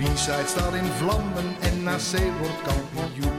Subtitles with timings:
[0.00, 2.00] De B-side staat in vlammen en NAC
[2.38, 3.32] wordt kampioen.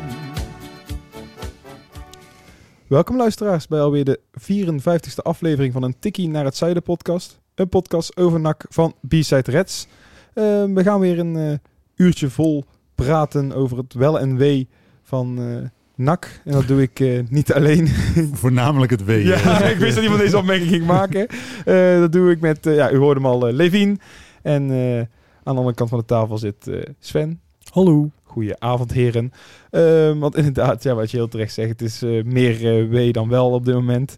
[2.87, 7.39] Welkom luisteraars bij alweer de 54ste aflevering van een Tikkie naar het Zuiden podcast.
[7.55, 9.87] Een podcast over NAC van B-Side Reds.
[10.33, 11.57] Eh, we gaan weer een eh,
[11.95, 12.65] uurtje vol
[12.95, 14.69] praten over het wel en wee
[15.03, 16.41] van eh NAC.
[16.45, 17.87] En dat doe ik eh, niet alleen.
[18.41, 19.25] Voornamelijk het W.
[19.25, 21.27] ja, ik wist dat iemand deze opmerking ging maken.
[21.65, 23.99] Eh, dat doe ik met, eh, ja, u hoorde hem al, Levien.
[24.41, 25.05] En eh,
[25.43, 27.41] aan de andere kant van de tafel zit eh, Sven.
[27.71, 28.09] Hallo.
[28.23, 29.31] Goedenavond, heren.
[29.69, 33.29] Ehm, want inderdaad, ja, wat je heel terecht zegt, het is eh, meer wee dan
[33.29, 34.15] wel op dit moment.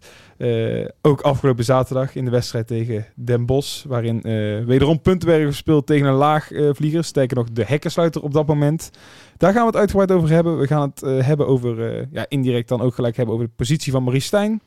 [1.02, 4.20] Ook afgelopen zaterdag in de wedstrijd tegen Den Bosch, waarin
[4.66, 7.04] wederom punten werden gespeeld tegen een laag vlieger.
[7.04, 8.90] Sterker nog, de hekkensluiter op dat moment.
[9.36, 10.58] Daar gaan we het uitgebreid over hebben.
[10.58, 14.02] We gaan het hebben over, ja, indirect dan ook gelijk hebben over de positie van
[14.02, 14.60] Marie Stijn.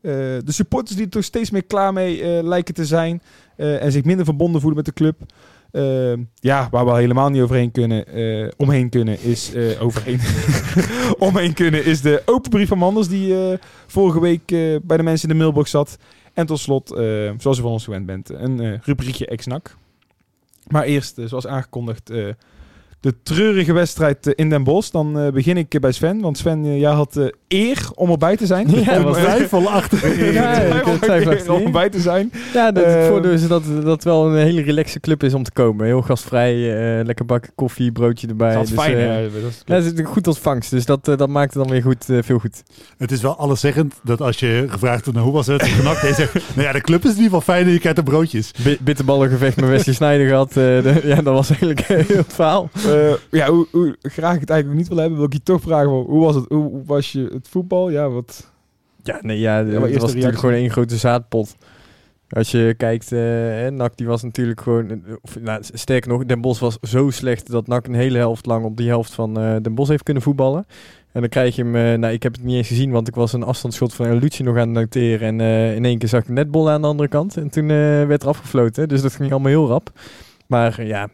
[0.00, 3.22] De supporters die er toch steeds meer klaar mee lijken te zijn
[3.56, 5.16] en zich minder verbonden voelen met de club.
[5.76, 10.20] Eh, ja, waar we al helemaal niet overheen kunnen, eh, omheen kunnen, is eh, overheen.
[11.28, 14.46] omheen kunnen is de open brief van Manders die eh, vorige week
[14.82, 15.98] bij de mensen in de mailbox zat.
[16.34, 16.88] En tot slot,
[17.38, 19.76] zoals u van ons gewend bent, een rubriekje ex-NAC.
[20.66, 22.12] Maar eerst, zoals aangekondigd,
[23.00, 24.90] de treurige wedstrijd eh, in Den Bosch.
[24.90, 28.36] Dan eh, begin ik eh, bij Sven, want Sven, jij had de eer om erbij
[28.36, 28.66] te zijn.
[28.84, 30.02] Ja, om, was eh, twijfelachtig.
[30.32, 30.82] Ja,
[31.48, 32.32] om erbij te zijn.
[32.54, 35.42] Ja, dat, het voordeel is dat dat het wel een hele relaxe club is om
[35.42, 35.86] te komen.
[35.86, 36.54] Heel gastvrij,
[36.98, 38.54] eh, lekker bakken koffie, broodje erbij.
[38.54, 39.22] Dat is Dus, fijn, hè?
[39.22, 41.82] Dat is- ja, het is een goed ontvangst, dus dat, dat maakt het dan weer
[41.82, 42.62] goed, veel goed.
[42.98, 45.62] Het is wel alleszeggend dat als je gevraagd wordt, nou, hoe was het?
[45.78, 47.98] Genak, je zegt, nou ja, de club is in ieder geval fijn en je krijgt
[47.98, 48.50] de broodjes.
[48.64, 50.48] Bi- bitterballengevecht met Wesley Sneijder gehad.
[50.48, 52.70] eh, de- ja, dat was eigenlijk heel het verhaal.
[52.86, 55.60] Eh, ja, hoe, hoe graag ik het eigenlijk niet wil hebben, wil ik je toch
[55.60, 56.44] vragen: hoe was het?
[56.48, 57.90] Hoe, hoe was je het voetbal?
[57.90, 58.50] Ja, wat.
[59.02, 61.56] Ja, nee, ja, het was natuurlijk gewoon één grote zaadpot.
[62.28, 65.02] Als je kijkt, eh NAC die was natuurlijk gewoon...
[65.22, 68.64] Of, nou, sterker nog, Den Bosch was zo slecht dat NAC een hele helft lang
[68.64, 70.66] op die helft van eh Den Bosch heeft kunnen voetballen.
[71.12, 71.76] En dan krijg je hem...
[71.76, 74.42] eh, nou, ik heb het niet eens gezien, want ik was een afstandsschot van Lucci
[74.42, 75.40] nog aan het noteren.
[75.40, 75.40] En
[75.74, 77.36] in één keer zag ik netbol aan de andere kant.
[77.36, 77.66] En toen
[78.06, 78.88] werd er afgefloten.
[78.88, 79.90] Dus dat ging allemaal heel rap.
[80.46, 81.08] Maar eh, ja...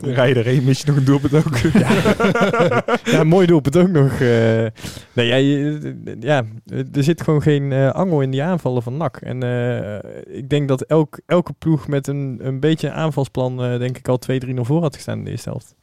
[0.00, 1.56] Dan rij je erheen, mis je nog een doelpunt ook.
[3.14, 4.12] ja, mooi doelpunt ook nog.
[4.12, 4.66] eh.
[5.12, 6.44] nee, ja, je- ja,
[6.92, 9.16] er zit gewoon geen eh, angel in die aanvallen van NAC.
[9.16, 9.42] En
[10.26, 14.20] ik denk dat elk, elke ploeg met een, een beetje een aanvalsplan, denk ik al
[14.46, 15.74] 2-3-0 voor had gestaan in de eerste helft.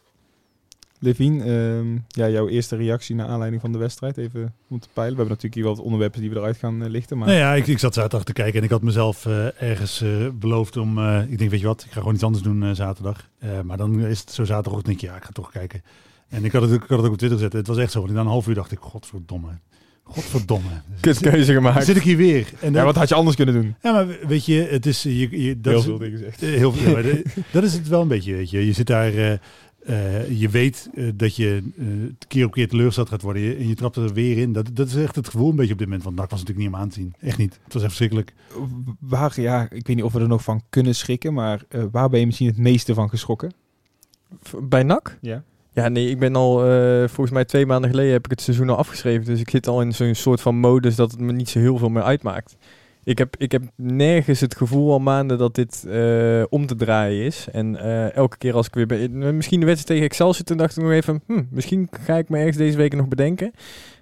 [1.06, 5.16] Levien, ehm, ja, jouw eerste reactie naar aanleiding van de wedstrijd, even om te peilen.
[5.16, 7.18] We hebben natuurlijk hier wel wat onderwerpen die we eruit gaan eh, lichten.
[7.18, 10.02] Maar Nou ja, ik, ik zat zaterdag te kijken en ik had mezelf eh, ergens
[10.02, 11.00] eh, beloofd om,
[11.30, 13.30] ik denk, weet je wat, ik ga gewoon iets anders doen zaterdag.
[13.64, 15.84] Maar dan is het zo zaterdagochtend, denk ik, ja, ik ga toch kijken.
[16.30, 17.54] En ik had het, ik had het ook op Twitter gezet.
[17.54, 19.50] Het was echt zo, want na een half uur dacht ik, godverdomme,
[20.04, 20.70] godverdomme.
[21.00, 21.86] Kutkeuze Dan gemaakt.
[21.86, 22.48] zit ik hier weer.
[22.60, 23.76] En ja, dan, wat had je anders kunnen doen?
[23.82, 26.44] ja, maar weet je, het is, je, je, dat Heel is, veel dingen gezegd.
[26.44, 27.04] Eh, Heel veel.
[27.52, 28.66] dat is het wel een beetje, weet je.
[28.66, 29.40] Je zit daar,
[29.86, 31.86] eh, je weet eh, dat je eh,
[32.28, 34.54] keer op keer teleurgesteld gaat worden je- en je trapt er weer in.
[34.54, 36.04] Dat, dat is echt het gevoel een beetje op dit moment.
[36.04, 37.14] Want NAC was natuurlijk niet om aan te zien.
[37.20, 37.60] Echt niet.
[37.64, 38.34] Het was echt verschrikkelijk.
[39.00, 42.10] Waar, ja, ik weet niet of we er nog van kunnen schrikken, maar eh, waar
[42.10, 43.54] ben je misschien het meeste van geschrokken?
[44.62, 45.18] Bij NAC?
[45.22, 45.44] Ja.
[45.74, 48.70] Ja, nee, ik ben al, eh, volgens mij twee maanden geleden heb ik het seizoen
[48.70, 49.26] al afgeschreven.
[49.26, 51.78] Dus ik zit al in zo'n soort van modus dat het me niet zo heel
[51.78, 52.58] veel meer uitmaakt.
[53.06, 57.26] Ik heb, ik heb nergens het gevoel al maanden dat dit eh, om te draaien
[57.26, 57.48] is.
[57.52, 59.36] En eh, elke keer als ik weer ben...
[59.36, 61.22] Misschien de wedstrijd tegen Excelsior, toen dacht ik nog even...
[61.28, 63.52] Hm, misschien ga ik me ergens deze week nog bedenken.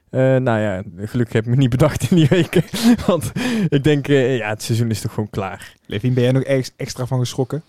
[0.09, 2.63] Eh, nou ja, gelukkig heb ik me niet bedacht in die weken.
[3.07, 3.31] Want
[3.69, 5.75] ik denk, eh, ja, het seizoen is toch gewoon klaar.
[5.85, 7.63] Levien, ben jij nog ergens extra van geschrokken?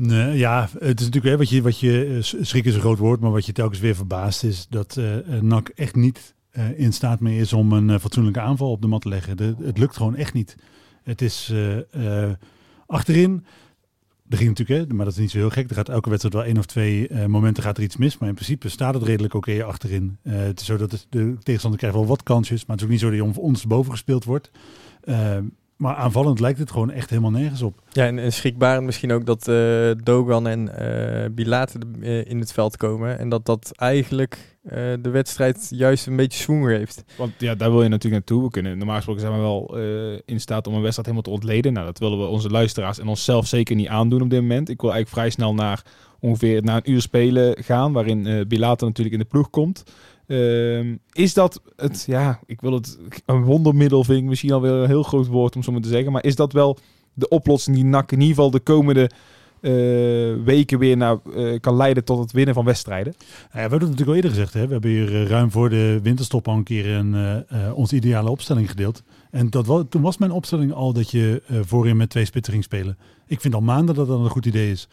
[0.00, 2.98] Nee, ja, het is natuurlijk hè, wat je, wat je eh, schrik is een groot
[2.98, 6.78] woord, maar wat je telkens weer verbaast is dat eh eh, NAC echt niet eh,
[6.78, 9.36] in staat meer is om een eh, fatsoenlijke aanval op de mat te leggen.
[9.36, 10.56] De, het lukt gewoon echt niet.
[11.02, 11.52] Het is
[11.90, 12.30] eh,
[12.86, 13.44] achterin.
[14.28, 15.68] Er ging natuurlijk, hè, maar dat is niet zo heel gek.
[15.68, 18.18] Er gaat elke wedstrijd wel één of twee momenten gaat er iets mis.
[18.18, 20.18] Maar in principe staat het redelijk oké achterin.
[20.22, 22.66] Het is zo dat de tegenstander krijgt wel wat kansjes.
[22.66, 24.50] Maar het is ook niet zo dat om ons boven gespeeld wordt.
[25.78, 27.82] Maar aanvallend lijkt het gewoon echt helemaal nergens op.
[27.90, 32.52] Ja, en, en schrikbarend misschien ook dat eh, Dogan en eh Bilate eh, in het
[32.52, 33.18] veld komen.
[33.18, 37.04] En dat dat eigenlijk eh, de wedstrijd juist een beetje swoon geeft.
[37.16, 38.44] Want ja, daar wil je natuurlijk naartoe.
[38.46, 41.40] We kunnen normaal gesproken zijn we wel eh, in staat om een wedstrijd helemaal te
[41.40, 41.72] ontleden.
[41.72, 44.68] Nou, dat willen we onze luisteraars en onszelf zeker niet aandoen op dit moment.
[44.68, 45.82] Ik wil eigenlijk vrij snel naar
[46.20, 49.82] ongeveer na een uur spelen gaan, waarin eh Bilate natuurlijk in de ploeg komt.
[50.28, 54.86] Ehm, is dat het, ja, ik wil het, een wondermiddel vind ik misschien alweer een
[54.86, 56.78] heel groot woord om zo maar te zeggen, maar is dat wel
[57.14, 59.10] de oplossing die NAC in ieder geval de komende
[59.60, 59.72] eh,
[60.44, 63.14] weken weer naar, eh, kan leiden tot het winnen van wedstrijden?
[63.18, 64.54] Ja, we hebben het natuurlijk al eerder gezegd.
[64.54, 64.66] Hè?
[64.66, 67.44] We hebben hier eh, ruim voor de winterstop al een keer een,
[67.74, 69.02] onze ideale opstelling gedeeld.
[69.30, 72.64] En dat wa- toen was mijn opstelling al dat je voorin met twee spitsen ging
[72.64, 72.98] spelen.
[73.26, 74.88] Ik vind al maanden dat dat een goed idee is.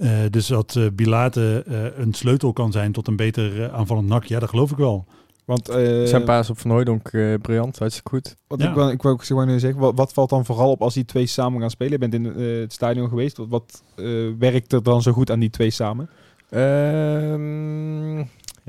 [0.00, 4.24] Eh, dus dat eh Bilate eh, een sleutel kan zijn tot een beter aanvallend nak,
[4.24, 5.06] ja, dat geloof ik wel.
[5.44, 8.36] Want, eh, Zijn paas op Van Hooijdonk eh, briljant, hartstikke goed.
[8.46, 8.68] wat Ja.
[8.68, 10.94] ik, wou- ik wou ook zo maar zeggen, wat, wat valt dan vooral op als
[10.94, 11.92] die twee samen gaan spelen?
[11.92, 13.36] Je bent in eh, het stadion geweest.
[13.36, 14.04] Wat, wat eh,
[14.38, 16.08] werkt er dan zo goed aan die twee samen?
[16.50, 18.24] Ehm,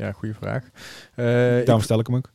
[0.05, 0.63] ja, goede vraag.
[1.59, 2.29] Ik- Daarom stel ik hem ook.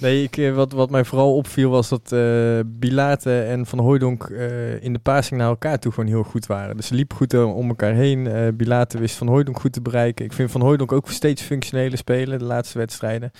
[0.00, 4.22] Nee, ik, eh, wat, wat mij vooral opviel was dat eh Bilate en Van Hooijdonk
[4.24, 6.76] eh, in de passing naar elkaar toe gewoon heel goed waren.
[6.76, 8.54] Dus ze liepen goed om elkaar heen.
[8.56, 10.24] Bilate wist Van Hooijdonk goed te bereiken.
[10.24, 13.30] Ik vind Van Hooijdonk ook steeds functionele spelen de laatste wedstrijden.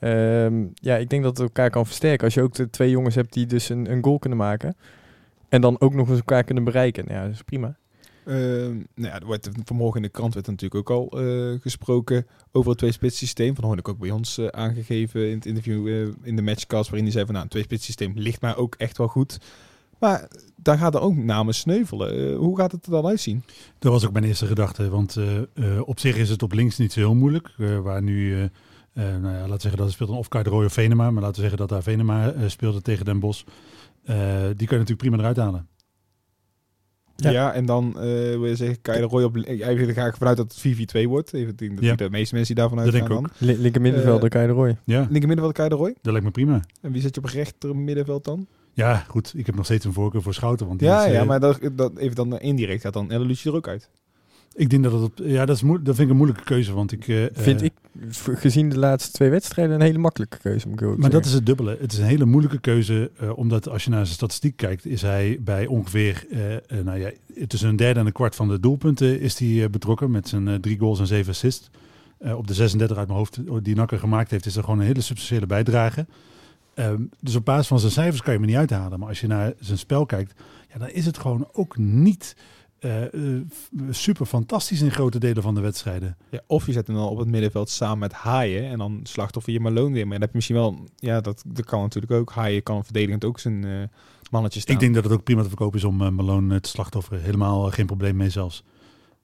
[0.00, 2.24] Ehm, ja, ik denk dat het elkaar kan versterken.
[2.24, 4.76] Als je ook de twee jongens hebt die dus een, een goal kunnen maken.
[5.48, 7.04] En dan ook nog eens elkaar kunnen bereiken.
[7.08, 7.76] Ja, dat is prima.
[8.26, 11.60] Ehm, nou ja, er wordt vanmorgen in de krant werd er natuurlijk ook al eh,
[11.60, 13.54] gesproken over het twee-spits systeem.
[13.54, 16.84] Van hoorde ik ook bij ons eh, aangegeven in het interview eh, in de matchcast,
[16.84, 19.38] waarin hij zei van nou, een twee-spits systeem ligt mij ook echt wel goed.
[19.98, 22.34] Maar daar gaat er ook namen sneuvelen.
[22.34, 23.42] Hoe gaat het er dan uitzien?
[23.78, 24.88] Dat was ook mijn eerste gedachte.
[24.88, 25.16] Want
[25.84, 27.54] op zich is het op links niet zo heel moeilijk.
[27.82, 28.50] waar nu,
[28.94, 31.10] nou ja, laten we zeggen dat er speelt een of Roy Venema.
[31.10, 33.20] Maar laten we zeggen dat daar Venema speelde tegen Den.
[34.06, 35.68] Eh, die kan je natuurlijk prima eruit halen.
[37.16, 37.52] Ja, Ja.
[37.52, 39.36] en dan eh, wil je zeggen, kan je de Roy op...
[39.36, 41.32] Eigenlijk ga ik vanuit dat het 4-4-2 wordt.
[41.32, 41.94] Even, denk dat Ja.
[41.94, 43.48] de meeste mensen die daarvan Dat uitgaan denk ik dan.
[43.48, 44.76] Li- linker middenvelder, Eh, kan je de rooi.
[44.84, 45.94] Ja, Linker middenveld kan je de Roy.
[46.02, 46.60] dat lijkt me prima.
[46.80, 48.46] En wie zet je op rechter middenveld dan?
[48.72, 49.32] Ja, goed.
[49.36, 50.66] Ik heb nog steeds een voorkeur voor Schouten.
[50.66, 53.50] Want die Ja, is, eh, ja, maar dat, dat, even dan indirect gaat dan Elucie
[53.50, 53.90] er ook uit.
[54.56, 55.12] Ik denk dat het op...
[55.22, 56.72] Ja, dat, is dat vind ik een moeilijke keuze.
[56.74, 57.08] Want ik...
[57.08, 57.72] eh, Vind eh, ik,
[58.38, 60.68] gezien de laatste twee wedstrijden, een hele makkelijke keuze.
[60.68, 61.76] Moet ik ook Maar dat is het dubbele.
[61.80, 65.02] Het is een hele moeilijke keuze, eh, omdat als je naar zijn statistiek kijkt, is
[65.02, 66.26] hij bij ongeveer
[66.84, 67.10] nou ja,
[67.46, 70.78] tussen een derde en een kwart van de doelpunten is hij betrokken met zijn drie
[70.78, 71.70] goals en zeven assists.
[72.18, 74.86] Op de 36 uit mijn hoofd eh, die Nakker gemaakt heeft, is er gewoon een
[74.86, 76.06] hele substantiële bijdrage.
[76.74, 78.98] Ehm, dus op basis van zijn cijfers kan je hem niet uithalen.
[78.98, 80.34] Maar als je naar zijn spel kijkt,
[80.72, 82.36] ja, dan is het gewoon ook niet
[82.78, 83.42] eh, eh,
[83.90, 86.16] super fantastisch in grote delen van de wedstrijden.
[86.30, 89.52] Ja, of je zet hem dan op het middenveld samen met Haaien en dan slachtoffer
[89.52, 90.02] je Malone weer.
[90.06, 92.30] Maar dan heb je misschien wel, ja, dat, dat kan natuurlijk ook.
[92.30, 93.82] Haaien kan verdedigend ook zijn eh
[94.30, 94.74] mannetje staan.
[94.74, 97.22] Ik denk dat het ook prima te verkopen is om uh, Malone te slachtofferen.
[97.22, 98.64] Helemaal geen probleem mee zelfs.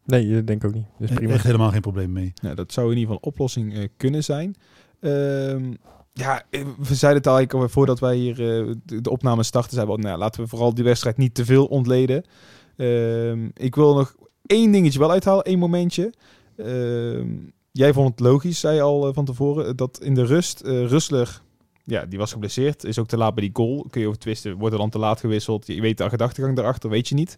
[0.04, 0.86] Nee, dat denk ik ook niet.
[0.98, 1.32] Dus prima.
[1.32, 2.32] Echt helemaal geen probleem mee.
[2.42, 4.54] Nou, dat zou in ieder geval een oplossing eh, kunnen zijn.
[5.00, 5.72] Ehm,
[6.12, 6.42] ja,
[6.78, 9.72] we zeiden het al eigenlijk al voordat wij hier eh, de, de opname starten.
[9.72, 12.24] Zeiden we, nou, laten we vooral die wedstrijd niet te veel ontleden.
[12.82, 14.14] Ehm, ik wil nog
[14.46, 16.12] één dingetje wel uithalen, één momentje.
[16.56, 17.28] Ehm,
[17.72, 20.86] jij vond het logisch, zei je al eh, van tevoren, dat in de rust eh
[20.86, 21.42] Rustler,
[21.84, 23.86] ja, die was geblesseerd, is ook te laat bij die goal.
[23.90, 25.66] Kun je over twisten, wordt er dan te laat gewisseld?
[25.66, 27.36] Je weet de gedachtegang daarachter, weet je niet.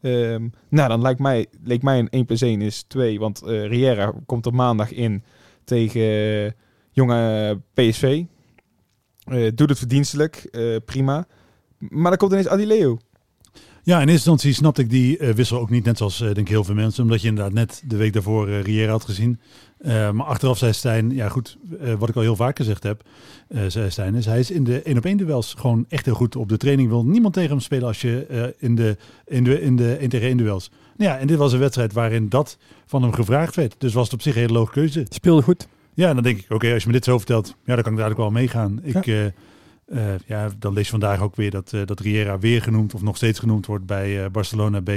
[0.00, 3.66] Ehm, nou, dan lijkt mij, leek mij een 1 plus 1 is 2, want eh
[3.66, 5.22] Riera komt er maandag in
[5.64, 6.50] tegen eh,
[6.90, 8.24] jonge PSV.
[9.24, 11.26] Eh, doet het verdienstelijk, eh, prima.
[11.78, 12.98] Maar dan komt ineens Adileo.
[13.86, 16.38] Ja, in eerste instantie snapte ik die eh, wissel ook niet, net zoals eh, denk
[16.38, 17.02] ik heel veel mensen.
[17.02, 19.40] Omdat je inderdaad net de week daarvoor eh, Riera had gezien.
[19.80, 23.02] Uh, maar achteraf zei Stijn, ja goed, uh, wat ik al heel vaak gezegd heb,
[23.48, 26.14] uh, zei Stijn, is hij is in de 1 op 1 duels gewoon echt heel
[26.14, 26.88] goed op de training.
[26.88, 30.08] Wil niemand tegen hem spelen als je uh, in de in de in de 1
[30.08, 30.70] tegen 1 duels.
[30.96, 33.74] Nou ja, en dit was een wedstrijd waarin dat van hem gevraagd werd.
[33.78, 35.06] Dus was het op zich een hele logische keuze.
[35.08, 35.68] Speelde goed.
[35.94, 37.82] Ja, en dan denk ik, oké, okay, als je me dit zo vertelt, ja, dan
[37.82, 38.80] kan ik dadelijk wel meegaan.
[38.82, 39.32] Ik, ja.
[39.86, 43.02] Uh, ja, dan lees je vandaag ook weer dat, uh, dat Riera weer genoemd of
[43.02, 44.90] nog steeds genoemd wordt bij uh, Barcelona B.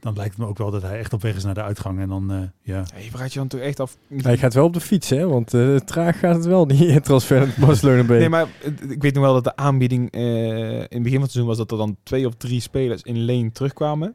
[0.00, 2.00] Dan lijkt het me ook wel dat hij echt op weg is naar de uitgang.
[2.00, 2.48] En dan, uh, ja.
[2.62, 2.98] ja.
[2.98, 3.96] Je vraagt je dan toch echt af.
[4.16, 5.26] Hij gaat wel op de fiets, hè?
[5.28, 8.08] Want uh, traag gaat het wel, die transfer naar Barcelona B.
[8.08, 8.48] Nee, maar
[8.88, 10.20] ik weet nog wel dat de aanbieding uh,
[10.70, 13.18] in het begin van het seizoen was dat er dan twee of drie spelers in
[13.18, 14.14] leen terugkwamen.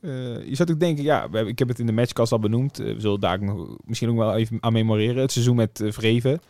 [0.00, 2.80] Uh, je zou ook denken, ja, we ik heb het in de matchcast al benoemd.
[2.80, 5.22] Uh, we zullen daar nog, misschien ook wel even aan memoreren.
[5.22, 6.40] Het seizoen met uh, Vreven.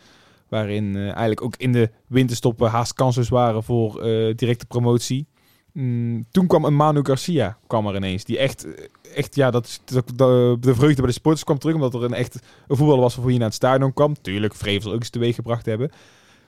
[0.55, 5.27] Waarin uh, eigenlijk ook in de winterstoppen haast kansen waren voor uh, directe promotie.
[5.73, 8.25] Mm, toen kwam een Manu Garcia kwam er ineens.
[8.25, 8.67] Die echt,
[9.15, 11.75] echt ja, dat, de, de vreugde bij de sporters kwam terug.
[11.75, 14.15] Omdat er een echt een voetballer was waarvoor je naar het stadion kwam.
[14.21, 15.91] Tuurlijk, Vreven zal ook eens teweeg gebracht hebben.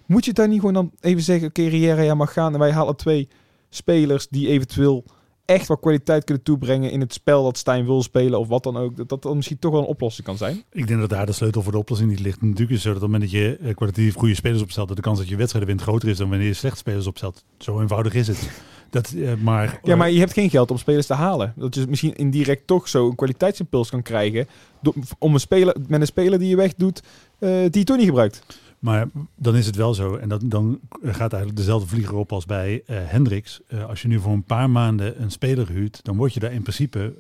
[0.06, 2.52] Moet je daar niet gewoon dan even zeggen, oké, okay, Riera, ja mag gaan.
[2.52, 3.28] En wij halen twee
[3.68, 5.04] spelers die eventueel
[5.46, 8.76] echt wat kwaliteit kunnen toebrengen in het spel dat Stijn wil spelen of wat dan
[8.76, 8.96] ook.
[8.96, 10.62] Dat dat dan misschien toch wel een oplossing kan zijn.
[10.72, 12.40] Ik denk dat daar de sleutel voor de oplossing niet ligt.
[12.42, 14.96] Natuurlijk is het zo dat op het moment dat je kwalitatief goede spelers opstelt, dat
[14.96, 17.44] de kans dat je wedstrijden wint groter is dan wanneer je slechte spelers opstelt.
[17.58, 18.50] Zo eenvoudig is het.
[18.90, 21.52] Dat, eh, maar, Ja, maar je hebt geen geld om spelers te halen.
[21.56, 24.46] Dat je misschien indirect toch zo een kwaliteitsimpuls kan krijgen.
[24.82, 27.02] door- om een speler, met een speler die je wegdoet,
[27.38, 28.42] eh die je toch niet gebruikt.
[28.87, 30.16] Maar dan is het wel zo.
[30.16, 33.61] En dan gaat eigenlijk dezelfde vlieger op als bij eh Hendricks.
[33.66, 36.52] Eh, als je nu voor een paar maanden een speler huurt, dan word je daar
[36.52, 37.14] in principe,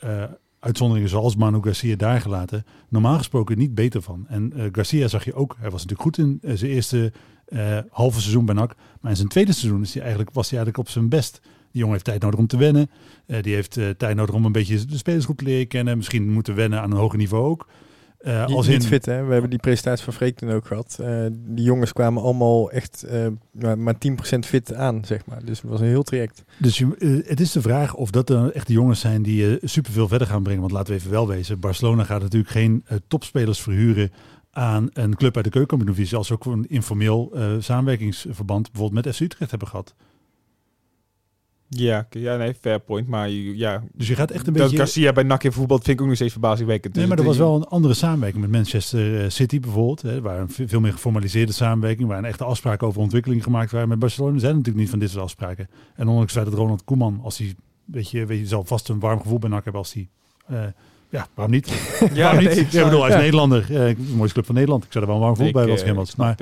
[0.00, 0.22] eh,
[0.58, 4.24] uitzonderingen zoals Manu Garcia daar gelaten, normaal gesproken niet beter van.
[4.28, 7.12] En Garcia zag je ook, hij was natuurlijk goed in zijn eerste
[7.90, 8.74] halve seizoen bij NAC.
[9.00, 11.40] Maar in zijn tweede seizoen is hij eigenlijk, was hij eigenlijk op zijn best.
[11.42, 12.90] Die jongen heeft tijd nodig om te wennen.
[13.40, 15.96] Die heeft tijd nodig om een beetje de spelersgroep te leren kennen.
[15.96, 17.66] Misschien moeten wennen aan een hoger niveau ook.
[18.26, 19.24] Eh, als niet in, fit, hè?
[19.24, 20.98] We hebben die presentatie van Freek toen ook gehad.
[21.00, 25.44] Eh, die jongens kwamen allemaal echt eh, maar, maar 10% fit aan, zeg maar.
[25.44, 26.44] Dus het was een heel traject.
[26.58, 29.92] Dus je, het is de vraag of dat dan echt de jongens zijn die super
[29.92, 30.60] veel verder gaan brengen.
[30.60, 34.12] Want laten we even wel wezen, Barcelona gaat natuurlijk geen topspelers verhuren
[34.50, 36.16] aan een club uit de keukenkampioen-divisie.
[36.16, 39.94] Als ze ook een informeel samenwerkingsverband bijvoorbeeld met FC Utrecht hebben gehad.
[41.68, 43.08] Ja, ja nee, fair point.
[43.08, 44.76] Maar ja, Dus je gaat echt een dat beetje...
[44.76, 46.94] Garcia bij NAC in voetbal vind ik ook nog steeds verbazingwekkend.
[46.94, 50.02] Nee, Dus maar er was wel een andere samenwerking met Manchester eh, City bijvoorbeeld.
[50.02, 53.70] Hè, waar een ve- veel meer geformaliseerde samenwerking, waar een echte afspraken over ontwikkeling gemaakt
[53.70, 53.88] waren.
[53.88, 55.68] Met Barcelona zijn natuurlijk niet van dit soort afspraken.
[55.94, 57.54] En ondanks dat Ronald Koeman, als hij,
[57.84, 60.08] weet je, weet je, zal vast een warm gevoel bij NAC hebben als hij...
[60.46, 60.58] eh,
[61.10, 61.68] ja, waarom niet?
[62.12, 62.64] Ja, waarom nee, niet?
[62.64, 63.20] ik Ja, bedoel, hij is ja.
[63.20, 63.66] Nederlander.
[63.66, 64.84] de mooiste club van Nederland.
[64.84, 66.36] Ik zou er wel een warm gevoel bij als snap Maar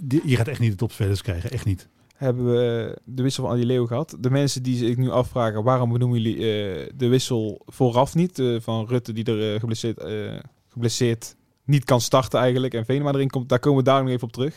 [0.00, 1.50] die- je gaat echt niet de topspelers krijgen.
[1.50, 1.88] Echt niet.
[2.20, 4.16] Hebben we de wissel van Adi Leeuw gehad.
[4.18, 8.56] De mensen die zich nu afvragen waarom benoemen jullie eh, de wissel vooraf niet eh,
[8.60, 13.58] van Rutte die er eh, geblesseerd, niet kan starten eigenlijk en Venema erin komt, daar
[13.58, 14.54] komen we daar nog even op terug.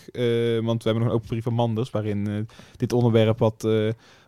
[0.66, 3.68] Want we hebben nog een open brief van Manders waarin dit onderwerp wat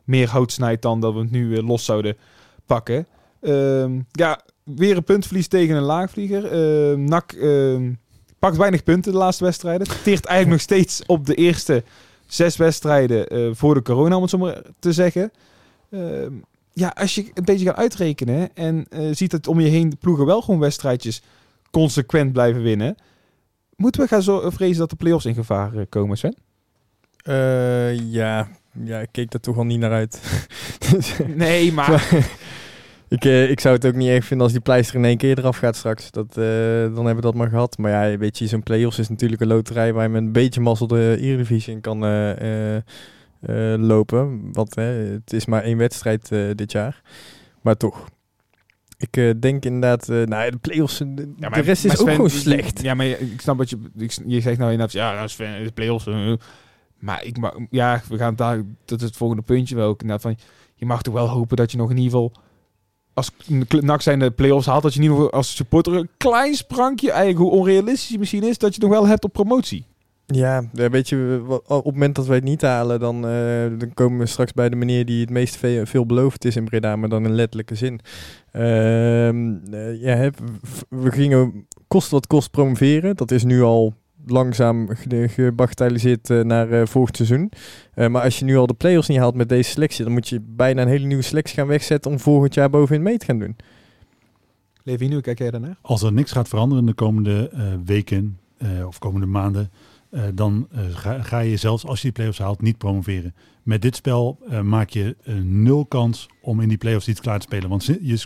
[0.03, 2.17] meer hout snijdt dan dat we het nu los zouden
[2.65, 3.07] pakken.
[3.41, 6.45] Ehm, ja, weer een puntverlies tegen een laagvlieger.
[6.45, 7.93] Ehm NAC ehm,
[8.39, 9.87] pakt weinig punten de laatste wedstrijden.
[10.03, 11.83] Teert eigenlijk nog steeds op de eerste
[12.25, 15.31] zes wedstrijden eh, voor de corona, om het zo maar te zeggen.
[15.91, 16.33] Ehm,
[16.73, 19.95] ja, als je een beetje gaat uitrekenen en eh, ziet dat om je heen de
[19.95, 21.21] ploegen wel gewoon wedstrijdjes
[21.71, 22.95] consequent blijven winnen,
[23.75, 26.35] moeten we gaan zo vrezen dat de play-offs in gevaar eh, komen, Sven?
[27.23, 28.47] Eh, ja,
[28.83, 30.21] ja, ik keek daar toch al niet naar uit.
[31.35, 32.07] Nee, maar...
[33.07, 35.37] ik, eh, ik zou het ook niet erg vinden als die pleister in één keer
[35.37, 36.11] eraf gaat straks.
[36.11, 36.45] Dat, eh,
[36.95, 37.77] dan hebben we dat maar gehad.
[37.77, 40.61] Maar ja, weet je, zo'n play-offs is natuurlijk een loterij waar je met een beetje
[40.61, 42.81] mazzel de Eredivisie in kan eh,
[43.77, 44.49] lopen.
[44.51, 47.01] Want het is maar één wedstrijd dit jaar.
[47.61, 48.09] Maar toch.
[48.97, 52.81] Ik denk inderdaad, eh nou de play-offs, de, Ja, de rest is ook gewoon slecht.
[52.81, 53.77] Ja, maar ik snap wat je...
[53.97, 56.07] Ik, je zegt nou inderdaad, ja, nou Sven, de play-offs...
[56.99, 57.55] maar ik mag...
[57.69, 58.61] Ja, we gaan daar...
[58.85, 60.37] Dat is het volgende puntje wel inderdaad, van,
[60.75, 62.43] je mag toch wel hopen dat je nog in ieder geval...
[63.15, 63.31] Als
[63.79, 67.59] NAC zijn de play-offs haalt, dat je geval als supporter een klein sprankje, eigenlijk hoe
[67.59, 69.85] onrealistisch misschien is, dat je nog wel hebt op promotie.
[70.25, 74.19] Ja, weet je, op het moment dat wij het niet halen, dan, eh, dan komen
[74.19, 77.25] we straks bij de meneer die het meest ve- veelbelovend is in Breda, maar dan
[77.25, 77.99] in letterlijke zin.
[78.51, 80.29] Ehm, eh, ja,
[80.89, 83.15] we gingen kost wat kost promoveren.
[83.15, 83.93] Dat is nu al
[84.27, 87.51] langzaam ge- gebagatelliseerd eh, naar eh, volgend seizoen.
[87.93, 90.27] Eh, maar als je nu al de play-offs niet haalt met deze selectie, dan moet
[90.29, 93.39] je bijna een hele nieuwe selectie gaan wegzetten om volgend jaar bovenin mee te gaan
[93.39, 93.55] doen.
[94.83, 95.77] Levi, nu kijk jij daarnaar?
[95.81, 99.71] Als er niks gaat veranderen in de komende eh, weken eh, of komende maanden,
[100.09, 103.35] eh, dan ga, ga je zelfs als je die play-offs haalt niet promoveren.
[103.63, 107.45] Met dit spel eh, maak je nul kans om in die play-offs iets klaar te
[107.47, 107.69] spelen.
[107.69, 108.25] Want je,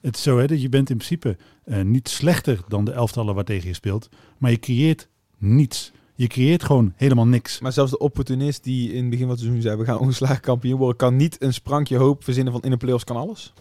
[0.00, 3.34] het is zo hè, dat je bent in principe eh, niet slechter dan de elftallen
[3.34, 5.08] waartegen je speelt, maar je creëert
[5.40, 5.92] niets.
[6.14, 7.60] Je creëert gewoon helemaal niks.
[7.60, 10.40] Maar zelfs de opportunist die in het begin van het seizoen zei, we gaan ongeslagen
[10.40, 13.52] kampioen worden, kan niet een sprankje hoop verzinnen van in de play-offs kan alles.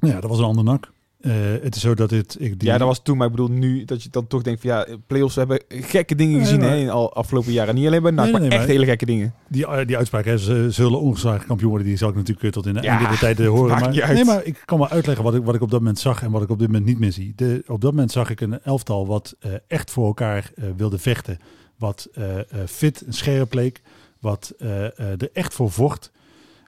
[0.00, 0.92] Nou ja, dat was een ander nak.
[1.26, 2.36] Eh, het is zo dat het...
[2.38, 4.60] Ik, die, Ja, dat was toen, maar ik bedoel nu dat je dan toch denkt
[4.60, 7.74] van ja, play-offs we hebben gekke dingen Nee, gezien maar- hè, in al afgelopen jaren.
[7.74, 9.34] Niet alleen bij NAC, Nee, nee, maar nee, echt maar- hele gekke dingen.
[9.48, 12.52] Die, eh, die uitspraak, hè, ze zullen ongeslagen kampioen worden, die zal ik natuurlijk weer
[12.52, 13.80] tot in de Ja, einde der tijd eh, horen.
[13.80, 16.22] Maar, nee, maar ik kan wel uitleggen wat ik, wat ik op dat moment zag
[16.22, 17.32] en wat ik op dit moment niet meer zie.
[17.36, 20.98] De, op dat moment zag ik een elftal wat eh, echt voor elkaar eh, wilde
[20.98, 21.38] vechten.
[21.78, 23.80] Wat eh, eh, fit en scherp leek.
[24.20, 26.10] Wat eh, eh, er echt voor vocht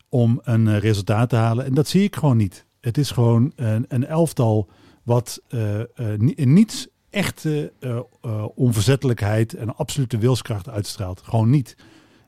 [0.08, 1.64] om een eh, resultaat te halen.
[1.64, 2.64] En dat zie ik gewoon niet.
[2.80, 4.68] Het is gewoon een, een elftal
[5.02, 5.86] wat eh, eh,
[6.34, 11.20] in niets echte eh, eh, onverzettelijkheid en absolute wilskracht uitstraalt.
[11.24, 11.76] Gewoon niet.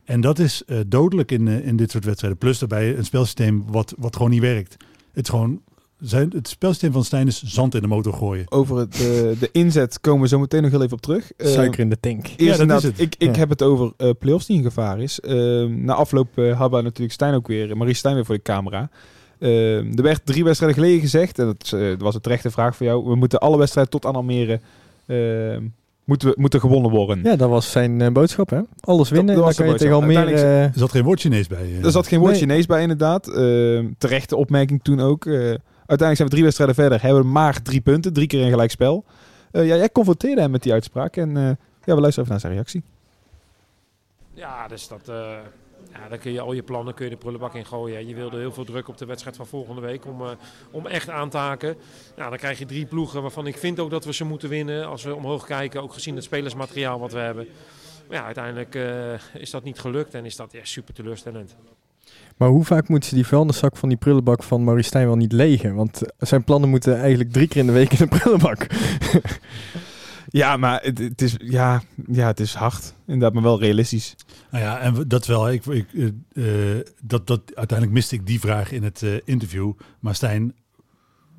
[0.05, 2.39] En dat is eh, dodelijk in, eh, in dit soort wedstrijden.
[2.39, 4.77] Plus daarbij een spelsysteem wat, wat gewoon niet werkt.
[5.13, 5.61] Het, is gewoon,
[6.01, 8.51] zijn, het spelsysteem van Stijn is zand in de motor gooien.
[8.53, 9.01] Over het, eh,
[9.41, 11.33] de inzet komen we zo meteen nog heel even op terug.
[11.33, 12.27] Eh, Suiker in de tank.
[12.37, 13.01] Eerst Ja, dat is het.
[13.01, 13.39] Ik, ik Ja.
[13.39, 15.21] heb het over eh play-offs die in gevaar is.
[15.21, 18.43] Ehm, na afloop eh hadden we natuurlijk Stijn ook weer, Marie Stijn weer voor de
[18.43, 18.91] camera.
[19.41, 22.77] Ehm, er werd drie wedstrijden geleden gezegd, en dat, eh, dat was een terechte vraag
[22.77, 23.05] voor jou.
[23.05, 24.61] We moeten alle wedstrijden tot aan Almere
[25.07, 25.63] ehm,
[26.05, 27.23] moeten, we- moeten gewonnen worden.
[27.23, 28.61] Ja, dat was zijn eh, boodschap, hè?
[28.81, 29.95] Alles winnen, dat dan kan je tegen.
[29.95, 30.35] Almere...
[30.43, 31.59] Er zat geen woord Chinees bij.
[31.63, 31.85] eh.
[31.85, 32.41] Er zat geen woord Nee.
[32.41, 33.29] Chinees bij inderdaad.
[33.29, 35.27] Ehm, terechte opmerking toen ook.
[35.27, 37.03] Eh, uiteindelijk zijn we drie wedstrijden verder.
[37.03, 38.13] Hebben we maar drie punten.
[38.13, 39.05] Drie keer een gelijkspel.
[39.51, 41.17] Eh ja, jij confronteerde hem met die uitspraak.
[41.17, 41.43] En eh,
[41.85, 42.83] ja, we luisteren even naar zijn reactie.
[44.35, 45.15] Ja, dus dat, eh,
[45.93, 48.07] ja, dan kun je al je plannen kun je de prullenbak in gooien.
[48.07, 50.31] Je wilde heel veel druk op de wedstrijd van volgende week om, eh,
[50.71, 51.77] om echt aan te haken.
[52.17, 54.87] Ja, dan krijg je drie ploegen waarvan ik vind ook dat we ze moeten winnen.
[54.87, 57.49] Als we omhoog kijken, ook gezien het spelersmateriaal wat we hebben.
[58.09, 61.57] Maar ja, uiteindelijk eh, is dat niet gelukt en is dat ja, super teleurstellend.
[62.37, 65.33] Maar hoe vaak moeten ze die vuilniszak van die prullenbak van Maurice Stijn wel niet
[65.33, 65.75] legen?
[65.75, 68.67] Want zijn plannen moeten eigenlijk drie keer in de week in de prullenbak.
[70.33, 72.95] Ja, maar het, is, ja, ja, het is hard.
[73.07, 74.17] Inderdaad, maar wel realistisch.
[74.51, 75.51] Nou ja, en dat wel.
[75.51, 79.73] Ik, ik, eh, eh, dat, dat, uiteindelijk miste ik die vraag in het eh, interview.
[80.01, 80.55] Maar Stijn,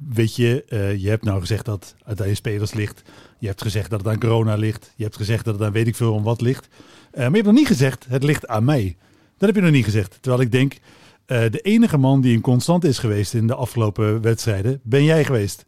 [0.09, 0.65] weet je,
[0.99, 3.01] je hebt nou gezegd dat het aan je spelers ligt.
[3.39, 4.93] Je hebt gezegd dat het aan corona ligt.
[4.95, 6.67] Je hebt gezegd dat het aan weet ik veel om wat ligt.
[7.15, 8.97] Maar je hebt nog niet gezegd, het ligt aan mij.
[9.37, 10.17] Dat heb je nog niet gezegd.
[10.21, 10.77] Terwijl ik denk,
[11.25, 15.65] de enige man die een constant is geweest in de afgelopen wedstrijden, ben jij geweest.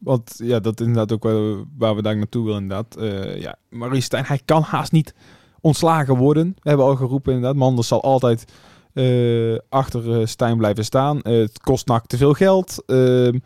[0.00, 2.96] Want ja, dat is inderdaad ook wel waar we daar naartoe willen inderdaad.
[2.96, 5.14] Eh ja, Maurice Stijn, hij kan haast niet
[5.60, 6.56] ontslagen worden.
[6.62, 7.58] We hebben al geroepen inderdaad.
[7.58, 8.44] Manders zal altijd
[8.92, 11.18] eh, achter eh, Stijn blijven staan.
[11.22, 12.82] Het kost NAC te veel geld.
[12.86, 13.38] Ehm,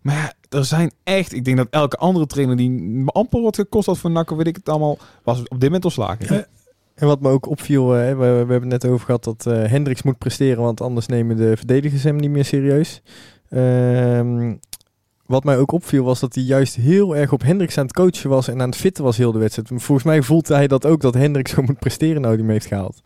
[0.00, 1.32] maar ja, er zijn echt...
[1.32, 4.56] Ik denk dat elke andere trainer die amper wordt gekost had voor of weet ik
[4.56, 6.46] het allemaal, was op dit moment ontslagen.
[6.94, 10.62] En wat me ook opviel, we, hebben het net over gehad dat Hendricks moet presteren,
[10.62, 13.02] want anders nemen de verdedigers hem niet meer serieus.
[13.48, 14.54] Ehm,
[15.26, 18.30] wat mij ook opviel was dat hij juist heel erg op Hendricks aan het coachen
[18.30, 19.68] was en aan het fitten was heel de wedstrijd.
[19.68, 22.66] Volgens mij voelt hij dat ook, dat Hendricks gewoon moet presteren nou die hem heeft
[22.66, 23.00] gehaald.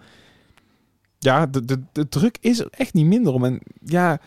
[1.18, 3.44] Ja, de, de, de druk is echt niet minder om.
[3.44, 4.20] En ja,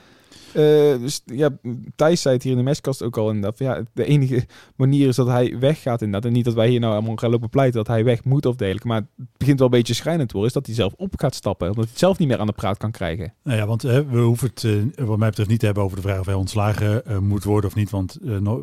[0.54, 1.50] eh, dus, ja,
[1.96, 3.58] Thijs zei het hier in de mestkast ook al inderdaad.
[3.58, 4.46] van Ja, de enige
[4.76, 6.30] manier is dat hij weggaat inderdaad.
[6.30, 8.56] En niet dat wij hier nou allemaal gaan lopen pleiten dat hij weg moet of
[8.56, 8.88] dergelijke.
[8.88, 10.52] Maar het begint wel een beetje schrijnend te worden.
[10.56, 11.68] Is dat hij zelf op gaat stappen.
[11.68, 13.34] Omdat hij het zelf niet meer aan de praat kan krijgen.
[13.44, 15.98] Nou ja, want eh, we hoeven het eh, wat mij betreft niet te hebben over
[15.98, 17.90] de vraag of hij ontslagen eh, moet worden of niet.
[17.90, 18.18] Want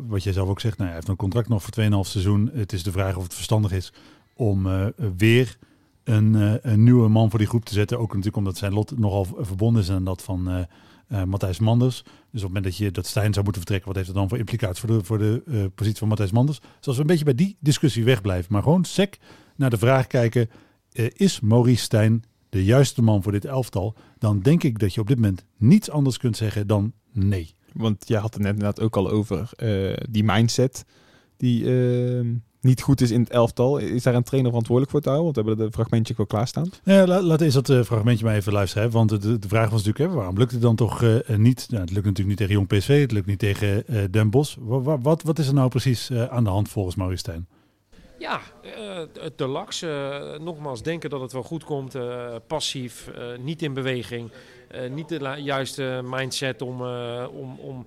[0.07, 2.49] wat jij zelf ook zegt, nou, hij heeft een contract nog voor 2,5 seizoen.
[2.53, 3.93] Het is de vraag of het verstandig is
[4.35, 4.67] om
[5.17, 5.57] weer
[6.03, 7.99] een, een nieuwe man voor die groep te zetten.
[7.99, 10.67] Ook natuurlijk omdat zijn lot nogal verbonden is aan dat van
[11.11, 12.01] eh, Matthijs Manders.
[12.01, 14.29] Dus op het moment dat je dat Stijn zou moeten vertrekken, wat heeft dat dan
[14.29, 16.59] voor implicaties voor de, voor de eh, positie van Matthijs Manders?
[16.59, 19.17] Dus als we een beetje bij die discussie wegblijven, maar gewoon sec
[19.55, 20.49] naar de vraag kijken,
[20.91, 23.95] eh, is Maurice Stijn de juiste man voor dit elftal?
[24.17, 27.55] Dan denk ik dat je op dit moment niets anders kunt zeggen dan nee.
[27.73, 29.49] Want jij had het net inderdaad ook al over
[30.09, 30.85] die mindset.
[31.37, 32.25] Die eh,
[32.61, 33.77] niet goed is in het elftal.
[33.77, 35.33] Is daar een trainer verantwoordelijk voor te houden?
[35.33, 36.69] Want we hebben dat fragmentje al klaarstaan.
[36.83, 38.83] Ja, la- laat eens dat eh, fragmentje maar even luisteren.
[38.83, 38.89] Hè?
[38.91, 41.65] Want de, de vraag was natuurlijk, hè, waarom lukt het dan toch eh, niet?
[41.69, 44.55] Nou, het lukt natuurlijk niet tegen Jong PSV, het lukt niet tegen eh, Den Bosch.
[44.59, 47.47] Wa- wa- wat, wat is er nou precies eh, aan de hand volgens Maurice Stijn?
[48.19, 49.81] Ja, eh, te laks.
[49.81, 51.95] eh, nogmaals, denken dat het wel goed komt.
[51.95, 54.29] eh, passief, eh, niet in beweging.
[54.67, 57.85] eh, niet de juiste mindset om, eh, om, om,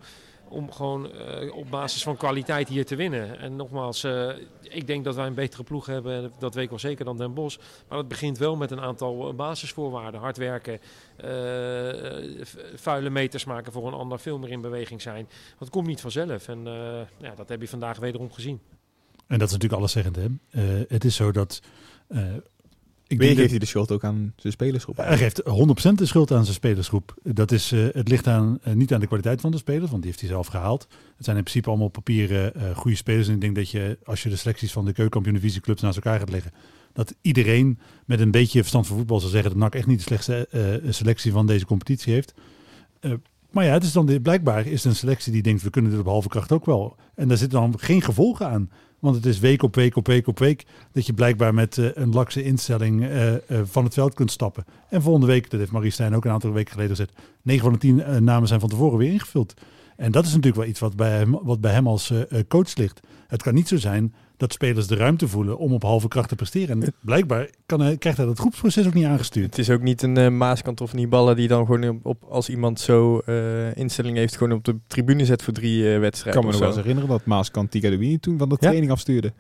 [0.49, 3.39] om gewoon eh, op basis van kwaliteit hier te winnen.
[3.39, 4.29] En nogmaals, eh,
[4.63, 6.33] ik denk dat wij een betere ploeg hebben.
[6.39, 7.59] Dat weet ik wel zeker dan Den Bosch.
[7.89, 10.21] Maar het begint wel met een aantal eh, basisvoorwaarden.
[10.21, 10.81] Hard werken,
[12.75, 14.19] vuile meters maken voor een ander.
[14.19, 15.29] Veel meer in beweging zijn.
[15.59, 16.49] Het komt niet vanzelf.
[16.49, 16.65] En
[17.19, 18.61] ja, dat heb je vandaag wederom gezien.
[19.27, 20.17] En dat is natuurlijk alleszeggend.
[20.17, 20.27] Hè?
[20.89, 21.61] Het is zo dat...
[23.07, 24.97] ik Weer denk geeft dat- hij de schuld ook aan zijn spelersgroep.
[24.97, 27.15] Hij geeft 100% de schuld aan zijn spelersgroep.
[27.23, 30.03] Dat is, eh, het ligt aan, eh, niet aan de kwaliteit van de spelers, want
[30.03, 30.87] die heeft hij zelf gehaald.
[31.17, 33.29] Het zijn in principe allemaal op papier eh, goede spelers.
[33.29, 36.31] En ik denk dat je, als je de selecties van de keukenkampioen-divisieclubs naast elkaar gaat
[36.31, 36.53] leggen,
[36.93, 40.05] dat iedereen met een beetje verstand van voetbal zal zeggen dat NAC echt niet de
[40.05, 40.49] slechtste
[40.91, 42.35] selectie van deze competitie heeft.
[43.51, 46.01] Maar ja, het is dan blijkbaar is het een selectie die denkt we kunnen dit
[46.01, 46.97] op halve kracht ook wel.
[47.15, 48.71] En daar zitten dan geen gevolgen aan.
[49.05, 51.87] Want het is week op week op week op week dat je blijkbaar met eh,
[51.95, 54.65] een lakse instelling eh, eh, van het veld kunt stappen.
[54.89, 57.13] En volgende week, dat heeft Marie Stijn ook een aantal weken geleden gezegd,
[57.43, 59.55] 9 van de 10 eh, namen zijn van tevoren weer ingevuld.
[59.97, 62.13] En dat is natuurlijk wel iets wat bij hem, wat bij hem als
[62.49, 63.01] coach ligt.
[63.29, 66.35] Het kan niet zo zijn dat spelers de ruimte voelen om op halve kracht te
[66.35, 66.83] presteren.
[66.83, 69.47] En blijkbaar kan hij, krijgt hij dat groepsproces ook niet aangestuurd.
[69.47, 72.49] Het is ook niet een eh, Maaskant of Niballa die dan gewoon op, op- als
[72.49, 76.43] iemand zo eh, instelling heeft, gewoon op de tribune zet voor drie eh, Ik wedstrijden.
[76.43, 78.67] kan me nog wel eens herinneren dat Maaskant Tigadouini toen van de Ja.
[78.69, 79.33] training afstuurde.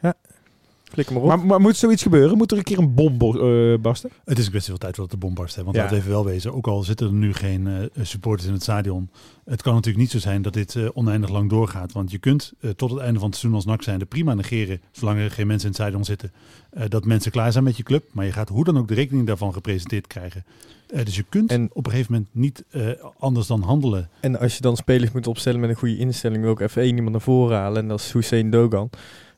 [0.92, 1.28] Flikker maar op.
[1.28, 2.36] Maar, maar moet zoiets gebeuren?
[2.36, 4.10] Moet er een keer een bom bo- eh, barsten?
[4.24, 5.56] Het is een kwestie van tijd voordat de bom barst.
[5.56, 5.62] Hè?
[5.64, 5.82] Want Ja.
[5.82, 8.62] laten we even wel wezen, ook al zitten er nu geen eh, supporters in het
[8.62, 9.10] stadion.
[9.44, 11.92] Het kan natuurlijk niet zo zijn dat dit eh, oneindig lang doorgaat.
[11.92, 14.80] Want je kunt eh, tot het einde van het seizoen als NAC zijnde prima negeren,
[14.92, 16.32] zolang er geen mensen in het stadion zitten,
[16.70, 18.04] eh, dat mensen klaar zijn met je club.
[18.12, 20.44] Maar je gaat hoe dan ook de rekening daarvan gepresenteerd krijgen.
[20.88, 24.08] Eh, dus je kunt En- op een gegeven moment niet eh, anders dan handelen.
[24.20, 26.94] En als je dan spelers moet opstellen met een goede instelling, wil ik even één
[26.94, 27.82] iemand naar voren halen.
[27.82, 28.90] En dat is Hussein Dogan.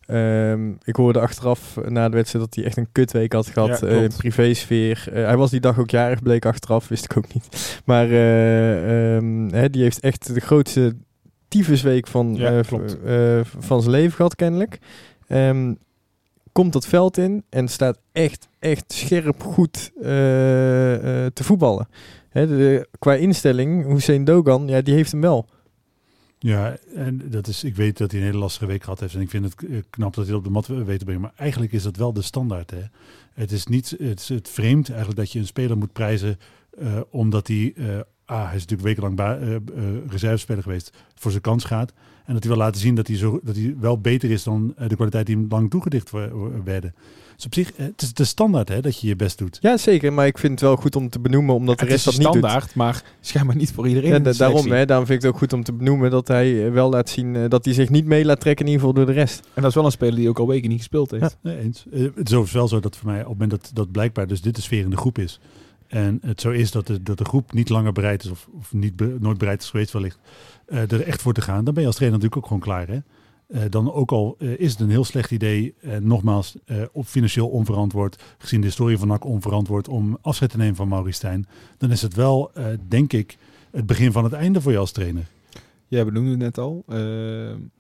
[0.06, 3.86] Ehm, ik hoorde achteraf na de wedstrijd dat hij echt een kutweek had gehad Ja,
[3.86, 5.08] eh, in privésfeer.
[5.12, 7.80] Eh, hij was die dag ook jarig, bleek achteraf, wist ik ook niet.
[7.84, 10.96] Maar hè, die heeft echt de grootste
[11.48, 12.62] tyfusweek van, Ja,
[13.58, 14.78] van zijn leven gehad, kennelijk.
[15.26, 15.74] Ehm,
[16.52, 19.92] komt dat veld in en staat echt, echt scherp goed
[21.32, 21.88] te voetballen.
[22.28, 25.48] Hè, de, qua instelling, Hussein Dogan, ja, die heeft hem wel.
[26.46, 29.14] Ja, en dat is, ik weet dat hij een hele lastige week gehad heeft.
[29.14, 31.22] En ik vind het eh, knap dat hij op de mat weet te brengen.
[31.22, 32.70] Maar eigenlijk is dat wel de standaard.
[32.70, 32.82] Hè?
[33.34, 36.38] Het is niet het, vreemd eigenlijk dat je een speler moet prijzen.
[36.78, 37.74] eh, omdat hij.
[38.24, 39.38] ah, hij is natuurlijk wekenlang
[40.08, 40.96] reservespeler geweest.
[41.14, 41.92] Voor zijn kans gaat.
[42.24, 44.74] En dat hij wil laten zien dat hij, zo, dat hij wel beter is dan
[44.86, 46.10] de kwaliteit die hem lang toegedicht
[46.64, 46.94] werden.
[47.36, 49.58] Dus op zich, eh, het is de standaard hè, dat je je best doet.
[49.60, 50.12] Ja, zeker.
[50.12, 52.22] Maar ik vind het wel goed om te benoemen, omdat de is rest dat niet
[52.22, 52.36] doet.
[52.36, 54.10] standaard, maar schijnbaar niet voor iedereen.
[54.10, 56.66] Ja, da- daarom, hè, daarom vind ik het ook goed om te benoemen dat hij
[56.66, 59.04] eh, wel laat zien eh, dat hij zich niet mee laat trekken, in ieder geval
[59.04, 59.40] door de rest.
[59.54, 61.36] En dat is wel een speler die ook al weken niet gespeeld heeft.
[61.42, 61.84] Nee, eens.
[61.90, 64.40] Het is overigens wel zo dat voor mij op het moment dat, dat blijkbaar dus
[64.40, 65.40] dit de sfeer in de groep is.
[65.86, 68.72] En het zo is dat de, dat de groep niet langer bereid is, of, of
[68.72, 70.18] niet be- nooit bereid is geweest wellicht,
[70.66, 71.64] eh, er echt voor te gaan.
[71.64, 72.88] Dan ben je als trainer natuurlijk ook gewoon klaar.
[72.88, 72.98] Hè?
[73.46, 77.06] Eh, dan ook al eh, is het een heel slecht idee, en nogmaals, eh, op
[77.06, 81.46] financieel onverantwoord, gezien de historie van NAC onverantwoord, om afscheid te nemen van Maurice Stijn.
[81.78, 83.36] Dan is het wel, eh, denk ik,
[83.70, 85.24] het begin van het einde voor je als trainer.
[85.88, 86.84] Jij benoemde het net al.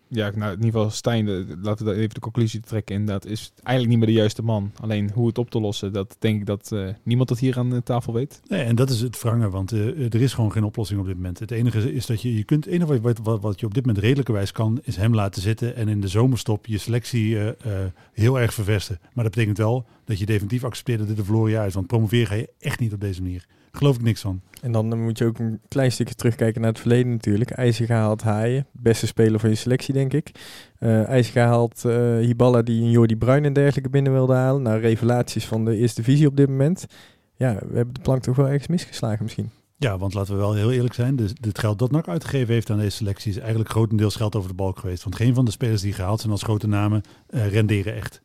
[0.08, 2.94] Ja, nou, in ieder geval Stijn, de- laten we even de conclusie trekken.
[2.94, 4.72] Inderdaad, is eigenlijk niet meer de juiste man.
[4.80, 7.70] Alleen hoe het op te lossen, dat denk ik dat eh, niemand dat hier aan
[7.70, 8.40] de tafel weet.
[8.48, 11.14] Nee, en dat is het wrangen, want eh, er is gewoon geen oplossing op dit
[11.14, 11.38] moment.
[11.38, 13.86] Het enige is dat je, je kunt, het enige wat, wat, wat je op dit
[13.86, 17.70] moment redelijkerwijs kan, is hem laten zitten en in de zomerstop je selectie eh,
[18.12, 18.98] heel erg verversen.
[19.12, 21.86] Maar dat betekent wel dat je definitief accepteert dat dit een verloren jaar is, want
[21.86, 23.46] promoveren ga je echt niet op deze manier.
[23.76, 24.40] Geloof ik niks van.
[24.62, 27.50] En dan moet je ook een klein stukje terugkijken naar het verleden natuurlijk.
[27.50, 30.30] IJzerga haalt Haaien, beste speler van je selectie denk ik.
[30.78, 34.62] Eh IJzerga haalt eh Hiballa die een Jordi Bruin en dergelijke binnen wilde halen.
[34.62, 36.86] Nou, revelaties van de eerste divisie op dit moment.
[37.34, 39.50] Ja, we hebben de plank toch wel ergens misgeslagen misschien.
[39.78, 42.70] Ja, want laten we wel heel eerlijk zijn, dus het geld dat NAC uitgegeven heeft
[42.70, 45.02] aan deze selectie is eigenlijk grotendeels geld over de balk geweest.
[45.02, 48.22] Want geen van de spelers die gehaald zijn als grote namen eh, renderen echt.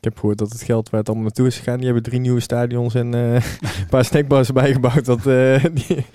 [0.00, 2.20] Ik heb gehoord dat het geld waar het allemaal naartoe is gegaan, die hebben drie
[2.20, 3.34] nieuwe stadions en eh,
[3.80, 5.04] een paar snackbars bijgebouwd.
[5.04, 6.06] Dat, eh, die,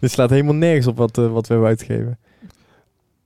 [0.00, 2.18] dit slaat helemaal nergens op wat, eh, wat we hebben uitgegeven.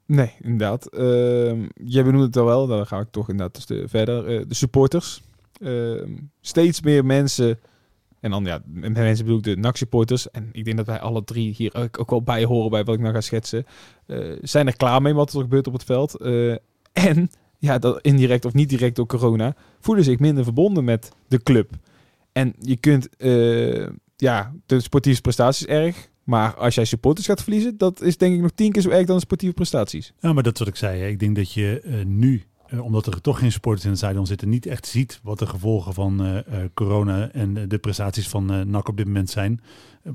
[0.07, 0.87] Nee, inderdaad.
[0.87, 4.49] Ehm jij benoemde het al wel, dan ga ik toch inderdaad dus de, verder.
[4.49, 5.23] De supporters.
[5.61, 7.59] Ehm, steeds meer mensen,
[8.21, 10.31] en dan ja, met mensen bedoel ik de NAC-supporters.
[10.31, 12.95] En ik denk dat wij alle drie hier ook, ook wel bij horen bij wat
[12.95, 13.67] ik nou ga schetsen.
[14.43, 16.17] zijn er klaar mee wat er gebeurt op het veld.
[16.93, 17.31] En,
[17.65, 21.71] ja, dat indirect of niet direct door corona, voelen zich minder verbonden met de club.
[22.33, 26.09] En je kunt, eh, ja, de sportieve prestaties erg.
[26.25, 29.07] Maar als jij supporters gaat verliezen, dat is denk ik nog tien keer zo erg
[29.07, 30.13] dan de sportieve prestaties.
[30.21, 31.01] Ja, maar dat is wat ik zei.
[31.01, 31.07] Hè.
[31.07, 34.27] Ik denk dat je eh, nu, eh, omdat er toch geen supporters in het stadion
[34.27, 36.43] zitten, niet echt ziet wat de gevolgen van
[36.75, 39.61] corona en de prestaties van NAC op dit moment zijn.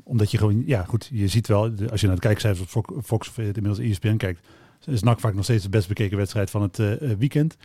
[0.03, 3.01] Omdat je gewoon, ja goed, je ziet wel, als je naar de kijkcijfers op Fo-
[3.01, 4.47] Fox of inmiddels ESPN kijkt,
[4.85, 7.57] is NAC vaak nog steeds de best bekeken wedstrijd van het eh, eh, weekend.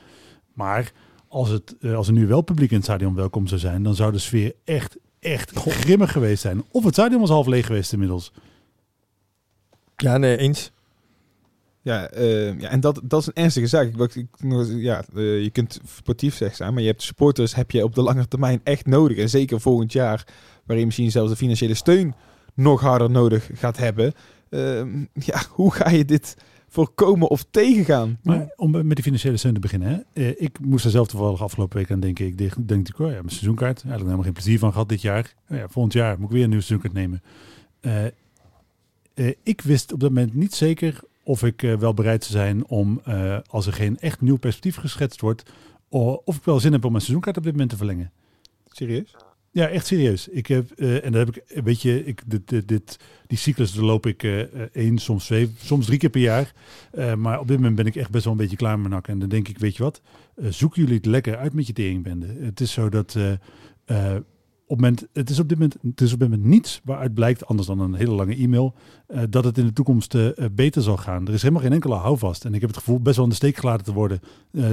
[0.53, 0.93] Maar
[1.29, 3.95] als, het, eh, als er nu wel publiek in het stadion welkom zou zijn, dan
[3.95, 6.65] zou de sfeer echt, echt grimmig geweest zijn.
[6.71, 8.33] Of het stadion was half leeg geweest inmiddels.
[9.97, 10.73] Ja, nee, eens.
[11.83, 12.11] Ja,
[12.59, 13.87] ja en dat, dat is een ernstige zaak.
[13.87, 14.29] Ik, ik,
[14.69, 18.29] ja, je kunt sportief zeg zijn, maar je hebt supporters heb je op de lange
[18.29, 19.17] termijn echt nodig.
[19.17, 22.15] En zeker volgend jaar, waarin je misschien zelfs de financiële steun
[22.55, 24.13] nog harder nodig gaat hebben.
[24.51, 26.37] Ehm, ja, hoe ga je dit
[26.75, 28.19] voorkomen of tegengaan?
[28.23, 29.89] Maar om met die financiële steun te beginnen.
[29.89, 30.23] Hè?
[30.23, 32.27] Eh, ik moest er zelf toevallig afgelopen week aan denken.
[32.27, 33.77] Ik denk, denk ik, oh ja, mijn seizoenkaart.
[33.77, 35.35] Eigenlijk helemaal geen plezier van gehad dit jaar.
[35.51, 37.23] Oh ja, volgend jaar moet ik weer een nieuwe seizoenkaart nemen.
[37.81, 38.07] Eh,
[39.15, 43.01] eh, ik wist op dat moment niet zeker of ik wel bereid zou zijn om,
[43.47, 45.43] als er geen echt nieuw perspectief geschetst wordt,
[46.25, 48.13] of ik wel zin heb om mijn seizoenkaart op dit moment te verlengen.
[48.67, 49.15] Serieus?
[49.55, 50.29] Ja, echt serieus.
[50.29, 54.07] Ik heb, eh, en dan heb ik, weet je, ik, dit, dit, die cyclus doorloop
[54.07, 54.41] ik eh,
[54.73, 56.53] één, soms twee, soms drie keer per jaar.
[57.17, 59.09] Maar op dit moment ben ik echt best wel een beetje klaar met nak.
[59.09, 60.03] En dan denk ik, weet je wat,
[60.49, 62.27] zoeken jullie het lekker uit met je teringbende.
[62.41, 63.17] Het is zo dat,
[64.67, 67.47] op moment, het is op dit moment, het is op dit moment niets waaruit blijkt,
[67.47, 68.75] anders dan een hele lange e-mail,
[69.29, 70.17] dat het in de toekomst
[70.55, 71.27] beter zal gaan.
[71.27, 72.45] Er is helemaal geen enkele houvast.
[72.45, 74.21] En ik heb het gevoel best wel in de steek gelaten te worden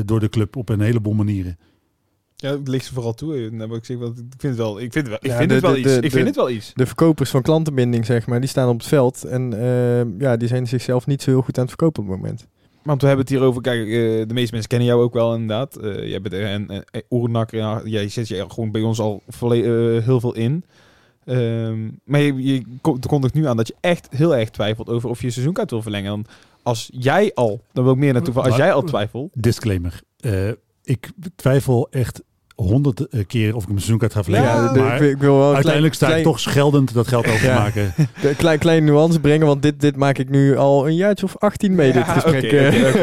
[0.06, 1.58] door de club op een heleboel manieren.
[2.42, 3.36] Ja, het ligt ze vooral toe.
[3.36, 5.26] En dan heb ik zeg, want ik vind het wel, ik vind het wel, ik
[5.30, 5.90] Ja, vind de- het wel de- iets.
[5.90, 6.72] de- ik de- vind het wel iets.
[6.74, 9.24] De verkopers van klantenbinding, zeg maar, die staan op het veld.
[9.24, 12.18] En eh, ja, die zijn zichzelf niet zo heel goed aan het verkopen op het
[12.20, 12.48] moment.
[12.84, 13.92] Want we hebben het hier over, kijk, eh,
[14.28, 15.76] de meeste mensen kennen jou ook wel inderdaad.
[15.76, 19.22] Eh jij bent er en uh, Oernak, ja, jij zet je gewoon bij ons al
[19.40, 19.50] eh,
[20.04, 20.64] heel veel in.
[21.26, 24.50] Ehm, maar je, je ko- er komt ook nu aan dat je echt heel erg
[24.50, 26.10] twijfelt over of je je seizoenkaart wil verlengen.
[26.10, 26.26] Dan
[26.64, 29.30] als jij al, dan wil ik meer naartoe, van, als jij al twijfelt.
[29.34, 30.02] Disclaimer.
[30.20, 30.50] Eh,
[30.84, 32.22] ik twijfel echt
[32.62, 34.50] honderd eh, keer of ik mijn seizoenkaart ga verlengen.
[34.50, 37.40] Ja, maar ik, ik wil wel uiteindelijk sta klein, ik toch scheldend dat geld over
[37.40, 37.94] te maken.
[38.20, 41.38] klein, klein, klein nuance brengen, want dit, dit maak ik nu al een jaartje of
[41.38, 42.50] 18 mee, dit gesprek.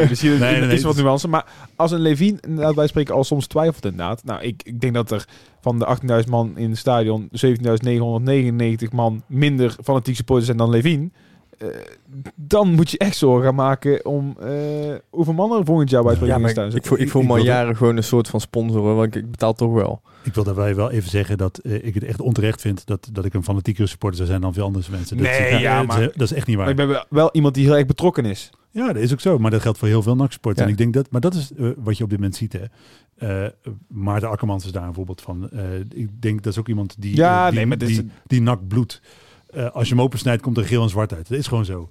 [0.09, 0.75] Dus hier Nee, nee, nee.
[0.75, 1.27] is wat nuance.
[1.27, 1.45] Maar
[1.75, 4.23] als een Levine, inderdaad, wij spreken al soms twijfelt inderdaad.
[4.23, 5.25] Nou, ik, ik denk dat er
[5.61, 11.09] van de 18.000 man in het stadion 17.999 man minder fanatiek supporters zijn dan Levine.
[11.59, 11.67] Eh,
[12.35, 14.49] dan moet je echt zorgen gaan maken om eh,
[15.09, 16.75] hoeveel mannen er volgend jaar bij het Ja, maar staan.
[16.75, 18.95] ik, voel, ik voel Ik me al wilde- jaren gewoon een soort van sponsor, hoor,
[18.95, 20.01] want ik, ik betaal toch wel.
[20.23, 23.25] Ik wil daarbij wel even zeggen dat eh, ik het echt onterecht vind dat, dat
[23.25, 25.17] ik een fanatiekere supporter zou zijn dan veel andere mensen.
[25.17, 26.75] Dat, Nee, is- ja, dat, maar- is, dat is echt niet waar.
[26.75, 28.49] Maar ik ben wel- iemand die heel erg betrokken is.
[28.71, 29.37] Ja, dat is ook zo.
[29.39, 30.17] Maar dat geldt voor heel veel.
[30.41, 30.53] Ja.
[30.55, 32.53] En ik denk dat, maar dat is wat je op dit moment ziet.
[32.53, 32.63] Hè.
[33.45, 33.49] Eh,
[33.87, 35.49] Maarten Akkermans is daar een voorbeeld van.
[35.49, 38.41] Eh, ik denk dat is ook iemand die, Ja, die, nee, maar is- die, die
[38.41, 39.01] NAC bloedt.
[39.49, 41.29] Eh, als je hem opensnijdt, komt er geel en zwart uit.
[41.29, 41.89] Dat is gewoon zo.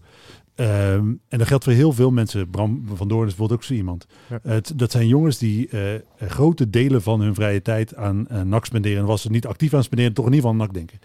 [0.55, 2.51] Ehm, en dat geldt voor heel veel mensen.
[2.51, 4.07] Bram van Doorn is bijvoorbeeld ook zo iemand.
[4.43, 4.61] Ja.
[4.75, 8.65] Dat zijn jongens die eh, eh, grote delen van hun vrije tijd aan eh NAC
[8.65, 8.99] spenderen.
[8.99, 10.99] En was ze niet actief aan spenderen, toch in ieder geval aan NAC denken.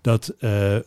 [0.00, 0.34] Dat,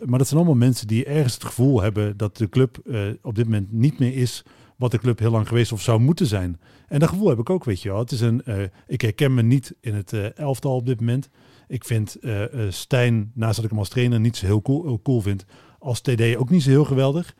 [0.06, 2.78] maar dat zijn allemaal mensen die ergens het gevoel hebben dat de club
[3.22, 4.44] op dit moment niet meer is
[4.84, 6.60] wat de club heel lang geweest of zou moeten zijn.
[6.88, 8.00] En dat gevoel heb ik ook, weet je wel.
[8.00, 11.30] Het is een, eh, ik herken me niet in het eh, elftal op dit moment.
[11.68, 15.22] Ik vind eh, Stijn, naast dat ik hem als trainer niet zo heel cool, cool
[15.22, 15.46] vind,
[15.80, 17.36] als TD ook niet zo heel geweldig.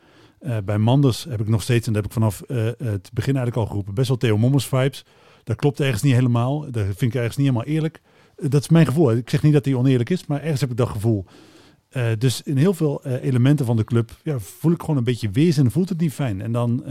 [0.64, 2.42] Bij Manders heb ik nog steeds, en dat heb ik vanaf
[2.78, 5.04] het begin eigenlijk al geroepen, best wel Theo Mommers vibes.
[5.44, 6.70] Dat klopt ergens niet helemaal.
[6.70, 8.00] Dat vind ik ergens niet helemaal eerlijk.
[8.36, 9.12] Dat is mijn gevoel.
[9.12, 11.24] Ik zeg niet dat hij oneerlijk is, maar ergens heb ik dat gevoel.
[12.18, 15.70] Dus in heel veel elementen van de club ja, voel ik gewoon een beetje en
[15.70, 16.40] voelt het niet fijn.
[16.40, 16.84] En dan,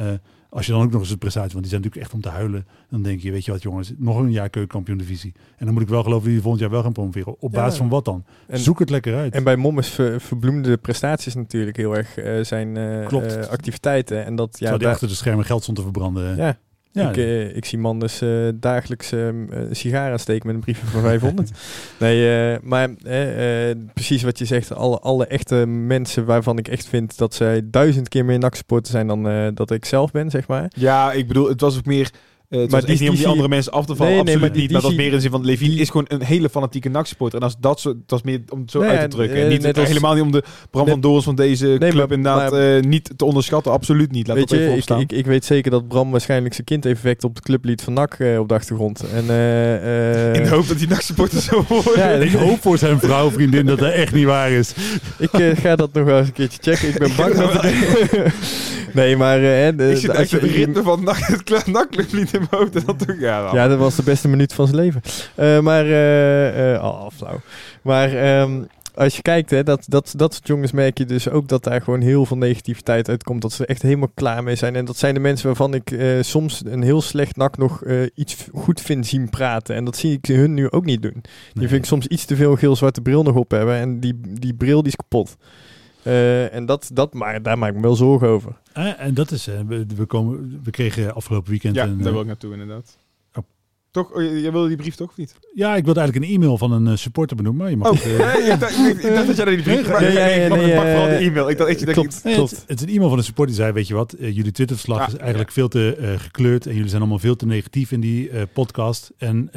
[0.54, 2.38] als je dan ook nog eens het prestatie, want die zijn natuurlijk echt om te
[2.38, 5.34] huilen, dan denk je, weet je wat jongens, nog een jaar keukenkampioen divisie.
[5.58, 7.36] En dan moet ik wel geloven dat die volgend jaar wel gaan promoveren.
[7.42, 7.60] Op Ja.
[7.62, 8.26] basis van wat dan?
[8.48, 9.34] En, Zoek het lekker uit.
[9.34, 13.36] en bij Mommers ver, verbloemde de prestaties natuurlijk heel erg eh, zijn eh, Klopt.
[13.38, 14.26] eh, activiteiten.
[14.26, 16.36] En dat, ja, Terwijl die daar- achter de schermen geld stond te verbranden.
[16.36, 16.58] ja,
[16.94, 20.62] Ja, ik, eh, ik zie man dus eh, dagelijks eh, een sigaar aansteken met een
[20.62, 21.52] briefje voor 500.
[22.00, 24.74] nee, eh, maar eh, eh, precies wat je zegt.
[24.74, 29.08] Alle, alle echte mensen waarvan ik echt vind dat zij duizend keer meer NAC-supporter zijn
[29.08, 30.72] dan eh, dat ik zelf ben, zeg maar.
[30.76, 32.10] Ja, ik bedoel, het was ook meer...
[32.54, 34.24] eh, het Maar was die- echt niet om die andere mensen af te vallen, Nee,
[34.24, 34.70] nee, absoluut maar die- niet.
[34.70, 36.50] die Maar dat was meer in de zin van, Levine die- is gewoon een hele
[36.50, 37.40] fanatieke NAC-supporter.
[37.40, 39.38] En als dat zo, dat was meer om het zo Nee, uit te en, drukken.
[39.38, 41.94] eh, En niet, als- helemaal niet om de Bram van Dorens van deze Nee, club
[41.94, 43.72] maar- inderdaad maar- eh, niet te onderschatten.
[43.72, 44.28] Absoluut niet.
[44.28, 45.00] Laat Weet dat even je, ik, opstaan.
[45.00, 47.94] ik, ik weet zeker dat Bram waarschijnlijk zijn kind even wekt op het clublied van
[47.94, 49.04] NAC op de achtergrond.
[49.14, 49.76] En, eh,
[50.30, 51.98] eh, in de hoop dat die NAC-supporter zo worden.
[51.98, 54.74] Ja, ik hoop voor zijn vrouw, vriendin, dat dat echt niet waar is.
[55.18, 56.88] ik ga dat nog wel eens een keertje checken.
[56.90, 57.64] Ik ben bang dat het...
[58.94, 59.38] nee, maar...
[59.38, 62.76] eh, hè, de- ik zit echt je- ritme van het NAC-clublied in mijn hoofd.
[62.76, 63.50] En dat toch, ja.
[63.54, 65.02] Ja, dat was de beste minuut van zijn leven.
[65.36, 67.42] Eh, maar, eh, eh, oh, flauw.
[67.82, 68.62] Maar ehm,
[68.96, 71.82] als je kijkt, hè, dat, dat, dat soort jongens merk je dus ook dat daar
[71.82, 73.42] gewoon heel veel negativiteit uitkomt.
[73.42, 74.76] Dat ze er echt helemaal klaar mee zijn.
[74.76, 78.02] En dat zijn de mensen waarvan ik eh, soms een heel slecht nak nog eh,
[78.16, 79.76] iets goed vind zien praten.
[79.76, 81.12] En dat zie ik hun nu ook niet doen.
[81.14, 81.22] Die
[81.54, 81.68] Nee.
[81.68, 83.76] vind ik soms iets te veel geel-zwarte bril nog op hebben.
[83.76, 85.36] En die, die bril die is kapot.
[86.04, 88.52] Eh, en dat, dat, maar daar maak ik me wel zorgen over.
[88.74, 91.98] Eh, en dat is, eh, we, we, komen, we kregen afgelopen weekend Ja, een...
[91.98, 92.98] daar eh, wil ik naartoe inderdaad.
[93.34, 93.44] Oh.
[93.92, 94.12] Toch?
[94.14, 95.36] Oh, je- jij wilde die brief toch of niet?
[95.54, 97.62] ja, ik wilde eigenlijk een e-mail van een eh, supporter benoemen.
[97.62, 99.76] Maar je mag Oh, het, nee, ik, dacht, ik, dacht dat jij die brief...
[99.82, 101.50] Nee, maar- nee, nee, nee, nee, pak vooral de e-mail.
[101.50, 102.24] Ik dacht, ik, klopt.
[102.24, 102.42] Nee.
[102.42, 105.00] Het, het is een e-mail van een supporter die zei, weet je wat, jullie Twitterverslag
[105.02, 108.00] Ah, is eigenlijk veel te eh, gekleurd en jullie zijn allemaal veel te negatief in
[108.00, 109.12] die eh, podcast.
[109.18, 109.50] En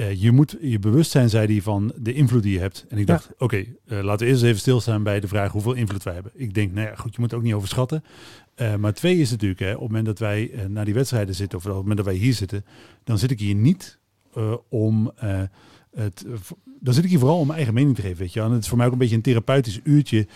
[0.00, 2.84] eh, je moet je bewust zijn, zei hij, van de invloed die je hebt.
[2.88, 3.12] En ik Ja.
[3.14, 6.32] dacht, oké, eh, laten we eerst even stilstaan bij de vraag hoeveel invloed wij hebben.
[6.34, 8.04] Ik denk, nou ja, goed, je moet het ook niet overschatten.
[8.54, 11.58] Eh, maar twee is natuurlijk, hè, op het moment dat wij naar die wedstrijden zitten,
[11.58, 12.64] of op het moment dat wij hier zitten,
[13.04, 13.98] dan zit ik hier niet
[14.68, 15.12] om...
[15.94, 16.24] het,
[16.80, 18.40] dan zit ik hier vooral om mijn eigen mening te geven, weet je.
[18.40, 20.26] En het is voor mij ook een beetje een therapeutisch uurtje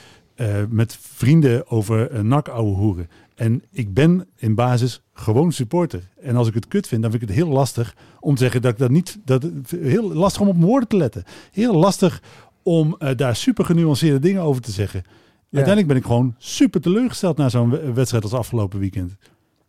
[0.68, 3.08] met vrienden over uh, nak ouwe hoeren.
[3.34, 6.08] En ik ben in basis gewoon supporter.
[6.20, 8.62] En als ik het kut vind, dan vind ik het heel lastig om te zeggen
[8.62, 9.18] dat ik dat niet...
[9.24, 11.24] Dat, heel lastig om op mijn woorden te letten.
[11.52, 12.22] Heel lastig
[12.62, 15.02] om eh, daar super genuanceerde dingen over te zeggen.
[15.50, 19.16] Uiteindelijk ben ik gewoon super teleurgesteld na zo'n we- wedstrijd als afgelopen weekend.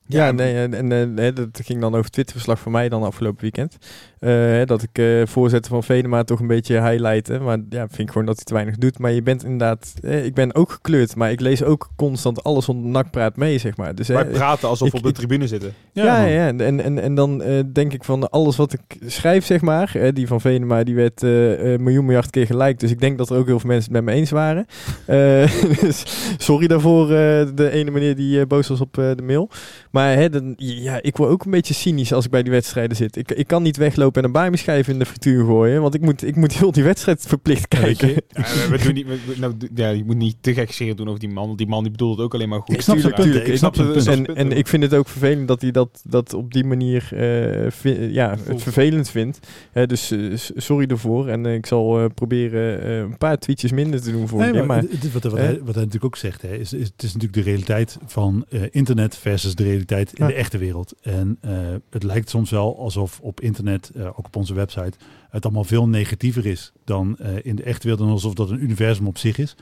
[0.08, 3.42] Ja, nee, en, en eh, dat ging dan over het Twitterverslag van mij dan afgelopen
[3.42, 3.78] weekend.
[4.20, 7.44] Eh, dat ik eh, voorzitter van Venema toch een beetje highlighten.
[7.44, 9.00] Maar ja, vind ik gewoon dat hij te weinig doet.
[9.00, 11.16] Maar je bent inderdaad, eh, ik ben ook gekleurd.
[11.16, 13.96] Maar ik lees ook constant alles onder nakpraat mee, zeg maar.
[13.96, 15.74] Dus, Wij eh, praten alsof ik- we op de ik- tribune zitten.
[15.94, 16.30] ja, man.
[16.30, 19.92] ja, En, en, en dan eh, denk ik van alles wat ik schrijf, zeg maar.
[19.96, 22.80] eh, die van Venema, die werd eh, een miljoen miljard keer gelijk.
[22.80, 24.66] Dus ik denk dat er ook heel veel mensen het met me eens waren.
[25.06, 26.04] Eh, dus
[26.38, 29.50] sorry daarvoor, eh, de ene meneer die eh, boos was op eh, de mail.
[29.92, 32.98] Maar hè, dan, ja, ik word ook een beetje cynisch als ik bij die wedstrijden
[32.98, 33.16] zit.
[33.16, 35.82] Ik, ik kan niet weglopen en een bami-schijf in de frituur gooien.
[35.82, 38.08] Want ik moet, ik moet heel die wedstrijd verplicht Ja, kijken.
[38.08, 41.08] je, Ja, we doen niet, we- nou, ja, je moet niet te gek serieus doen
[41.08, 41.46] over die man.
[41.46, 42.76] want Die man die bedoelt het ook alleen maar goed.
[42.76, 43.52] Ik snap zijn tuurlijk, punten.
[43.52, 44.08] Ik snap het-.
[44.08, 47.72] En, en ik vind het ook vervelend dat hij dat, dat op die manier eh,
[47.72, 49.40] vi- ja, het vervelend vindt.
[49.72, 50.20] Hè, dus eh,
[50.56, 51.28] sorry ervoor.
[51.28, 54.48] En eh, ik zal eh, proberen eh, een paar tweetjes minder te doen voor Nee,
[54.48, 54.54] je.
[54.54, 55.32] maar Maar, het- het- wat, hij,
[55.64, 58.62] wat hij natuurlijk ook zegt, hè, is, is, het is natuurlijk de realiteit van eh,
[58.72, 60.28] internet versus de realiteit in Ja.
[60.28, 60.94] de echte wereld.
[61.02, 61.52] En eh,
[61.90, 64.94] het lijkt soms wel alsof op internet, eh, ook op onze website,
[65.30, 68.08] het allemaal veel negatiever is dan eh, in de echte wereld.
[68.08, 69.56] En alsof dat een universum op zich is.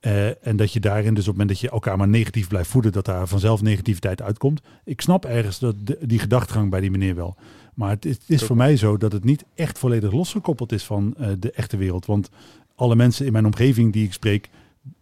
[0.00, 2.70] Eh, en dat je daarin dus op het moment dat je elkaar maar negatief blijft
[2.70, 4.60] voeden, dat daar vanzelf negativiteit uitkomt.
[4.84, 7.36] Ik snap ergens dat de- die gedachtegang bij die meneer wel.
[7.74, 10.84] Maar het is, het is voor mij zo dat het niet echt volledig losgekoppeld is
[10.84, 12.06] van de echte wereld.
[12.06, 12.30] Want
[12.74, 14.48] alle mensen in mijn omgeving die ik spreek,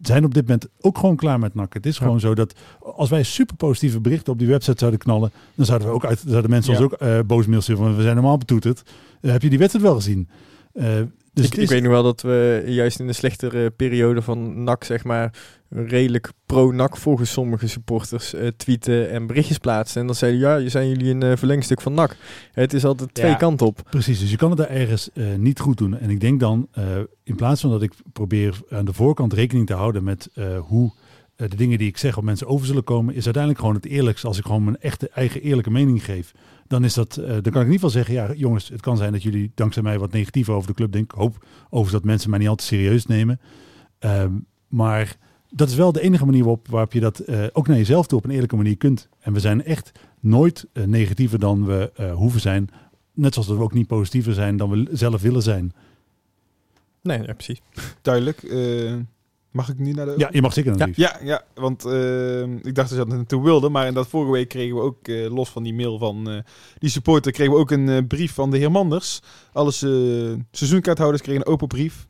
[0.01, 1.73] zijn op dit moment ook gewoon klaar met NAC.
[1.73, 2.03] Het is Ja.
[2.03, 5.87] gewoon zo dat als wij super positieve berichten op die website zouden knallen, dan zouden
[5.87, 6.79] we ook uit, zouden mensen Ja.
[6.81, 8.81] ons ook eh, boos sturen van we zijn normaal betoeterd.
[9.21, 10.29] Eh, heb je die wedstrijd wel gezien?
[10.73, 10.83] Eh,
[11.33, 14.63] dus ik, het ik weet nog wel dat we juist in de slechtere periode van
[14.63, 15.33] NAC, zeg maar,
[15.69, 20.01] redelijk pro-NAC volgens sommige supporters eh, tweeten en berichtjes plaatsen.
[20.01, 22.15] En dan zeiden ja, zijn jullie een eh, verlengstuk van NAC.
[22.51, 23.81] Het is altijd twee kanten op.
[23.89, 25.97] Precies, dus je kan het daar ergens eh, niet goed doen.
[25.97, 26.67] En ik denk dan,
[27.23, 30.29] in plaats van dat ik probeer aan de voorkant rekening te houden met
[30.59, 30.93] hoe
[31.35, 34.27] de dingen die ik zeg op mensen over zullen komen, is uiteindelijk gewoon het eerlijkste
[34.27, 36.31] als ik gewoon mijn echte eigen eerlijke mening geef.
[36.67, 39.11] Dan, is dat, dan kan ik in ieder geval zeggen, ja jongens, het kan zijn
[39.11, 41.17] dat jullie dankzij mij wat negatief over de club denken.
[41.17, 43.39] Ik hoop overigens dat mensen mij niet al te serieus nemen.
[43.99, 44.31] Ehm,
[44.67, 45.17] maar
[45.49, 48.17] dat is wel de enige manier waarop, waarop je dat eh, ook naar jezelf toe
[48.17, 49.09] op een eerlijke manier kunt.
[49.19, 52.69] En we zijn echt nooit eh, negatiever dan we eh, hoeven zijn.
[53.13, 55.73] Net zoals dat we ook niet positiever zijn dan we zelf willen zijn.
[57.01, 57.61] Nee, ja, precies.
[58.01, 58.43] Duidelijk.
[58.43, 58.93] Eh,
[59.51, 60.13] mag ik nu naar de...
[60.17, 60.97] Ja, je mag zeker natuurlijk.
[60.97, 61.85] Ja, ja, want
[62.65, 65.07] ik dacht dat je dat naartoe wilde, maar in dat vorige week kregen we ook,
[65.07, 66.37] eh, los van die mail van eh,
[66.77, 69.21] die supporter, kregen we ook een brief van de heer Manders.
[69.53, 72.07] Alle eh, seizoenkaarthouders kregen een open brief.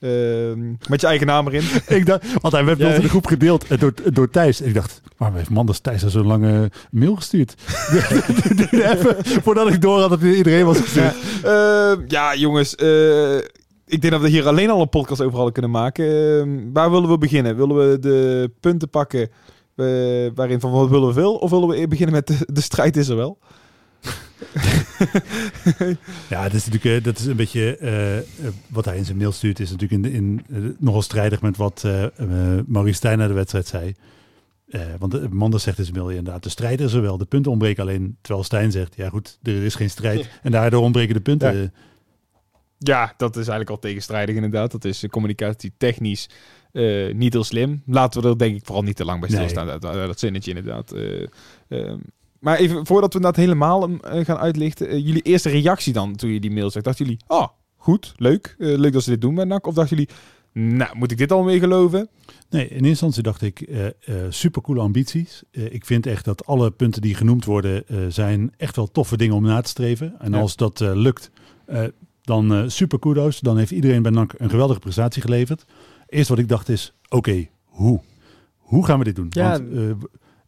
[0.00, 1.62] Ehm, met je eigen naam erin.
[1.98, 2.88] ik dacht, want hij werd Ja.
[2.88, 2.94] ja.
[2.94, 4.60] in de groep gedeeld eh, door, door Thijs.
[4.60, 7.54] En ik dacht, waarom heeft Manders Thijs daar zo'n lange mail gestuurd?
[8.70, 11.14] Even voordat ik door had dat iedereen was gestuurd.
[11.42, 12.74] Ehm, ja, jongens.
[12.74, 13.36] eh,
[13.86, 16.04] ik denk dat we hier alleen al een podcast over hadden kunnen maken.
[16.06, 17.56] Ehm, waar willen we beginnen?
[17.56, 19.28] Willen we de punten pakken
[19.76, 19.86] eh,
[20.34, 21.34] waarin van wat willen we veel?
[21.34, 23.38] Of willen we beginnen met de, de strijd is er wel?
[26.28, 28.24] Ja, dat is natuurlijk eh, dat is een beetje eh, eh,
[28.68, 29.60] wat hij in zijn mail stuurt.
[29.60, 30.44] Is natuurlijk in, in,
[30.78, 32.06] nogal strijdig met wat eh,
[32.66, 33.94] Maurice Stijn na de wedstrijd zei.
[34.98, 37.18] Want Manders zegt in zijn mail inderdaad, de strijd is er wel.
[37.18, 38.16] De punten ontbreken alleen.
[38.20, 40.28] Terwijl Stijn zegt, ja goed, er is geen strijd.
[40.42, 41.56] En daardoor ontbreken de punten.
[41.56, 41.70] Ja.
[42.78, 44.70] Ja, dat is eigenlijk al tegenstrijdig inderdaad.
[44.70, 46.28] Dat is communicatie technisch
[47.12, 47.82] niet heel slim.
[47.86, 49.38] Laten we er denk ik vooral niet te lang bij Nee.
[49.38, 49.66] stilstaan.
[49.66, 50.92] Dat, dat, dat zinnetje inderdaad.
[50.92, 51.26] Eh,
[51.68, 51.98] ehm,
[52.44, 54.88] maar even voordat we dat helemaal eh, gaan uitlichten.
[54.88, 56.82] eh, jullie eerste reactie dan toen je die mail zag.
[56.82, 58.56] Dachten jullie, oh, goed, leuk.
[58.58, 59.66] eh, leuk dat ze dit doen bij NAC.
[59.66, 60.12] Of dachten jullie,
[60.76, 62.08] nou, moet ik dit alweer geloven?
[62.50, 63.86] Nee, in eerste instantie dacht ik, eh
[64.28, 65.42] super coole ambities.
[65.50, 69.16] Eh, ik vind echt dat alle punten die genoemd worden, eh, zijn echt wel toffe
[69.16, 70.14] dingen om na te streven.
[70.18, 70.40] En Ja.
[70.40, 71.30] als dat eh, lukt,
[71.66, 71.84] eh,
[72.22, 73.40] dan eh, super kudos.
[73.40, 75.64] Dan heeft iedereen bij NAC een geweldige prestatie geleverd.
[76.08, 78.00] Eerst wat ik dacht is, oké, hoe?
[78.56, 79.26] Hoe gaan we dit doen?
[79.30, 79.50] Ja.
[79.50, 79.80] Want, eh,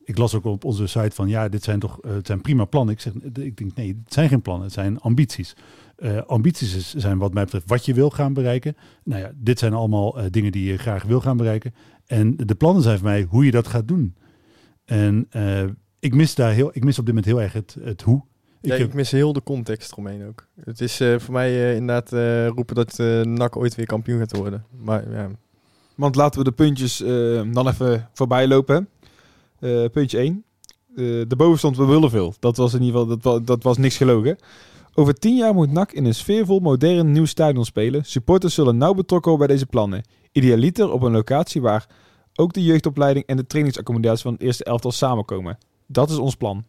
[0.06, 2.64] ik las ook op onze site van, ja, dit zijn toch eh, het zijn prima
[2.64, 2.94] plannen.
[2.94, 5.56] Ik, zeg, ik denk, nee, het zijn geen plannen, het zijn ambities.
[5.96, 8.76] Eh, ambities is- zijn wat mij betreft wat je wil gaan bereiken.
[9.04, 11.74] Nou ja, dit zijn allemaal eh, dingen die je graag wil gaan bereiken.
[12.06, 14.14] En de plannen zijn voor mij hoe je dat gaat doen.
[14.84, 15.62] En eh,
[15.98, 18.22] ik mis daar heel, ik mis op dit moment heel erg het, het hoe.
[18.60, 20.46] Ik Ja, heb- ik mis heel de context eromheen ook.
[20.64, 24.36] Het is eh, voor mij inderdaad eh, roepen dat eh NAC ooit weer kampioen gaat
[24.36, 24.64] worden.
[24.78, 25.28] Maar ja,
[25.94, 27.08] Want laten we de puntjes eh,
[27.52, 28.88] dan even voorbij lopen.
[29.60, 30.44] Eh, puntje 1.
[31.28, 32.34] de boven stond we willen veel.
[32.40, 34.38] Dat was in ieder geval, dat, dat was niks gelogen.
[34.94, 38.04] Over tien jaar moet NAC in een sfeervol, modern, nieuw stadion spelen.
[38.04, 40.02] Supporters zullen nauw betrokken worden bij deze plannen.
[40.32, 41.86] Idealiter op een locatie waar
[42.34, 45.58] ook de jeugdopleiding en de trainingsaccommodatie van het eerste elftal samenkomen.
[45.86, 46.64] Dat is ons plan.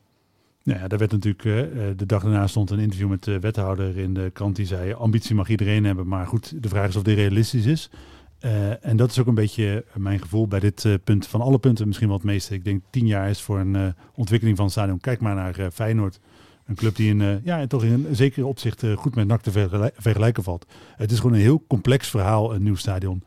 [0.64, 3.40] Nou ja, daar werd natuurlijk, eh, eh, de dag daarna stond een interview met de
[3.40, 6.96] wethouder in de krant die zei, ambitie mag iedereen hebben, maar goed, de vraag is
[6.96, 7.90] of dit realistisch is.
[8.40, 11.60] Eh, en dat is ook een beetje mijn gevoel bij dit eh, punt, van alle
[11.60, 12.54] punten misschien wel het meeste.
[12.54, 15.00] Ik denk tien jaar is voor een eh, ontwikkeling van het stadion.
[15.00, 16.20] Kijk maar naar Feyenoord,
[16.66, 19.96] een club die in, ja, toch in een zekere opzicht goed met NAC te vergelijk-
[19.98, 20.66] vergelijken valt.
[20.96, 23.24] Het is gewoon een heel complex verhaal, een nieuw stadion.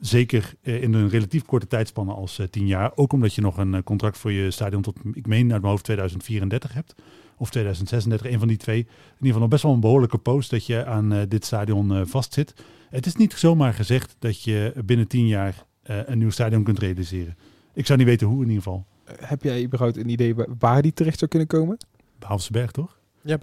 [0.00, 2.92] Zeker in een relatief korte tijdspanne als tien jaar.
[2.94, 5.84] Ook omdat je nog een contract voor je stadion tot, ik meen uit mijn hoofd,
[5.84, 6.94] 2034 hebt.
[7.42, 8.78] Of 2036, een van die twee.
[8.78, 11.94] In ieder geval nog best wel een behoorlijke post dat je aan eh, dit stadion
[11.94, 12.54] eh, vastzit.
[12.90, 16.78] Het is niet zomaar gezegd dat je binnen tien jaar eh, een nieuw stadion kunt
[16.78, 17.36] realiseren.
[17.74, 18.86] Ik zou niet weten hoe in ieder geval.
[19.04, 21.76] heb jij überhaupt een idee wa- waar die terecht zou kunnen komen?
[22.18, 22.98] Behalve toch?
[23.22, 23.38] Ja,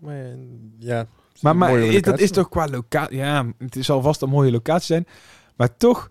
[0.00, 0.38] mij, eh,
[0.78, 1.06] ja.
[1.40, 3.16] Maar, maar is, dat is toch qua locatie...
[3.16, 5.06] Ja, het zal vast een mooie locatie zijn.
[5.56, 6.10] Maar toch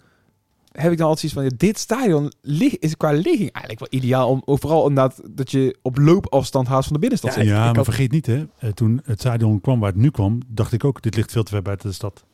[0.75, 1.43] heb ik dan altijd zoiets van...
[1.43, 4.29] ja, dit stadion lig, is qua ligging eigenlijk wel ideaal.
[4.29, 7.49] Om, overal inderdaad dat je op loopafstand haast van de binnenstad Ja, zit.
[7.49, 10.09] Ja, ik maar had- vergeet niet, hè, eh, toen het stadion kwam waar het nu
[10.09, 12.25] kwam, dacht ik ook, dit ligt veel te ver buiten de stad.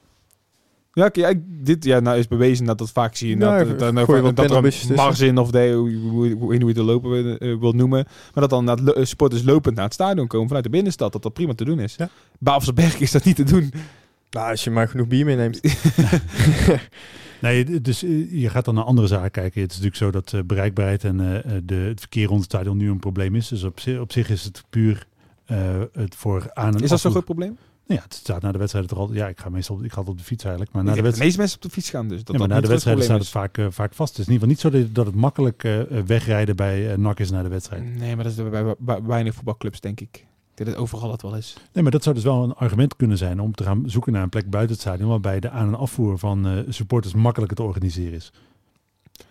[0.93, 3.37] Ja, oké, ja, dit ja, nou is bewezen dat dat vaak zie je.
[3.37, 4.95] Ja, dat, gooi dat, je dat, er een tussen.
[4.95, 8.05] mars in of de, hoe, hoe, hoe, hoe je het lopen wil, eh, wil noemen.
[8.33, 8.77] Maar dat dan naar
[9.07, 11.11] supporters lopend naar het stadion komen vanuit de binnenstad.
[11.11, 11.95] Dat dat prima te doen is.
[11.95, 12.09] Ja.
[12.73, 13.73] Berg is dat niet te doen.
[14.29, 15.59] Nou, als je maar genoeg bier meeneemt.
[17.41, 19.61] Nee, dus eh, je gaat dan naar andere zaken kijken.
[19.61, 22.77] Het is natuurlijk zo dat eh, bereikbaarheid en eh, de, het verkeer rond het stadion
[22.77, 23.47] nu een probleem is.
[23.47, 25.07] Dus op, zi- op zich is het puur
[25.93, 27.57] het voor aan en Is dat zo'n groot probleem?
[27.87, 29.13] Nou ja, het staat na de wedstrijd toch al.
[29.13, 30.73] Ja, ik ga meestal ik ga altijd op de fiets eigenlijk.
[30.73, 31.17] Maar na de wedstrijd.
[31.17, 32.07] de meeste mensen op de fiets gaan.
[32.07, 34.17] Dus dat Ja, maar dat na de wedstrijd staat het vaak, vaak vast.
[34.17, 35.61] Het is in ieder geval niet zo dat, het makkelijk
[36.05, 37.95] wegrijden bij uh, NAC is na de wedstrijd.
[37.99, 40.25] Nee, maar dat is bij, bij, bij weinig voetbalclubs, denk ik.
[40.63, 41.55] Denk dat overal het wel is.
[41.73, 44.23] Nee, maar dat zou dus wel een argument kunnen zijn om te gaan zoeken naar
[44.23, 45.09] een plek buiten het stadion.
[45.09, 48.31] Waarbij de aan- en afvoer van eh, supporters makkelijker te organiseren is.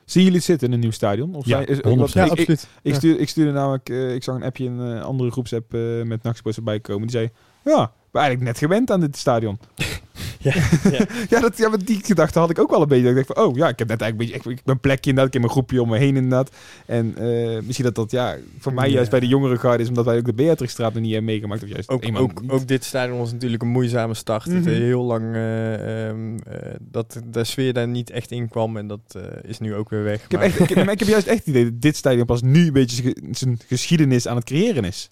[0.05, 1.35] Zien jullie het zitten in een nieuw stadion?
[1.35, 1.83] Of Ja, zijn- is, 100%.
[1.99, 2.69] want Ja, ik, ik, absoluut.
[2.83, 2.99] ik, Ja.
[2.99, 6.23] stuur, ik stuurde namelijk, eh, ik zag een appje in een andere groepsapp eh met
[6.23, 7.03] Naxpos erbij komen.
[7.03, 7.25] Die zei,
[7.65, 9.59] ja, we zijn eigenlijk net gewend aan dit stadion.
[10.43, 10.53] Ja,
[10.93, 11.07] ja.
[11.29, 13.03] ja, dat, ja, maar die gedachte had ik ook wel een beetje.
[13.05, 14.75] Dat ik dacht van, oh ja, ik heb net eigenlijk een beetje, ik, ik heb
[14.75, 16.51] een plekje inderdaad, ik heb een groepje om me heen inderdaad.
[16.87, 20.05] En eh, misschien dat dat, ja, voor mij juist bij de jongere garde is, omdat
[20.05, 21.63] wij ook de Beatrixstraat nog niet hebben meegemaakt.
[21.63, 22.51] Of juist Ook, ook, niet.
[22.51, 24.47] ook dit stadion was natuurlijk een moeizame start.
[24.47, 24.55] Mhm.
[24.55, 28.77] heeft heel lang eh, ehm, eh, dat de sfeer daar niet echt in kwam.
[28.77, 30.25] En dat is nu ook weer weg.
[30.25, 31.97] Ik heb, Maar- echt, ik, heb, maar ik heb juist echt het idee dat dit
[31.97, 35.11] stadion pas nu een beetje zijn geschiedenis aan het creëren is.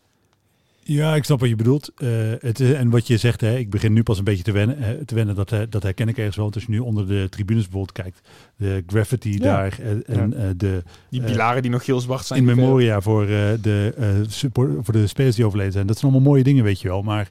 [0.91, 1.91] Ja, ik snap wat je bedoelt.
[1.97, 2.09] Eh,
[2.41, 4.79] het, is- en wat je zegt, hè, ik begin nu pas een beetje te wennen.
[4.79, 6.45] eh, te wennen dat, eh, dat herken ik ergens wel.
[6.45, 8.21] Want als je nu onder de tribunes bijvoorbeeld kijkt.
[8.57, 9.39] De graffiti Ja.
[9.39, 12.39] daar eh, en eh, de Die Eh, pilaren die nog geel-zwart zijn.
[12.41, 13.29] in memoria voor, eh,
[13.61, 15.87] de, eh, support, voor de spelers die overleden zijn.
[15.87, 17.03] Dat zijn allemaal mooie dingen, weet je wel.
[17.03, 17.29] Maar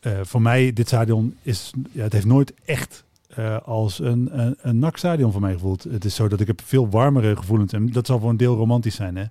[0.00, 1.72] eh, voor mij, dit stadion is...
[1.92, 5.84] Ja, het heeft nooit echt eh, als een, een, een NAC-stadion voor mij gevoeld.
[5.90, 7.72] Het is zo dat ik heb veel warmere gevoelens.
[7.72, 9.24] En dat zal voor een deel romantisch zijn, hè.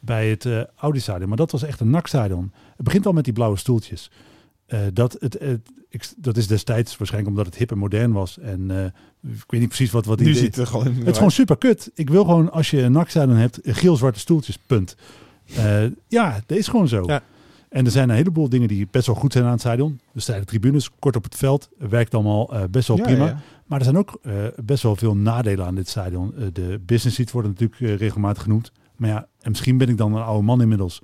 [0.00, 1.28] Bij het eh Audi-stadion.
[1.28, 2.52] Maar dat was echt een NAC-stadion.
[2.80, 4.10] Het begint al met die blauwe stoeltjes.
[4.66, 8.38] Eh, dat, het, het, ik, dat is destijds waarschijnlijk omdat het hip en modern was.
[8.38, 8.84] En eh,
[9.32, 11.30] ik weet niet precies wat, wat Nu die ziet het er gewoon het is gewoon
[11.30, 11.90] super kut.
[11.94, 14.96] Ik wil gewoon, als je een nakstadion hebt, geel-zwarte stoeltjes, punt.
[15.56, 17.02] Eh, ja, dat is gewoon zo.
[17.06, 17.22] Ja.
[17.68, 20.00] En er zijn een heleboel dingen die best wel goed zijn aan het stadion.
[20.12, 23.26] De stijle tribunes, kort op het veld, werkt allemaal best wel Ja, prima.
[23.26, 23.40] ja.
[23.66, 24.20] Maar er zijn ook
[24.64, 26.34] best wel veel nadelen aan dit stadion.
[26.52, 28.72] De business seats worden natuurlijk regelmatig genoemd.
[28.96, 31.00] Maar ja, en misschien ben ik dan een oude man inmiddels.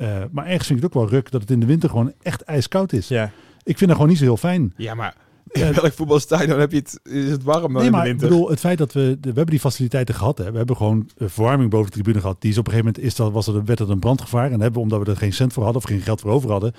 [0.00, 2.12] Eh, maar ergens vind ik het ook wel ruk dat het in de winter gewoon
[2.22, 3.08] echt ijskoud is.
[3.08, 3.30] ja.
[3.62, 4.72] Ik vind dat gewoon niet zo heel fijn.
[4.76, 5.14] Ja, maar
[5.52, 8.10] in welk voetbalstadion heb je het, is het warm dan Nee, in de maar ik
[8.10, 8.28] winter?
[8.28, 9.00] bedoel, het feit dat we...
[9.00, 10.38] De, we hebben die faciliteiten gehad.
[10.38, 10.50] Hè.
[10.50, 12.40] We hebben gewoon eh, verwarming boven de tribune gehad.
[12.40, 13.12] Die is op een gegeven moment...
[13.12, 14.50] Is dat, was er, werd dat een brandgevaar.
[14.52, 15.82] En hebben omdat we er geen cent voor hadden...
[15.82, 16.72] of geen geld voor over hadden...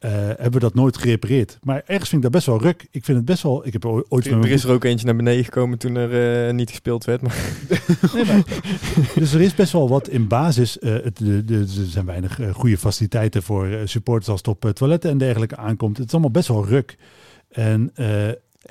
[0.00, 1.58] eh, hebben we dat nooit gerepareerd.
[1.62, 2.86] Maar ergens vind ik dat best wel ruk.
[2.90, 3.66] Ik vind het best wel...
[3.66, 6.54] Ik heb ooit Er mijn is er ook eentje naar beneden gekomen toen er eh,
[6.54, 7.20] niet gespeeld werd.
[7.22, 7.36] Maar
[8.14, 8.44] Nee, maar-
[9.14, 10.78] dus er is best wel wat in basis.
[10.78, 15.10] eh, het, de, de, er zijn weinig goede faciliteiten voor supporters als het op toiletten
[15.10, 15.96] en dergelijke aankomt.
[15.96, 16.96] Het is allemaal best wel ruk.
[17.50, 18.28] En eh,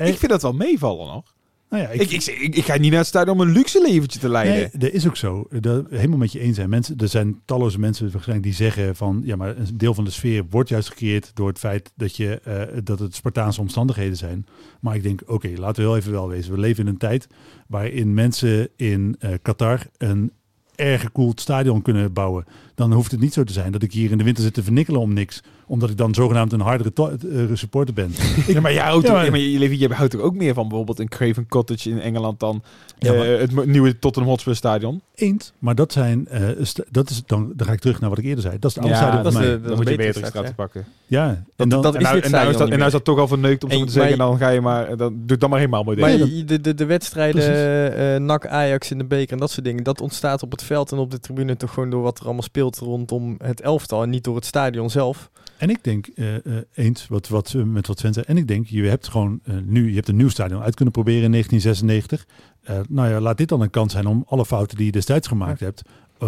[0.07, 1.23] ik vind dat wel meevallen nog.
[1.69, 4.19] Nou ja, Ik, ik, ik, ik ga niet naar het stadion om een luxe leventje
[4.19, 4.55] te leiden.
[4.55, 5.47] Nee, dat is ook zo.
[5.49, 6.69] Dat, helemaal met je eens zijn.
[6.69, 10.11] Mensen, er zijn talloze mensen waarschijnlijk die zeggen van ja, maar een deel van de
[10.11, 14.45] sfeer wordt juist gecreëerd door het feit dat, je, eh, dat het Spartaanse omstandigheden zijn.
[14.79, 16.51] Maar ik denk, oké, laten we heel even wel wezen.
[16.53, 17.27] We leven in een tijd
[17.67, 20.31] waarin mensen in eh, Qatar een
[20.79, 22.45] erg gekoeld stadion kunnen bouwen.
[22.75, 24.63] Dan hoeft het niet zo te zijn dat ik hier in de winter zit te
[24.63, 25.41] vernikkelen om niks.
[25.67, 28.11] Omdat ik dan zogenaamd een hardere to- eh, supporter ben.
[28.47, 30.53] Ja, maar jij houdt, Ja, maar- ja, maar je, je, je houdt er ook meer
[30.53, 32.63] van bijvoorbeeld een Craven Cottage in Engeland dan
[32.99, 35.01] Ja, eh, maar- het nieuwe Tottenham Hotspur stadion.
[35.15, 36.47] Eens, maar dat zijn, eh,
[36.91, 38.59] dat is dan, dan ga ik terug naar wat ik eerder zei.
[38.59, 40.85] Dat is de oude stadion dat is dan moet je beter Beatrixstraat straat, te pakken.
[41.07, 42.91] Ja, en dan, dat En is nou, dit en nou is dat, en nou is
[42.91, 44.17] dat toch al verneukt om zo te zeggen.
[44.17, 46.19] maar- Dan ga je maar, dan doe dan maar helemaal modern.
[46.19, 49.83] Maar de, de, de wedstrijden, eh NAC, Ajax in de beker en dat soort dingen,
[49.83, 52.43] dat ontstaat op het veld en op de tribune toch gewoon door wat er allemaal
[52.43, 55.29] speelt rondom het elftal en niet door het stadion zelf.
[55.57, 56.25] En ik denk eh,
[56.73, 58.25] eens wat, wat, met wat Sven zei.
[58.27, 60.93] En ik denk, je hebt gewoon eh, nu, je hebt een nieuw stadion uit kunnen
[60.93, 62.27] proberen in 1996.
[62.61, 65.27] Eh, nou ja, laat dit dan een kans zijn om alle fouten die je destijds
[65.27, 65.81] gemaakt hebt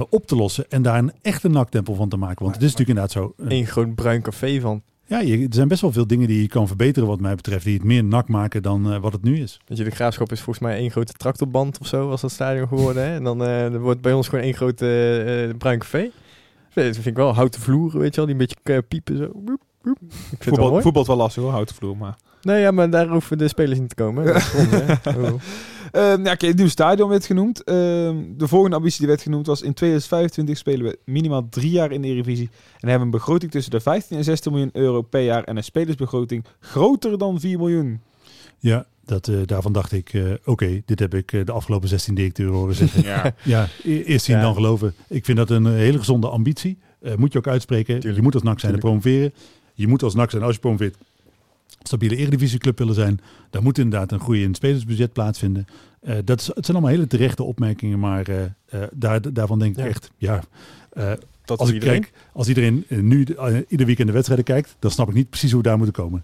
[0.10, 2.44] op te lossen en daar een echte naktempel van te maken.
[2.44, 3.48] Want het is natuurlijk inderdaad zo.
[3.48, 4.82] Eén groot bruin café van.
[5.12, 7.64] Ja, je, er zijn best wel veel dingen die je kan verbeteren wat mij betreft,
[7.66, 9.60] die het meer nak maken dan eh, wat het nu is.
[9.68, 12.68] Weet je, de graafschap is volgens mij één grote tractorband of zo, was dat stadion
[12.68, 13.04] geworden.
[13.04, 13.16] Hè?
[13.16, 14.88] En dan eh, er wordt bij ons gewoon één grote
[15.50, 16.10] eh, bruin café.
[16.74, 19.24] Dat vind ik wel houten vloeren, weet je wel, die een beetje piepen zo.
[19.24, 20.00] Ik vind
[20.30, 20.82] het wel Voetbal, mooi.
[20.82, 21.98] voetbal is wel lastig hoor, houten vloer.
[21.98, 24.26] Maar Nee, ja, maar daar hoeven de spelers niet te komen.
[24.26, 25.12] Dat is hè?
[25.12, 25.34] Oh.
[25.92, 27.64] Ehm, ja, oké, het nieuwe stadion werd genoemd.
[27.64, 31.92] Ehm, de volgende ambitie die werd genoemd was in 2025 spelen we minimaal drie jaar
[31.92, 32.50] in de Eredivisie.
[32.80, 35.64] En hebben een begroting tussen de 15 en 16 miljoen euro per jaar en een
[35.64, 38.02] spelersbegroting groter dan 4 miljoen.
[38.60, 42.16] Ja, dat, eh, daarvan dacht ik, eh, oké, dit heb ik eh, de afgelopen 16
[42.16, 43.04] directeuren horen zeggen.
[43.12, 43.36] Ja.
[43.44, 44.42] ja, e- eerst zien Ja.
[44.42, 44.94] dan geloven.
[45.08, 46.78] Ik vind dat een hele gezonde ambitie.
[47.02, 47.94] Eh, moet je ook uitspreken.
[47.94, 48.16] Tuurlijk.
[48.16, 49.34] Je moet als NAC zijn en promoveren.
[49.74, 50.96] Je moet als NAC zijn als je promoveert.
[51.84, 53.20] Stabiele eredivisieclub willen zijn.
[53.50, 55.66] Daar moet inderdaad een groei in het spelersbudget plaatsvinden.
[56.02, 58.00] Eh, dat is, het zijn allemaal hele terechte opmerkingen.
[58.00, 59.90] Maar eh, eh, daar, daarvan denk ik Ja.
[59.90, 60.44] echt, ja...
[61.46, 62.02] Dat als iedereen.
[62.02, 63.20] kijk, als iedereen nu
[63.68, 66.24] ieder weekend de wedstrijden kijkt, dan snap ik niet precies hoe we daar moeten komen.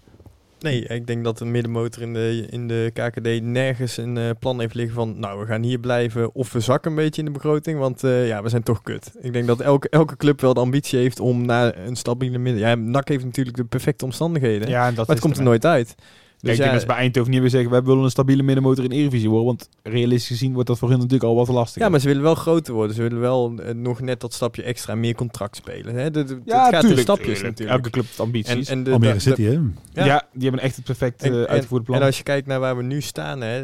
[0.60, 4.60] Nee, ik denk dat de middenmotor in de, in de KKD nergens een eh, plan
[4.60, 5.18] heeft liggen van...
[5.20, 8.26] nou, we gaan hier blijven of we zakken een beetje in de begroting, want eh,
[8.26, 9.12] ja, we zijn toch kut.
[9.20, 12.62] Ik denk dat elke, elke club wel de ambitie heeft om naar een stabiele midden...
[12.62, 15.94] Ja, NAC heeft natuurlijk de perfecte omstandigheden, Ja, dat maar het komt er nooit uit.
[16.40, 18.42] Dus ik denk ja, dat ze bij Eindhoven niet meer zeggen, wij willen een stabiele
[18.42, 19.46] middenmotor in de Eredivisie worden.
[19.46, 21.82] Want realistisch gezien wordt dat voor hen natuurlijk al wat lastig.
[21.82, 22.96] ja, maar ze willen wel groter worden.
[22.96, 25.94] Ze willen wel eh, nog net dat stapje extra meer contract spelen.
[25.94, 26.10] Hè?
[26.10, 27.48] De, de- ja, het gaat in tuurlijk, stapjes tuurlijk.
[27.48, 27.76] natuurlijk.
[27.78, 28.68] Elke club heeft en, ambities.
[28.68, 29.50] en de, Almere City, hè?
[29.92, 30.04] ja.
[30.04, 30.26] ja.
[30.32, 32.00] die hebben echt het perfect En- eh, en- uitgevoerde plan.
[32.00, 33.62] En als je kijkt naar waar we nu staan, hè,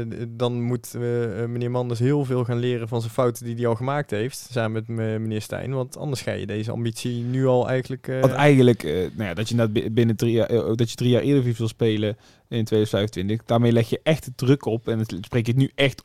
[0.00, 0.94] eh, dan moet
[1.48, 4.48] meneer Manders heel veel gaan leren van zijn fouten die hij al gemaakt heeft.
[4.50, 5.72] Samen met me- meneer Stijn.
[5.74, 8.08] Want anders ga je deze ambitie nu al eigenlijk...
[8.08, 11.10] eh, Want eigenlijk, eh, nou ja, dat je net binnen drie jaar, dat je drie
[11.10, 15.16] jaar Eredivisie wil spelen in 2025, daarmee leg je echt de druk op en het
[15.20, 16.04] spreek je nu echt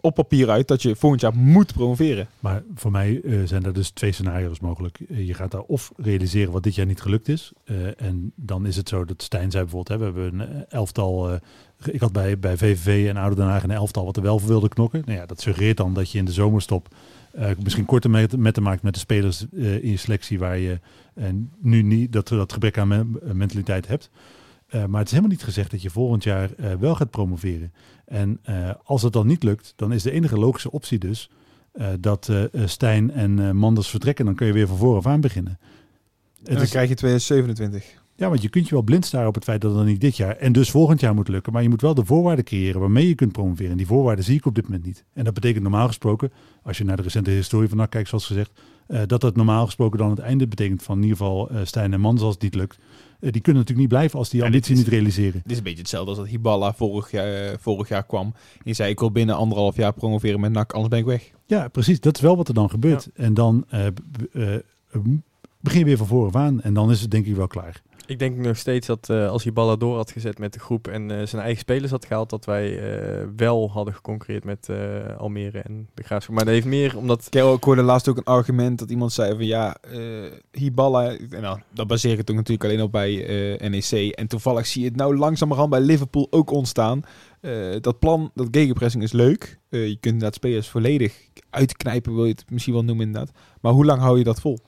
[0.00, 2.28] op, papier uit dat je volgend jaar moet promoveren.
[2.40, 5.00] Maar voor mij eh, zijn er dus twee scenario's mogelijk.
[5.08, 7.52] Eh, je gaat daar of realiseren wat dit jaar niet gelukt is.
[7.64, 11.38] eh, en dan is het zo dat Stijn zei bijvoorbeeld, hè, we hebben een elftal...
[11.84, 14.48] ik had bij, bij VVV en Oude Den Haag een elftal wat er wel voor
[14.48, 15.02] wilde knokken.
[15.04, 16.94] Nou ja, dat suggereert dan dat je in de zomerstop
[17.62, 20.80] misschien korter met, met te maken met de spelers in je selectie waar je
[21.60, 24.10] nu niet dat, dat gebrek aan me- mentaliteit hebt.
[24.66, 27.72] Eh, maar het is helemaal niet gezegd dat je volgend jaar eh, wel gaat promoveren.
[28.04, 31.30] En eh, als het dan niet lukt, dan is de enige logische optie dus
[32.00, 32.30] dat
[32.64, 34.24] Stijn en Manders vertrekken.
[34.24, 35.58] Dan kun je weer van vooraf aan beginnen.
[36.44, 37.84] En dan is, krijg je 2027.
[38.14, 40.00] ja, want je kunt je wel blind staren op het feit dat het dan niet
[40.00, 41.52] dit jaar en dus volgend jaar moet lukken.
[41.52, 43.70] Maar je moet wel de voorwaarden creëren waarmee je kunt promoveren.
[43.70, 45.04] En die voorwaarden zie ik op dit moment niet.
[45.12, 48.26] En dat betekent normaal gesproken, als je naar de recente historie van NAC kijkt, zoals
[48.26, 48.50] gezegd,
[49.06, 52.24] dat dat normaal gesproken dan het einde betekent van in ieder geval Stijn en Manders
[52.24, 52.78] als het niet lukt.
[53.20, 55.32] Eh, die kunnen natuurlijk niet blijven als die ambitie is- niet realiseren.
[55.42, 58.34] Dit is een beetje hetzelfde als dat Hiballa vorig jaar, eh, vorig jaar kwam.
[58.62, 61.30] Die zei, ik wil binnen anderhalf jaar promoveren met NAC, anders ben ik weg.
[61.46, 62.00] Ja, precies.
[62.00, 63.08] Dat is wel wat er dan gebeurt.
[63.14, 63.86] En dan eh,
[65.60, 66.62] begin je weer van vooraf aan.
[66.62, 67.82] En dan is het denk ik wel klaar.
[68.06, 71.10] Ik denk nog steeds dat eh, als hij door had gezet met de groep en
[71.10, 74.68] eh, zijn eigen spelers had gehaald, dat wij eh, wel hadden geconcurreerd met
[75.18, 76.34] Almere en de Graafschap.
[76.34, 77.26] Maar dat heeft meer omdat...
[77.30, 79.76] Ik, ik hoorde laatst ook een argument dat iemand zei van ja,
[80.52, 83.16] Hiballa, nou, dat baseer ik natuurlijk alleen op bij
[83.68, 84.10] NEC.
[84.10, 87.02] En toevallig zie je het nou langzamerhand bij Liverpool ook ontstaan.
[87.80, 89.58] Dat plan, dat gegenpressing is leuk.
[89.68, 91.14] Je kunt inderdaad spelers volledig
[91.50, 93.34] uitknijpen, wil je het misschien wel noemen inderdaad.
[93.60, 94.58] Maar hoe lang hou je dat vol?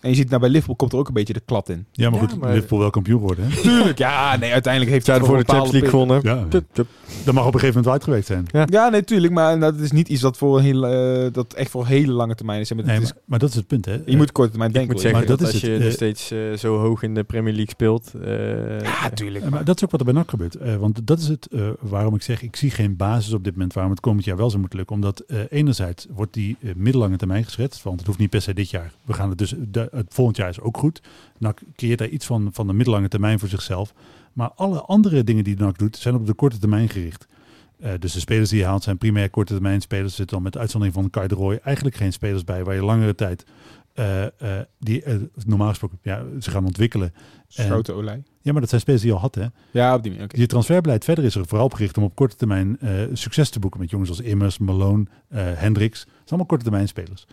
[0.00, 1.86] En je ziet nou bij Liverpool komt er ook een beetje de klad in.
[1.92, 3.44] Ja, maar Ja, goed, maar- Liverpool wel kampioen worden.
[3.50, 3.60] Hè?
[3.60, 6.20] Tuurlijk, ja, nee, uiteindelijk heeft hadden voor de Champions League gewonnen.
[6.22, 6.86] Ja, Tup, tup.
[7.24, 8.66] dat mag op een gegeven moment wel uitgewerkt zijn.
[8.70, 10.88] Ja, nee, tuurlijk, maar dat is niet iets dat voor een hele,
[11.26, 12.72] eh, dat echt voor hele lange termijn is.
[12.72, 13.84] Maar Nee, maar, is maar dat is het punt.
[13.84, 14.02] Hè?
[14.06, 14.94] je moet korte termijn Ik denken.
[14.94, 15.12] moet hoor.
[15.12, 17.22] zeggen Maar dat, dat is als je nog eh, steeds eh, zo hoog in de
[17.24, 18.12] Premier League speelt...
[18.22, 19.50] eh, ja, tuurlijk.
[19.50, 20.54] Maar dat is ook wat er bij NAC gebeurt.
[20.54, 23.52] Eh, want dat is het eh, waarom ik zeg, ik zie geen basis op dit
[23.52, 24.96] moment waarom het komend jaar wel zou moeten lukken.
[24.96, 27.82] Omdat eh, enerzijds wordt die middellange termijn geschetst.
[27.82, 28.92] Want het hoeft niet per se dit jaar.
[29.04, 29.54] We gaan het dus,
[29.90, 31.02] het volgend jaar is ook goed.
[31.38, 33.94] NAC creëert daar iets van, van de middellange termijn voor zichzelf.
[34.32, 37.26] Maar alle andere dingen die NAC doet, zijn op de korte termijn gericht.
[37.80, 40.10] Eh, dus de spelers die je haalt zijn primair korte termijn spelers.
[40.10, 42.82] Er zitten dan met uitzondering van Kai de Roy eigenlijk geen spelers bij waar je
[42.84, 43.44] langere tijd...
[43.94, 44.30] eh, eh,
[44.78, 45.16] die eh,
[45.46, 47.12] normaal gesproken ja, ze gaan ontwikkelen.
[47.48, 48.22] Schouten olij.
[48.40, 49.46] Ja, maar dat zijn spelers die je al had, hè?
[49.70, 50.28] Ja, op die manier.
[50.38, 53.58] Je transferbeleid verder is er vooral op gericht om op korte termijn eh, succes te
[53.58, 56.00] boeken met jongens als Immers, Malone, eh Hendricks.
[56.00, 57.26] Het zijn allemaal korte termijn spelers.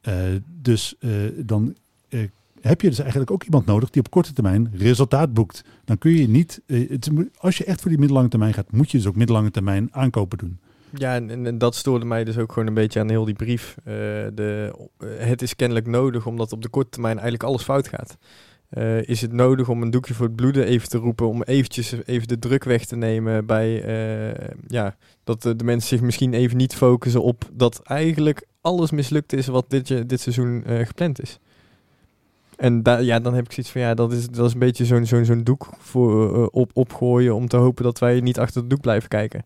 [0.00, 0.14] Eh,
[0.46, 1.76] dus eh, dan
[2.14, 2.28] eh,
[2.60, 5.64] heb je dus eigenlijk ook iemand nodig die op korte termijn resultaat boekt.
[5.84, 6.98] Dan kun je niet, eh,
[7.36, 10.38] als je echt voor die middellange termijn gaat, moet je dus ook middellange termijn aankopen
[10.38, 10.58] doen.
[10.96, 13.76] Ja, en, dat stoorde mij dus ook gewoon een beetje aan heel die brief.
[13.78, 13.94] Eh,
[14.34, 14.74] de,
[15.06, 18.16] het is kennelijk nodig omdat op de korte termijn eigenlijk alles fout gaat.
[19.06, 22.28] Is het nodig om een doekje voor het bloeden even te roepen, om eventjes even
[22.28, 23.84] de druk weg te nemen bij,
[24.66, 29.46] ja, dat de, mensen zich misschien even niet focussen op dat eigenlijk alles mislukt is
[29.46, 31.38] wat dit, dit seizoen gepland is.
[32.56, 34.84] En da, ja, dan heb ik zoiets van, ja, dat is, dat is een beetje
[34.84, 38.60] zo'n zo'n zo'n doek voor, eh, op, opgooien om te hopen dat wij niet achter
[38.60, 39.44] het doek blijven kijken.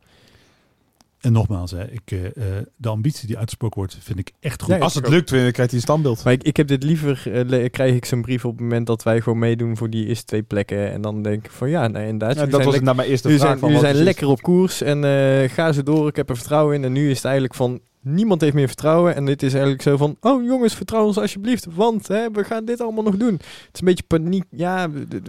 [1.19, 2.33] En nogmaals, hè, ik, eh, eh,
[2.77, 4.75] de ambitie die uitgesproken wordt, vind ik echt goed.
[4.75, 6.25] Ja, Als het lukt, dan krijgt hij een standbeeld.
[6.25, 7.23] Maar ik, ik heb dit liever,
[7.71, 10.43] krijg ik zo'n brief op het moment dat wij gewoon meedoen voor die eerste twee
[10.43, 10.93] plekken.
[10.93, 12.37] En dan denk ik van ja, nee, inderdaad.
[12.37, 13.59] Ja, jullie dat zijn was naar mijn eerste jullie vraag.
[13.59, 16.09] zijn, van jullie zijn lekker op koers en eh, ga ze door.
[16.09, 16.85] Ik heb er vertrouwen in.
[16.85, 17.81] En nu is het eigenlijk van
[18.15, 19.15] niemand heeft meer vertrouwen.
[19.15, 21.67] En dit is eigenlijk zo van oh jongens, vertrouw ons alsjeblieft.
[21.75, 23.33] Want hè, we gaan dit allemaal nog doen.
[23.33, 23.43] Het
[23.73, 24.45] is een beetje paniek.
[24.51, 25.21] Ja, de-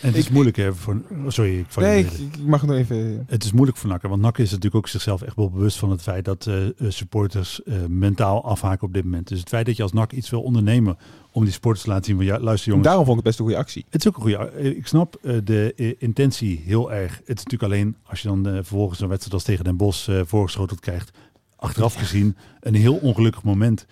[0.00, 1.02] En het is Ik- moeilijk hè, voor...
[1.10, 3.24] oh, sorry, ik Nee, ik, mag nog even...
[3.26, 5.90] Het is moeilijk voor NAC, want NAC is natuurlijk ook zichzelf echt wel bewust van
[5.90, 9.28] het feit dat eh, eh, supporters eh, mentaal afhaken op dit moment.
[9.28, 10.96] Dus het feit dat je als NAC iets wil ondernemen
[11.32, 13.38] om die supporters te laten zien van ja, luister jongens, Daarom vond ik het best
[13.38, 13.84] een goede actie.
[13.90, 14.74] Het is ook een goede.
[14.76, 17.12] Ik snap de intentie heel erg.
[17.24, 20.10] Het is natuurlijk alleen als je dan eh, vervolgens een wedstrijd als tegen Den Bosch
[20.24, 21.10] voorgeschoteld krijgt.
[21.56, 23.86] Achteraf gezien een heel ongelukkig moment.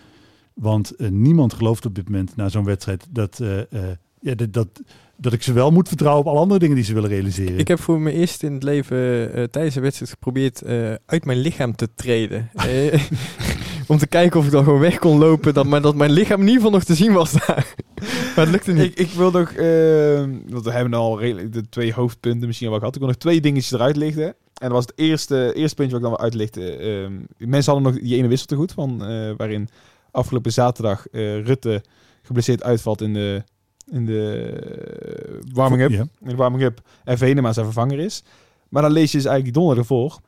[0.55, 4.53] Want eh, niemand gelooft op dit moment na zo'n wedstrijd dat, eh, eh, ja, dat,
[4.53, 4.69] dat,
[5.17, 7.59] dat ik ze wel moet vertrouwen op alle andere dingen die ze willen realiseren.
[7.59, 11.25] Ik heb voor mijn eerst in het leven eh, tijdens de wedstrijd geprobeerd eh, uit
[11.25, 12.51] mijn lichaam te treden.
[12.65, 13.03] Eh,
[13.87, 16.41] om te kijken of ik dan gewoon weg kon lopen, dat, maar dat mijn lichaam
[16.41, 17.75] in ieder geval nog te zien was daar.
[18.37, 18.85] maar het lukte niet.
[18.85, 22.73] Ik, ik wil nog, eh, want we hebben al redelijk de twee hoofdpunten misschien al
[22.73, 22.95] wel gehad.
[22.95, 24.35] Ik wil nog twee dingetjes eruit lichten.
[24.55, 26.79] En dat was het eerste, eerste puntje wat ik dan wil uitlichten.
[26.79, 29.69] Eh, mensen hadden nog die ene wissel te goed, van, eh, waarin
[30.11, 31.83] afgelopen zaterdag eh, Rutte
[32.23, 33.43] geblesseerd uitvalt in de,
[33.91, 35.91] in de eh, warming-up.
[35.91, 36.07] Ja.
[36.21, 36.81] In de warming-up.
[37.05, 38.23] En Venema zijn vervanger is.
[38.69, 40.21] Maar dan lees je dus eigenlijk die donderdag ervoor.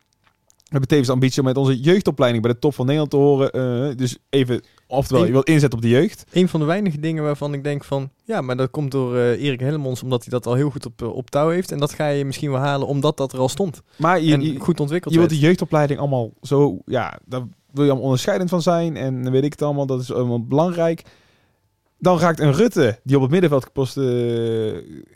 [0.66, 3.16] We hebben tevens de ambitie om met onze jeugdopleiding bij de top van Nederland te
[3.16, 3.50] horen.
[3.52, 6.24] eh, dus even, oftewel, je wilt inzetten op de jeugd.
[6.32, 8.10] Een van de weinige dingen waarvan ik denk van...
[8.24, 11.02] Ja, maar dat komt door eh, Erik Hellemons, omdat hij dat al heel goed op,
[11.02, 11.72] eh, op touw heeft.
[11.72, 13.82] En dat ga je misschien wel halen, omdat dat er al stond.
[13.96, 17.40] Maar je, en je, goed ontwikkeld je wilt die jeugdopleiding allemaal zo, ja, daar
[17.70, 18.96] wil je allemaal onderscheidend van zijn.
[18.96, 21.02] En dan weet ik het allemaal, dat is allemaal belangrijk.
[21.98, 24.04] Dan raakt een Rutte, die op het middenveld gepost eh,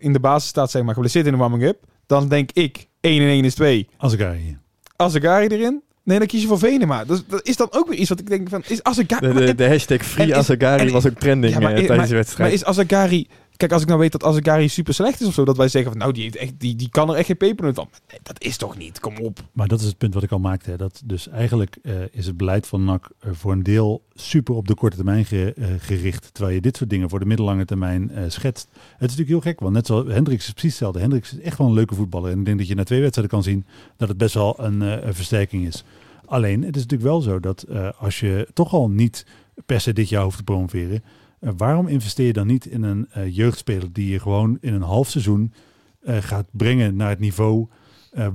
[0.02, 1.84] in de basis staat, zeg maar, geblesseerd in de warming-up.
[2.06, 3.88] Dan denk ik, 1 en 1 is 2.
[3.96, 4.59] Als ik hier.
[5.00, 5.82] Azegari erin.
[6.04, 7.04] Nee, dan kies je voor Venema.
[7.04, 9.32] Dus dat is dan ook weer iets wat ik denk van, is Azegari...
[9.32, 12.16] De, de, de hashtag Free en- was ook trending Ja, maar eh, tijdens de Maar
[12.16, 12.52] wedstrijd.
[12.52, 13.28] is Azegari...
[13.60, 15.90] Kijk, als ik nou weet dat Azegari super slecht is of zo, dat wij zeggen
[15.90, 17.88] van, nou, die, heeft echt, die, die kan er echt geen pepernoot van.
[18.08, 19.38] Nee, dat is toch niet, kom op.
[19.52, 20.70] Maar dat is het punt wat ik al maakte.
[20.70, 20.76] Hè.
[20.76, 24.68] Dat dus eigenlijk eh, is het beleid van NAC eh, voor een deel super op
[24.68, 25.46] de korte termijn eh,
[25.78, 26.34] gericht.
[26.34, 28.68] Terwijl je dit soort dingen voor de middellange termijn schetst.
[28.72, 31.00] Het is natuurlijk heel gek, want net zoals Hendricks is precies hetzelfde.
[31.00, 32.30] Hendricks is echt wel een leuke voetballer.
[32.30, 33.64] En ik denk dat je na twee wedstrijden kan zien
[33.96, 35.84] dat het best wel een, een versterking is.
[36.24, 37.66] Alleen, het is natuurlijk wel zo dat
[37.98, 39.26] als je toch al niet
[39.66, 41.02] per se dit jaar hoeft te promoveren.
[41.40, 44.82] Eh, waarom investeer je dan niet in een eh, jeugdspeler die je gewoon in een
[44.82, 45.52] half seizoen
[46.00, 47.68] eh, gaat brengen naar het niveau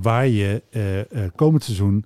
[0.00, 0.62] waar je
[1.34, 2.04] komend seizoen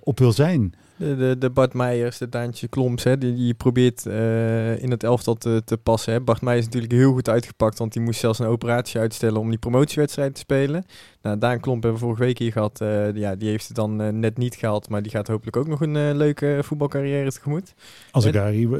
[0.00, 0.74] op wil zijn.
[0.96, 4.90] De, de, de Bart Meijers, de Daantje Kloms, hè, die, die je probeert eh, in
[4.90, 6.12] het elftal te, te passen.
[6.12, 6.20] Hè.
[6.20, 9.48] Bart Meijers is natuurlijk heel goed uitgepakt, want die moest zelfs een operatie uitstellen om
[9.50, 10.84] die promotiewedstrijd te spelen.
[11.22, 12.80] Nou, Daan Klomp hebben we vorige week hier gehad.
[12.80, 15.66] eh, ja, die heeft het dan eh, net niet gehaald, maar die gaat hopelijk ook
[15.68, 17.74] nog een leuke voetbalcarrière tegemoet.
[18.10, 18.34] Als ik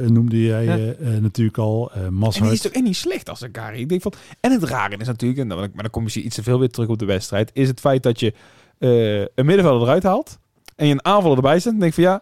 [0.09, 1.19] noemde jij Ja.
[1.19, 1.91] natuurlijk al.
[1.91, 3.79] eh En die is toch echt niet slecht als Azegari.
[3.79, 6.35] Ik denk van, en het rare is natuurlijk, en dan, maar dan kom je iets
[6.35, 8.33] te veel weer terug op de wedstrijd, is het feit dat je
[8.77, 10.39] eh, een middenvelder eruit haalt
[10.75, 11.73] en je een aanvaller erbij zet.
[11.73, 12.21] En denk van ja,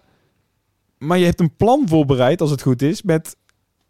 [0.98, 3.36] maar je hebt een plan voorbereid als het goed is met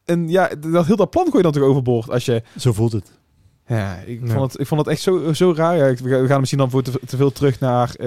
[0.05, 2.91] een ja, dat heel dat plan gooi je dan toch overboord als je Zo voelt
[2.91, 3.11] het.
[3.67, 4.33] Ja, ik, Ja.
[4.33, 5.77] Vond, het, ik vond het echt zo, zo raar.
[5.77, 8.05] Ja, ik- we gaan misschien dan voor te, te veel terug naar eh,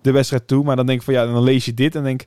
[0.00, 0.64] de wedstrijd toe.
[0.64, 2.24] Maar dan denk ik van ja, dan lees je dit en denk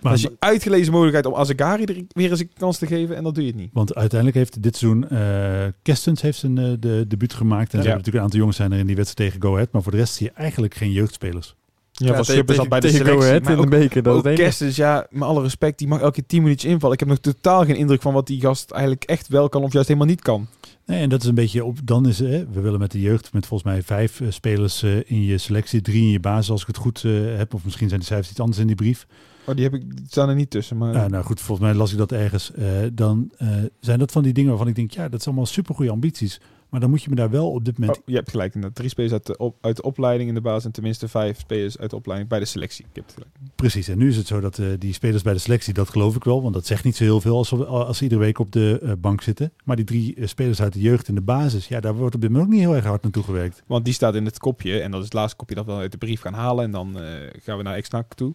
[0.00, 3.22] Maar, als je uitgelezen mogelijkheid om Azegari er weer eens een kans te geven en
[3.22, 3.70] dan doe je het niet.
[3.72, 7.72] Want uiteindelijk heeft dit seizoen eh Kestens heeft zijn eh, de debuut gemaakt.
[7.72, 7.84] En Ja.
[7.84, 9.72] er hebben natuurlijk een aantal jongens zijn er in die wedstrijd tegen Go Ahead.
[9.72, 11.54] Maar voor de rest zie je eigenlijk geen jeugdspelers.
[11.96, 13.52] Ja, van zat tegen- bij de selectie.
[13.54, 14.32] In de beker, dat.
[14.32, 16.94] Kerstens, ja, met alle respect, die mag elke 10 minuutjes invallen.
[16.94, 19.72] Ik heb nog totaal geen indruk van wat die gast eigenlijk echt wel kan of
[19.72, 20.46] juist helemaal niet kan.
[20.86, 21.78] Nee, en dat is een beetje op.
[21.84, 24.96] Dan is eh, we willen met de jeugd met volgens mij vijf eh, spelers eh,
[25.10, 27.54] in je selectie, drie in je basis als ik het goed eh, heb.
[27.54, 29.06] Of misschien zijn de cijfers iets anders in die brief.
[29.46, 30.76] Oh, die, heb ik, die staan er niet tussen.
[30.76, 32.52] Maar Ja, nou goed, volgens mij las ik dat ergens.
[32.92, 33.30] Dan
[33.80, 36.40] zijn dat van die dingen waarvan ik denk, ja, dat zijn allemaal supergoeie ambities.
[36.74, 37.98] Maar dan moet je me daar wel op dit moment...
[37.98, 38.54] Oh, je hebt gelijk.
[38.54, 38.76] inderdaad.
[38.78, 41.78] Drie spelers uit de, op, uit de opleiding in de basis en tenminste vijf spelers
[41.78, 42.84] uit de opleiding bij de selectie.
[42.92, 43.30] Gelijk.
[43.54, 46.16] Precies, en nu is het zo dat eh, die spelers bij de selectie, dat geloof
[46.16, 48.38] ik wel, want dat zegt niet zo heel veel als, we- als ze iedere week
[48.38, 49.52] op de eh, bank zitten.
[49.64, 52.20] Maar die drie eh, spelers uit de jeugd in de basis, ja, daar wordt op
[52.20, 53.62] dit moment ook niet heel erg hard naartoe gewerkt.
[53.66, 54.80] Want die staat in het kopje.
[54.80, 56.64] En dat is het laatste kopje dat we uit de brief gaan halen.
[56.64, 56.96] En dan
[57.42, 58.34] gaan we naar Exnak toe.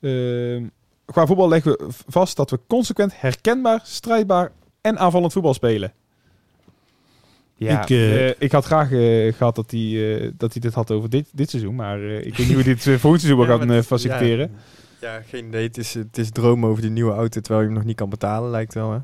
[0.00, 0.66] Ehm,
[1.04, 5.92] qua voetbal leggen we vast dat we consequent herkenbaar, strijdbaar en aanvallend voetbal spelen.
[7.68, 10.74] Ja, Ik, eh, ik, ik had graag eh, gehad dat hij, eh, dat hij dit
[10.74, 11.74] had over dit, dit seizoen.
[11.74, 14.50] Maar eh, ik weet niet hoe dit eh, volgend seizoen Ja, gaan eh, faciliteren.
[15.00, 15.66] Ja, ja, geen idee.
[15.66, 18.08] Het is, het is dromen over die nieuwe auto terwijl je hem nog niet kan
[18.10, 18.90] betalen, lijkt wel.
[18.92, 18.98] Hè?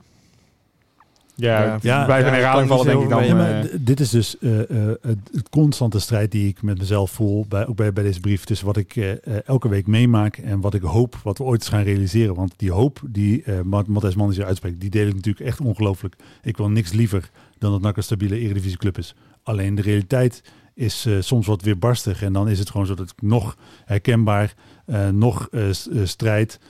[1.39, 1.79] Ja, Ja.
[1.83, 3.37] Ja, ja, ik herhaling vallen, denk ik dan.
[3.37, 3.65] maar eh.
[3.65, 7.67] d- dit is dus eh, eh, het, constante strijd die ik met mezelf voel, bij,
[7.67, 10.75] ook bij, bij deze brief, tussen wat ik eh, eh, elke week meemaak en wat
[10.75, 12.35] ik hoop, wat we ooit eens gaan realiseren.
[12.35, 15.61] Want die hoop die eh Mat- Matthijs Manders hier uitspreekt, die deel ik natuurlijk echt
[15.61, 16.15] ongelooflijk.
[16.43, 19.15] Ik wil niks liever dan dat NAC een stabiele eredivisieclub is.
[19.43, 20.43] Alleen de realiteit
[20.75, 23.57] is eh, soms wat weer barstig en dan is het gewoon zo dat ik nog
[23.85, 24.55] herkenbaar,
[24.87, 25.63] eh, nog eh,
[26.05, 26.61] strijd,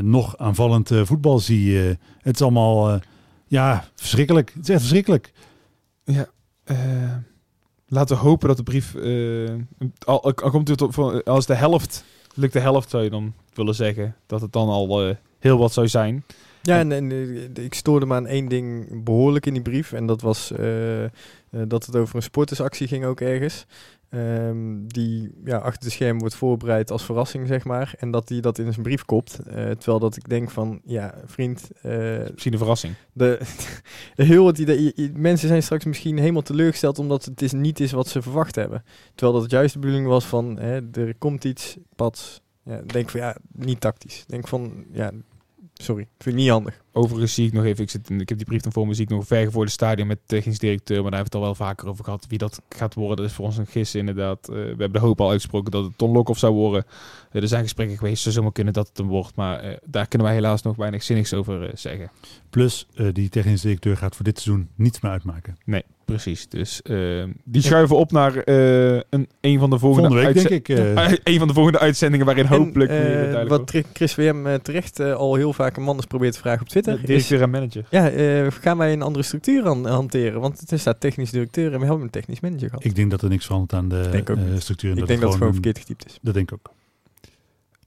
[0.00, 1.78] nog aanvallend voetbal zie.
[2.18, 3.00] het is allemaal,
[3.46, 4.52] ja, verschrikkelijk.
[4.54, 5.32] Het is echt verschrikkelijk.
[6.04, 6.28] Ja,
[7.88, 8.94] laten we hopen dat de brief...
[8.94, 9.52] eh,
[10.04, 13.74] al, al komt het op, als de helft, lukt de helft zou je dan willen
[13.74, 16.24] zeggen, dat het dan al heel wat zou zijn.
[16.66, 19.92] Ja, en, en eh, ik stoorde me aan één ding behoorlijk in die brief.
[19.92, 21.10] En dat was eh, eh,
[21.68, 23.66] dat het over een sportersactie ging ook ergens.
[24.08, 27.94] Ehm, die ja, achter de schermen wordt voorbereid als verrassing, zeg maar.
[27.98, 29.38] En dat hij dat in zijn brief kopt.
[29.52, 31.68] Terwijl dat ik denk van, ja, vriend...
[31.82, 32.94] Misschien een verrassing.
[33.12, 33.40] de,
[34.14, 38.08] heel het idee, mensen zijn straks misschien helemaal teleurgesteld omdat het is, niet is wat
[38.08, 38.84] ze verwacht hebben.
[39.14, 42.40] Terwijl dat het juist de bedoeling was van, hè, er komt iets, pads.
[42.62, 44.24] Ja, denk van, ja, niet tactisch.
[44.26, 45.12] Denk van, ja,
[45.82, 46.82] sorry, vind ik niet handig.
[46.92, 48.94] Overigens zie ik nog even, ik, zit, in- ik heb die brief dan voor me,
[48.94, 51.46] zie ik nog ver voor de stadion met de technisch directeur, maar daar hebben we
[51.46, 52.26] het al wel vaker over gehad.
[52.28, 54.48] Wie dat gaat worden, dat is voor ons een gis inderdaad.
[54.48, 56.84] Eh, we hebben de hoop al uitgesproken dat het Ton Lokhoff zou worden.
[57.32, 60.08] Eh, er zijn gesprekken geweest, zou zomaar kunnen dat het hem wordt, maar eh, daar
[60.08, 62.10] kunnen wij helaas nog weinig zinnigs over zeggen.
[62.50, 65.56] Plus, eh, die technische directeur gaat voor dit seizoen niets meer uitmaken.
[65.64, 66.48] Nee, precies.
[66.48, 70.68] Dus eh, die schuiven op naar eh, een, een van de volgende, Volgende week, denk
[70.68, 70.78] ik.
[70.78, 73.86] eh, een van de volgende uitzendingen waarin hopelijk En, eh, wat wordt.
[73.92, 76.94] Chris WM terecht al heel vaak een man is probeert te vragen op Twitter.
[76.94, 77.84] De is, directeur en manager.
[77.90, 80.40] ja, eh, gaan wij een andere structuur aan, hanteren?
[80.40, 82.84] Want het is daar technisch directeur en we hebben een technisch manager gehad.
[82.84, 84.62] Ik, ik denk dat er niks verandert aan de denk ook niet.
[84.62, 84.90] structuur.
[84.90, 86.18] en denk dat het gewoon een- verkeerd getypt is.
[86.22, 86.74] Dat denk ik ook.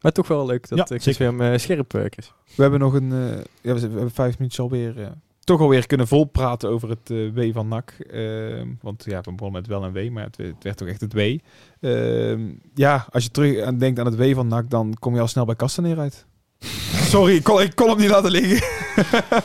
[0.02, 1.18] Maar toch wel leuk dat Ja, Chris.
[1.18, 2.34] WM scherp, Chris.
[2.56, 5.08] We hebben nog een, eh, ja, we, hebben vijf minuutjes alweer, eh,
[5.50, 7.92] toch alweer kunnen volpraten over het eh, W van NAC.
[8.12, 11.02] Ehm, want ja, we begonnen met wel en W, maar het, het werd toch echt
[11.02, 11.38] het W.
[11.80, 12.42] Ehm,
[12.74, 15.28] ja, als je terug aan denkt aan het W van NAC, dan kom je al
[15.28, 16.26] snel bij Castaneer uit.
[17.14, 18.68] Sorry, ik kon, ik kon hem niet laten liggen.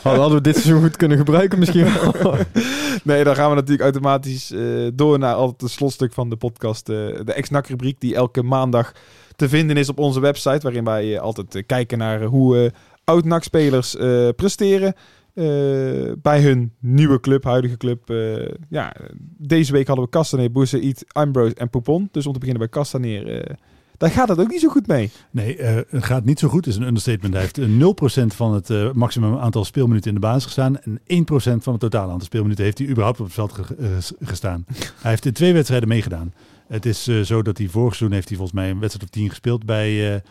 [0.02, 2.36] Hadden we dit seizoen goed kunnen gebruiken misschien wel.
[3.04, 6.88] nee, dan gaan we natuurlijk automatisch eh, door naar altijd het slotstuk van de podcast.
[6.88, 8.92] eh, de ex-NAC rubriek die elke maandag
[9.36, 10.60] te vinden is op onze website.
[10.60, 12.72] Waarin wij altijd kijken naar hoe
[13.04, 13.96] oud-NAC-spelers
[14.36, 14.94] presteren.
[15.34, 18.10] Eh, bij hun nieuwe club, huidige club.
[18.10, 18.96] Eh, ja,
[19.38, 22.08] deze week hadden we Castaneer, Boussaïd, Ambrose en Poupon.
[22.12, 23.40] Dus om te beginnen bij Castaneer.
[23.40, 23.54] eh
[23.96, 25.10] daar gaat het ook niet zo goed mee.
[25.30, 27.34] Nee, het gaat niet zo goed, is een understatement.
[27.34, 30.80] Hij heeft eh, 0% van het maximum aantal speelminuten in de basis gestaan.
[30.80, 33.60] En 1% van het totale aantal speelminuten heeft hij überhaupt op het veld
[34.20, 34.64] gestaan.
[35.00, 36.32] hij heeft in twee wedstrijden meegedaan.
[36.68, 39.28] Het is zo dat hij vorig seizoen heeft hij volgens mij een wedstrijd of tien
[39.28, 40.22] gespeeld bij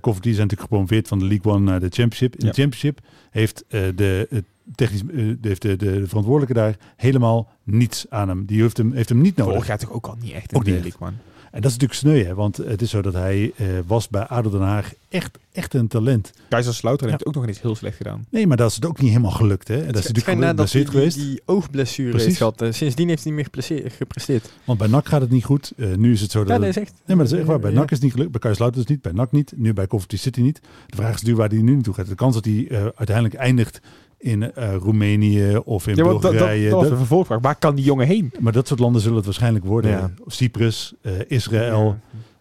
[0.00, 0.32] Coventry.
[0.34, 2.36] Zijn natuurlijk gepromoveerd van de League One naar de Championship.
[2.36, 2.52] In Ja.
[2.52, 8.06] de Championship heeft, eh, de, technisch, eh, heeft de, de, de verantwoordelijke daar helemaal niets
[8.08, 8.44] aan hem.
[8.46, 9.52] Die heeft hem, heeft hem niet nodig.
[9.52, 11.14] Vorig jaar toch ook al niet echt in Ook de niet league, man.
[11.50, 12.34] En dat is natuurlijk sneu, hè?
[12.34, 15.88] want het is zo dat hij eh, was bij ADO Den Haag echt, echt een
[15.88, 16.30] talent.
[16.48, 17.12] Kaiserslautern Ja.
[17.16, 18.26] heeft ook nog niet heel slecht gedaan.
[18.30, 19.68] Nee, maar dat is het ook niet helemaal gelukt.
[19.68, 19.80] Hè?
[19.80, 21.16] En dat is natuurlijk nadat hij die, geweest.
[21.16, 22.26] die oogblessure Precies.
[22.26, 22.62] heeft gehad.
[22.62, 24.52] eh, sindsdien heeft hij niet meer gepresteerd.
[24.64, 25.72] Want bij NAC gaat het niet goed.
[25.76, 26.48] Eh, nu is het zo dat...
[26.48, 26.92] Ja, dat is echt.
[27.06, 27.58] Nee, maar dat is echt waar.
[27.58, 27.76] Bij Ja.
[27.78, 28.30] NAC is het niet gelukt.
[28.30, 29.12] Bij Kaiserslautern is het niet.
[29.14, 29.52] Bij NAC niet.
[29.56, 30.60] Nu bij Coventry City niet.
[30.86, 32.08] De vraag is natuurlijk waar hij nu naartoe gaat.
[32.08, 33.80] De kans dat hij eh, uiteindelijk eindigt
[34.18, 36.70] in eh, Roemenië of in Ja, want dat, dat, Bulgarije.
[36.70, 37.40] dat was een vervolgvraag.
[37.40, 38.32] Waar kan die jongen heen?
[38.40, 39.90] maar dat soort landen zullen het waarschijnlijk worden.
[39.90, 40.10] Ja.
[40.26, 41.96] Cyprus, eh, Israël.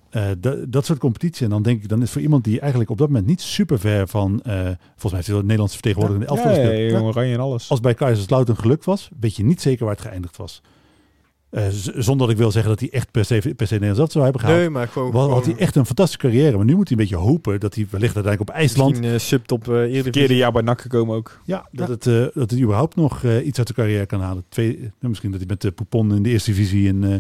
[0.10, 1.44] Eh, dat, dat soort competitie.
[1.44, 3.80] En dan denk ik, dan is voor iemand die eigenlijk op dat moment niet super
[3.80, 4.40] ver van...
[4.44, 4.72] volgens
[5.04, 7.04] mij heeft hij wel Nederlandse vertegenwoordiger in de elftal gespeeld.
[7.16, 7.70] oranje en alles.
[7.70, 10.62] Als bij Kaiserslautern geluk was, weet je niet zeker waar het geëindigd was.
[11.50, 11.64] Eh,
[11.96, 14.24] zonder dat ik wil zeggen dat hij echt per se, per se Nederlands dat zou
[14.24, 14.60] hebben gehaald.
[14.60, 15.30] Nee, maar gewoon...
[15.32, 16.58] Had hij echt een fantastische carrière.
[16.58, 18.90] Maar nu moet hij een beetje hopen dat hij wellicht uiteindelijk op IJsland...
[18.90, 20.36] Misschien uh, subtop uh, Verkeerde Eredivisie.
[20.36, 21.40] jaar bij NAC gekomen ook.
[21.46, 24.44] Ja, dat, Het, eh, dat hij überhaupt nog eh, iets uit de carrière kan halen.
[24.50, 27.14] Twee, nou, misschien dat hij met de Poupon in de eerste divisie in eh,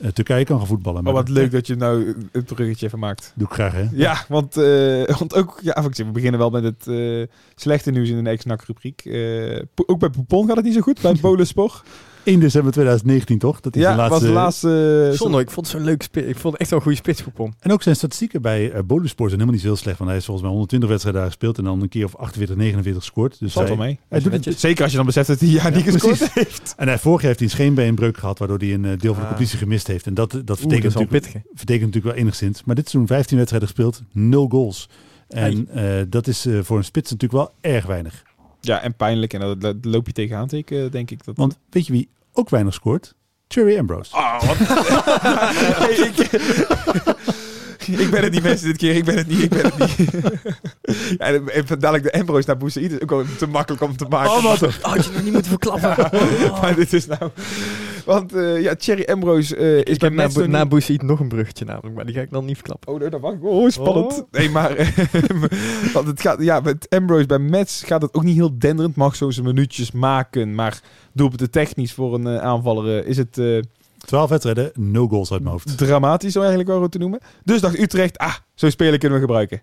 [0.00, 1.02] eh, Turkije kan gaan voetballen.
[1.02, 3.32] Maar Oh, wat leuk dat je nou het bruggetje even maakt.
[3.36, 3.86] Doe ik graag, hè?
[3.92, 7.22] Ja, want, eh, want ook, ja, we beginnen wel met het eh,
[7.54, 9.04] slechte nieuws in de ex-NAC rubriek.
[9.04, 11.82] Eh, ook bij Poupon gaat het niet zo goed, bij Bolenspor.
[12.30, 13.60] 1 december 2019 toch?
[13.60, 14.26] Dat hij Ja, zijn was laatste...
[14.28, 15.08] de laatste...
[15.12, 16.26] eh, Zonde, ik vond het zo'n leuk spits.
[16.26, 17.54] Ik vond het echt wel een goede spits voor Pom.
[17.60, 19.96] En ook zijn statistieken bij uh, Bolusport zijn helemaal niet zo heel slecht.
[19.98, 22.56] Want hij heeft volgens mij 120 wedstrijden daar gespeeld en dan een keer of 48,
[22.56, 23.38] 49 gescoord.
[23.38, 23.98] Dus Valt hij, wel mee.
[24.08, 24.60] hij doet het, Netjes.
[24.60, 26.34] Zeker als je dan beseft dat hij Ja, niet gescoord precies.
[26.34, 26.74] heeft.
[26.76, 29.22] en hij, vorig jaar heeft hij een scheenbeenbreuk gehad, waardoor hij een eh, deel van
[29.22, 29.28] de Ah.
[29.28, 30.06] competitie gemist heeft.
[30.06, 31.32] En dat, dat, Oeh, dat is wel natuurlijk, pittig.
[31.52, 32.64] betekent natuurlijk wel enigszins.
[32.64, 34.88] Maar dit seizoen 15 wedstrijden gespeeld, 0 goals.
[35.28, 38.22] En eh, dat is eh, voor een spits natuurlijk wel erg weinig.
[38.60, 39.32] Ja, en pijnlijk.
[39.32, 41.24] En dat, dat loop je tegenaan, teken, denk ik.
[41.24, 41.36] Dat...
[41.36, 43.14] Want weet je wie ook weinig scoort?
[43.48, 44.16] Cherry Ambrose.
[44.16, 44.56] Ah, wat...
[44.58, 46.16] Hey, ik...
[48.00, 48.94] ik ben het niet, mensen, dit keer.
[48.94, 50.10] Ik ben het niet, ik ben het niet.
[51.18, 54.06] ja, en, en dadelijk de Ambrose naar Boussaïd is ook wel te makkelijk om te
[54.08, 54.30] maken.
[54.30, 55.96] Oh, wat Oh, had je nog niet moeten verklappen.
[56.60, 57.30] maar dit is nou...
[58.04, 60.60] Want eh, ja, Thierry Ambrose eh, is Ik bij heb na, Mets nog na
[61.20, 62.92] een bruggetje namelijk, maar die ga ik dan niet verklappen.
[62.92, 63.44] Oh, nee, dat mag ik.
[63.44, 64.12] Oh, spannend.
[64.12, 64.26] Oh.
[64.30, 64.76] Nee, maar...
[64.76, 64.88] eh,
[65.94, 66.42] want het gaat...
[66.42, 68.96] Ja, met Ambrose bij Mets gaat het ook niet heel denderend.
[68.96, 70.54] Mag zo zijn minuutjes maken.
[70.54, 70.80] Maar
[71.12, 73.38] doelpunten technisch voor een eh, aanvaller is het...
[73.38, 73.58] eh,
[73.98, 75.78] 12 wedstrijden, no goals uit mijn hoofd.
[75.78, 77.20] dramatisch, om eigenlijk wel goed te noemen.
[77.44, 79.62] Dus dacht Utrecht, ah, zo'n speler kunnen we gebruiken.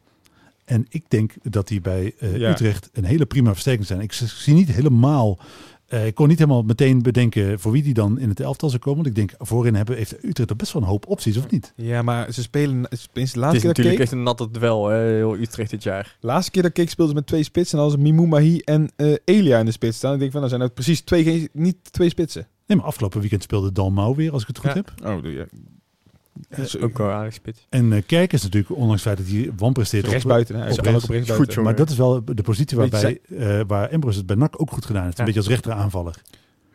[0.65, 2.51] En ik denk dat die bij eh, Ja.
[2.51, 4.01] Utrecht een hele prima versterking zijn.
[4.01, 5.39] Ik zie niet helemaal...
[5.87, 8.81] eh, ik kon niet helemaal meteen bedenken voor wie die dan in het elftal zou
[8.81, 9.03] komen.
[9.03, 11.73] Want ik denk, voorin hebben, heeft Utrecht er best wel een hoop opties, of niet?
[11.75, 12.85] Ja, maar ze spelen...
[12.89, 15.37] Sinds de Het is laatste keer, dat natuurlijk ik echt een natte duel, hè, heel
[15.37, 16.03] Utrecht dit jaar.
[16.03, 17.79] keek, laatste keer dat ik keek speelden ze met twee spitsen.
[17.79, 20.13] En ze Mimou Mahi en eh, Elia in de spits staan.
[20.13, 22.47] Ik denk van, dan zijn het precies twee, geen- niet twee spitsen.
[22.67, 24.75] Nee, maar afgelopen weekend speelde Dalmau weer, als ik het goed Ja.
[24.75, 24.93] heb.
[25.05, 25.47] Oh, doe
[26.49, 27.65] Eh, Zo- Ook wel aardig spits.
[27.69, 30.03] En eh, Kerk is natuurlijk, ondanks het feit dat hij wanpresteert...
[30.05, 30.55] op- Rechtsbuiten.
[30.55, 30.61] hè.
[30.61, 31.05] Hij op kan ook rechts.
[31.09, 31.63] op rechts Goed, buiten.
[31.63, 34.85] Maar dat is wel de positie waarbij, eh, waar Ambrose het bij NAC ook goed
[34.85, 35.17] gedaan heeft.
[35.17, 35.19] Ja.
[35.19, 36.15] Een beetje als rechter aanvaller.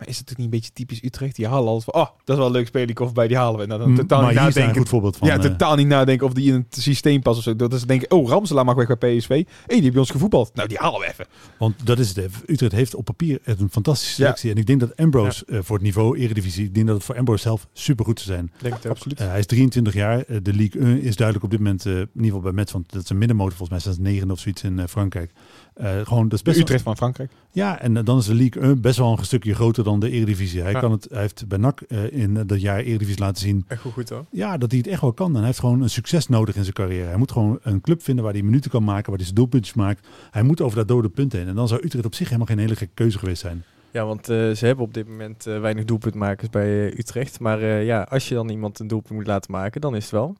[0.02, 1.36] Maar is het ook niet een beetje typisch Utrecht?
[1.36, 3.62] Die halen altijd van, oh, dat is wel een leuk speler, bij, die halen we.
[3.62, 4.76] En dan totaal maar niet nadenken.
[4.76, 5.28] goed voorbeeld van.
[5.28, 7.56] ja, eh, totaal niet nadenken of die in het systeem past of zo.
[7.56, 9.28] Dat is denken, oh, Ramselaar mag weg bij PSV.
[9.28, 10.54] Hé, die heeft bij ons gevoetbald.
[10.54, 11.26] Nou, die halen we even.
[11.58, 12.28] Want dat is het.
[12.46, 14.26] Utrecht heeft op papier een fantastische Ja.
[14.26, 14.50] selectie.
[14.50, 17.16] En ik denk dat Ambrose eh, voor het niveau Eredivisie, ik denk dat het voor
[17.16, 18.52] Ambrose zelf super goed zou zijn.
[18.60, 18.86] Denk het.
[18.86, 19.20] Absoluut.
[19.20, 20.24] Eh, hij is 23 jaar.
[20.42, 23.02] De Ligue 1 is duidelijk op dit moment, in ieder geval bij Metz, want dat
[23.02, 25.30] is een middenmotor volgens mij, staan ze negende of zoiets in Frankrijk.
[25.74, 27.30] Eh, gewoon, dat is best wel- Utrecht van Frankrijk.
[27.50, 30.10] Ja, en eh, dan is de League 1 best wel een stukje groter dan de
[30.10, 30.60] Eredivisie.
[30.62, 30.80] Hij, Ja.
[30.80, 33.80] kan het, hij heeft bij NAC eh, in eh, dat jaar Eredivisie laten zien Echt
[33.80, 34.24] goed, goed hoor.
[34.30, 35.30] ja, dat hij het echt wel kan.
[35.30, 37.06] En hij heeft gewoon een succes nodig in zijn carrière.
[37.08, 39.74] Hij moet gewoon een club vinden waar hij minuten kan maken, waar hij zijn doelpuntjes
[39.74, 40.06] maakt.
[40.30, 41.46] Hij moet over dat dode punt heen.
[41.48, 43.64] En dan zou Utrecht op zich helemaal geen hele gekke keuze geweest zijn.
[43.90, 47.40] Ja, want eh, ze hebben op dit moment eh, weinig doelpuntmakers bij eh, Utrecht.
[47.40, 50.12] Maar eh, ja, als je dan iemand een doelpunt moet laten maken, dan is het
[50.12, 50.36] wel.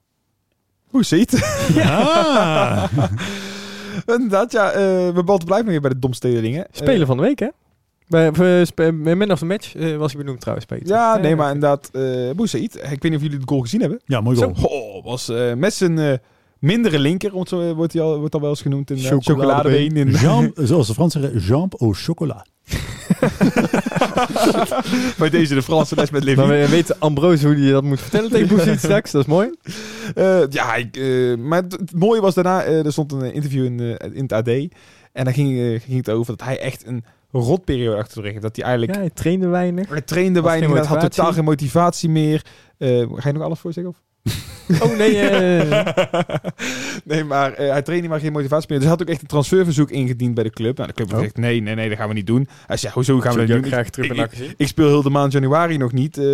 [0.89, 1.31] Hoe ziet
[1.75, 2.89] Ja!
[4.17, 4.71] Inderdaad, ja.
[4.71, 4.81] eh
[5.15, 6.67] we balten blijven weer bij de domstede dingen.
[6.71, 7.49] Spelen van de week, hè?
[8.09, 8.31] Bij
[8.61, 10.87] uh, spe- Man of the Match eh, was hij benoemd trouwens, Peter.
[10.87, 12.75] Ja, Eh, nee, maar inderdaad, uh, Boussaïd.
[12.75, 14.01] Ik weet niet of jullie de goal gezien hebben.
[14.05, 14.55] ja, mooi goal.
[14.57, 16.13] Zo, oh, was eh, met zijn eh,
[16.59, 19.91] mindere linker, want zo wordt hij al, wordt al wel eens genoemd in de Chocoladebeen.
[19.91, 19.97] chocoladebeen.
[19.97, 22.47] In, Jean, zoals de Fransen zeggen, jambe au chocolat.
[25.19, 26.41] bij deze de Franse les met Levi.
[26.41, 29.55] Maar we weten Ambrose hoe hij dat moet vertellen tegen Boezit straks, dat is mooi.
[30.15, 33.65] Eh, ja, ik, eh, maar het, het mooie was daarna, eh, er stond een interview
[33.65, 33.81] in,
[34.15, 34.49] in het AD.
[34.49, 38.43] En daar ging, ging het over dat hij echt een rotperiode achter de rug heeft.
[38.43, 38.95] Dat hij eigenlijk...
[38.95, 39.89] Ja, hij trainde weinig.
[39.89, 42.45] Hij trainde weinig, hij had totaal geen motivatie meer.
[42.79, 43.93] Ga je nog alles voor zeggen?
[43.93, 44.03] Of?
[44.81, 45.87] Oh nee, eh,
[47.05, 48.79] nee, maar eh, hij trainde maar geen motivatie meer.
[48.79, 50.77] Dus hij had ook echt een transferverzoek ingediend bij de club.
[50.77, 51.29] Nou, de club heeft Oh.
[51.29, 52.49] gezegd, nee, nee, nee, dat gaan we niet doen.
[52.67, 53.71] Hij zei, hoezo gaan we dat doen?
[53.71, 56.25] graag terug ik, ik, speel heel de maand januari nog niet, eh,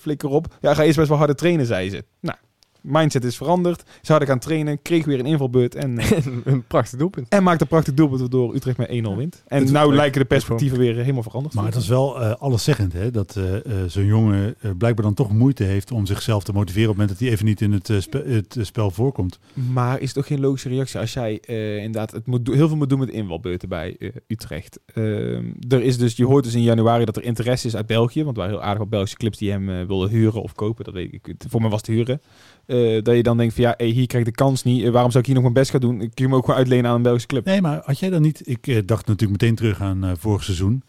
[0.00, 0.46] flikker op.
[0.60, 2.04] Ja, ga eerst best wel harder trainen, zei ze.
[2.20, 2.38] Nou,
[2.80, 3.82] mindset is veranderd.
[4.02, 6.10] Ze hadden gaan trainen, kreeg weer een invalbeurt en, eh,
[6.44, 7.28] een prachtig doelpunt.
[7.28, 9.42] en maakte een prachtig doelpunt waardoor Utrecht met 1-0 wint.
[9.46, 11.54] En Het- nou lijken de perspectieven weer helemaal veranderd.
[11.54, 15.14] Maar het is wel eh alleszeggend hè, dat eh, eh, zo'n jongen eh, blijkbaar dan
[15.14, 17.72] toch moeite heeft om zichzelf te motiveren op het moment dat hij even niet in
[17.72, 19.38] het, eh, spe- het eh, spel voorkomt.
[19.72, 22.76] Maar is het ook geen logische reactie als jij eh, inderdaad het moet heel veel
[22.76, 24.80] moet doen met invalbeurten bij eh, Utrecht?
[24.94, 28.24] Ehm, er is dus, je hoort dus in januari dat er interesse is uit België,
[28.24, 30.84] want er waren heel aardig wat Belgische clubs die hem eh, wilden huren of kopen.
[30.84, 31.34] Dat weet ik.
[31.48, 32.20] Voor mij was het huren.
[32.68, 34.84] Eh, dat je dan denkt van ja, hey, hier krijg ik de kans niet.
[34.84, 35.94] Eh, waarom zou ik hier nog mijn best gaan doen?
[35.94, 37.44] Ik kun je hem ook gewoon uitlenen aan een Belgische club.
[37.44, 38.42] Nee, maar had jij dan niet...
[38.44, 40.82] Ik eh, dacht natuurlijk meteen terug aan eh, vorig seizoen.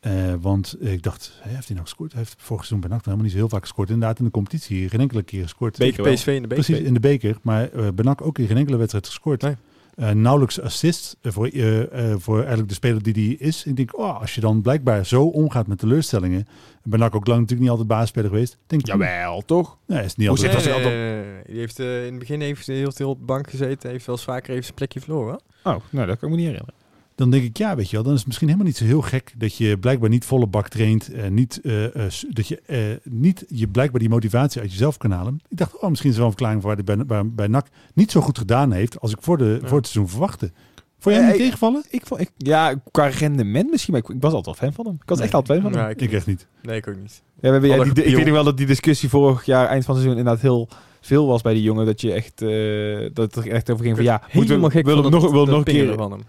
[0.00, 2.12] Eh, want ik dacht, hè, heeft hij nou gescoord?
[2.12, 3.90] Hij heeft vorig seizoen bij NAC helemaal niet zo heel vaak gescoord.
[3.90, 5.78] Inderdaad, in de competitie geen enkele keer gescoord.
[5.78, 6.12] Beker.
[6.12, 6.64] PSV in de beker.
[6.64, 7.36] Precies, in de beker.
[7.42, 9.42] Maar uh, Benak ook in geen enkele wedstrijd gescoord.
[9.42, 9.54] Nee.
[9.96, 13.64] Uh, nauwelijks assist uh, voor, uh, voor eigenlijk de speler die die is.
[13.64, 16.46] Ik denk, oh, als je dan blijkbaar zo omgaat met teleurstellingen.
[16.82, 18.58] Benak ook lang natuurlijk niet altijd baasspeler geweest.
[18.66, 19.78] Denk, Jawel, toch?
[19.86, 20.62] Nee, is niet Hoe altijd.
[20.62, 21.46] zit.
[21.46, 23.90] Die heeft eh, in het begin heeft hij heel veel op de bank gezeten.
[23.90, 25.40] Heeft wel eens vaker even zijn plekje verloren.
[25.62, 26.74] Oh, nou, dat kan ik me niet herinneren.
[27.16, 29.00] Dan denk ik, ja, weet je wel, dan is het misschien helemaal niet zo heel
[29.00, 31.12] gek dat je blijkbaar niet volle bak traint.
[31.12, 31.88] en niet, uh, uh,
[32.30, 35.40] dat je uh, niet je blijkbaar die motivatie uit jezelf kan halen.
[35.48, 37.46] Ik dacht, oh, misschien is er wel een verklaring voor waar hij bij, bij, bij
[37.46, 39.68] NAC niet zo goed gedaan heeft als ik voor, de, Ja.
[39.68, 40.50] voor het seizoen verwachtte.
[40.98, 41.84] Vond jij hem niet ik- tegenvallen?
[41.90, 44.94] Ik ik, ja, qua rendement misschien, maar ik, ik was altijd wel fan van hem.
[45.02, 45.26] Ik was Nee.
[45.26, 45.88] echt altijd fan van hem.
[45.88, 46.46] Ja, ik, Ik echt niet.
[46.62, 47.22] Nee, ik ook niet.
[47.34, 49.66] Ja, we hebben, ja, Alle die, ik weet nog wel dat die discussie vorig jaar,
[49.68, 50.68] eind van het seizoen, inderdaad heel
[51.00, 51.86] veel was bij die jongen.
[51.86, 54.70] Dat je echt, eh, dat het er echt over ging van ja, moeten we, Helemaal
[54.70, 55.94] gek willen nog, dat nog een keer.
[55.94, 56.20] van hem.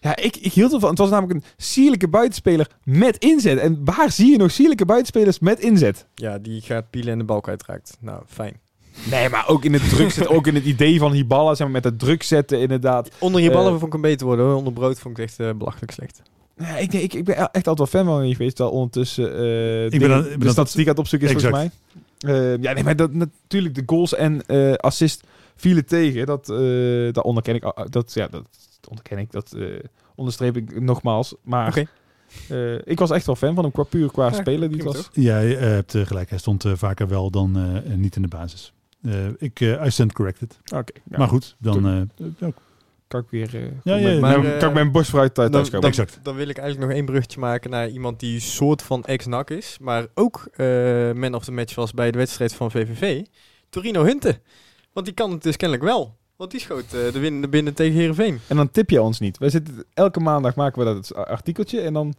[0.00, 0.88] Ja, ik, ik hield ervan.
[0.90, 3.58] Het was namelijk een sierlijke buitenspeler met inzet.
[3.58, 6.06] En waar zie je nog sierlijke buitenspelers met inzet?
[6.14, 7.96] Ja, die gaat pielen en de balk uitraakt.
[8.00, 8.60] Nou, fijn.
[9.10, 11.70] Nee, maar ook in het druk zetten, ook in het idee van Hiballa, zeg maar,
[11.70, 13.10] met het druk zetten inderdaad.
[13.18, 14.54] Onder je ballen Eh, vond ik hem beter worden hoor.
[14.54, 16.22] Onder brood vond ik het echt eh, belachelijk slecht.
[16.56, 18.56] Ja, ik, ik, ik ben echt altijd wel fan van hem geweest.
[18.56, 21.54] Terwijl ondertussen eh, Ik ben ben de aan- statistiek aan het opzoeken is Exact.
[21.54, 21.74] volgens
[22.20, 22.34] mij.
[22.54, 25.24] Eh, ja, nee, maar dat, natuurlijk de goals en eh assist
[25.56, 26.26] vielen tegen.
[26.26, 27.72] Dat, eh, dat onderken ik.
[27.90, 28.44] Dat, ja, dat
[28.88, 29.30] onderken ik.
[29.32, 29.66] Dat eh,
[30.14, 31.34] onderstreep ik nogmaals.
[31.42, 31.86] Maar
[32.48, 33.72] eh, ik was echt wel fan van hem.
[33.72, 34.68] Qua puur qua Ja, spelen.
[34.70, 35.08] Die het was.
[35.12, 36.30] Jij eh, hebt gelijk.
[36.30, 38.72] Hij stond eh, vaker wel dan eh, niet in de basis.
[39.02, 40.58] Eh, ik, I stand corrected.
[40.74, 40.92] Oké.
[41.10, 41.86] ja, maar goed, dan...
[42.16, 42.50] eh, ja,
[43.08, 43.54] kan ik weer.
[43.54, 45.80] eh, Ja, ja, maar, nou, eh, kan ik mijn borst vooruit thuis Dan, komen.
[45.80, 46.18] dan, Exact.
[46.22, 49.76] dan wil ik eigenlijk nog één bruggetje maken naar iemand die soort van ex-NAC is,
[49.80, 50.66] maar ook eh,
[51.12, 53.24] man of the match was bij de wedstrijd van VVV.
[53.68, 54.40] Torino Hunte.
[54.92, 56.16] Want die kan het dus kennelijk wel.
[56.40, 58.38] Want die schoot eh, de winnende binnen tegen Heerenveen.
[58.46, 59.38] En dan tip je ons niet.
[59.38, 62.14] Wij zitten elke maandag maken we dat artikeltje en dan.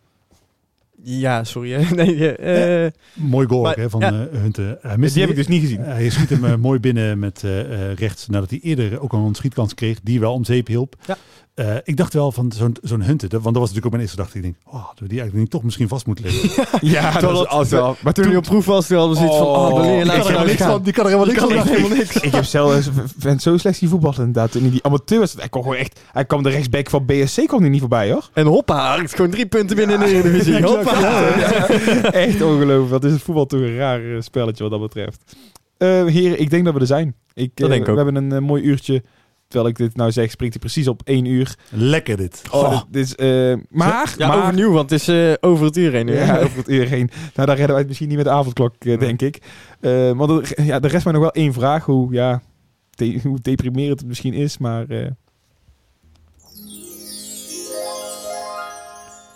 [1.04, 1.72] Ja, sorry.
[1.72, 1.96] hè.
[1.96, 4.08] nee, ja, eh, mooi goal Maar- ook, hè, van ja.
[4.28, 4.78] eh, Hunte.
[4.82, 5.80] Hij miste Die heb ik dus niet gezien.
[5.80, 7.60] Hij schiet hem eh, mooi binnen met eh,
[7.90, 10.96] eh, rechts nadat hij eerder ook al een schietkans kreeg, die wel om zeep hielp.
[11.06, 11.18] Ja.
[11.62, 14.38] Eh, ik dacht wel van zo'n zo'n want dat was natuurlijk ook mijn eerste gedachte.
[14.38, 16.50] Ik denk, oh, hadden we die eigenlijk niet toch misschien vast moeten leggen.
[16.90, 17.96] Ja, dat is altijd wel.
[18.04, 19.98] Maar toen hij op proef was, toen hadden we zoiets van, Oh, oh, dan leer
[19.98, 22.16] je die kan er nou niks van, die kan er helemaal niks.
[22.28, 24.56] Ik heb zelf vond zo slecht die voetbal inderdaad.
[24.56, 26.00] En die amateur hij kon gewoon echt.
[26.12, 28.30] Hij kwam de rechtsback van BSC kwam niet voorbij hoor.
[28.34, 30.50] En hoppa, hij heeft gewoon drie punten binnen in de Eredivisie.
[30.62, 31.00] Ja, Hoppa.
[31.00, 31.68] Ja,
[32.12, 32.90] echt ongelooflijk.
[32.90, 35.36] Wat is het voetbal toch een raar eh, spelletje wat dat betreft.
[35.78, 37.16] Eh heren, ik denk dat we er zijn.
[37.34, 37.96] Ik, Dat denk ik ook.
[37.98, 39.04] We hebben een mooi uurtje.
[39.52, 41.56] Terwijl ik dit nou zeg, springt hij precies op één uur.
[41.70, 42.44] Lekker dit.
[42.52, 42.82] Oh, Oh.
[42.90, 46.06] dit, is, eh, maar, Ja, maar overnieuw, want het is eh, over het uur heen
[46.06, 46.14] nu.
[46.14, 47.10] Ja, over het uur heen.
[47.36, 49.42] Nou, daar redden wij het misschien niet met de avondklok, eh, denk ik.
[49.80, 51.86] Eh want er, ja, de rest maar nog wel één vraag.
[51.86, 52.42] Hoe, ja,
[52.90, 54.86] de- hoe deprimerend het misschien is, maar...
[54.90, 55.08] eh,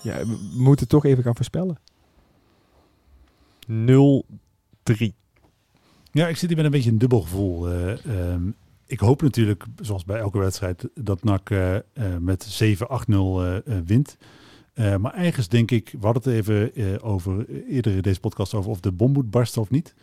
[0.01, 1.78] ja, we we moeten toch even gaan voorspellen.
[3.68, 5.13] 0-3.
[6.11, 7.70] Ja, ik zit hier met een beetje een dubbel gevoel.
[7.70, 8.41] Eh, ehm,
[8.86, 11.81] ik hoop natuurlijk, zoals bij elke wedstrijd, dat NAC eh, eh,
[12.19, 14.17] met 7-8-0 eh, wint.
[14.99, 18.79] Maar ergens denk ik, we hadden het even over eerder in deze podcast over of
[18.79, 19.93] de bom moet barsten of niet.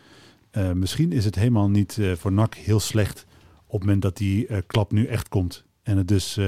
[0.73, 3.25] Misschien is het helemaal niet voor NAC heel slecht
[3.65, 5.65] op het moment dat die klap nu echt komt.
[5.83, 6.39] En het dus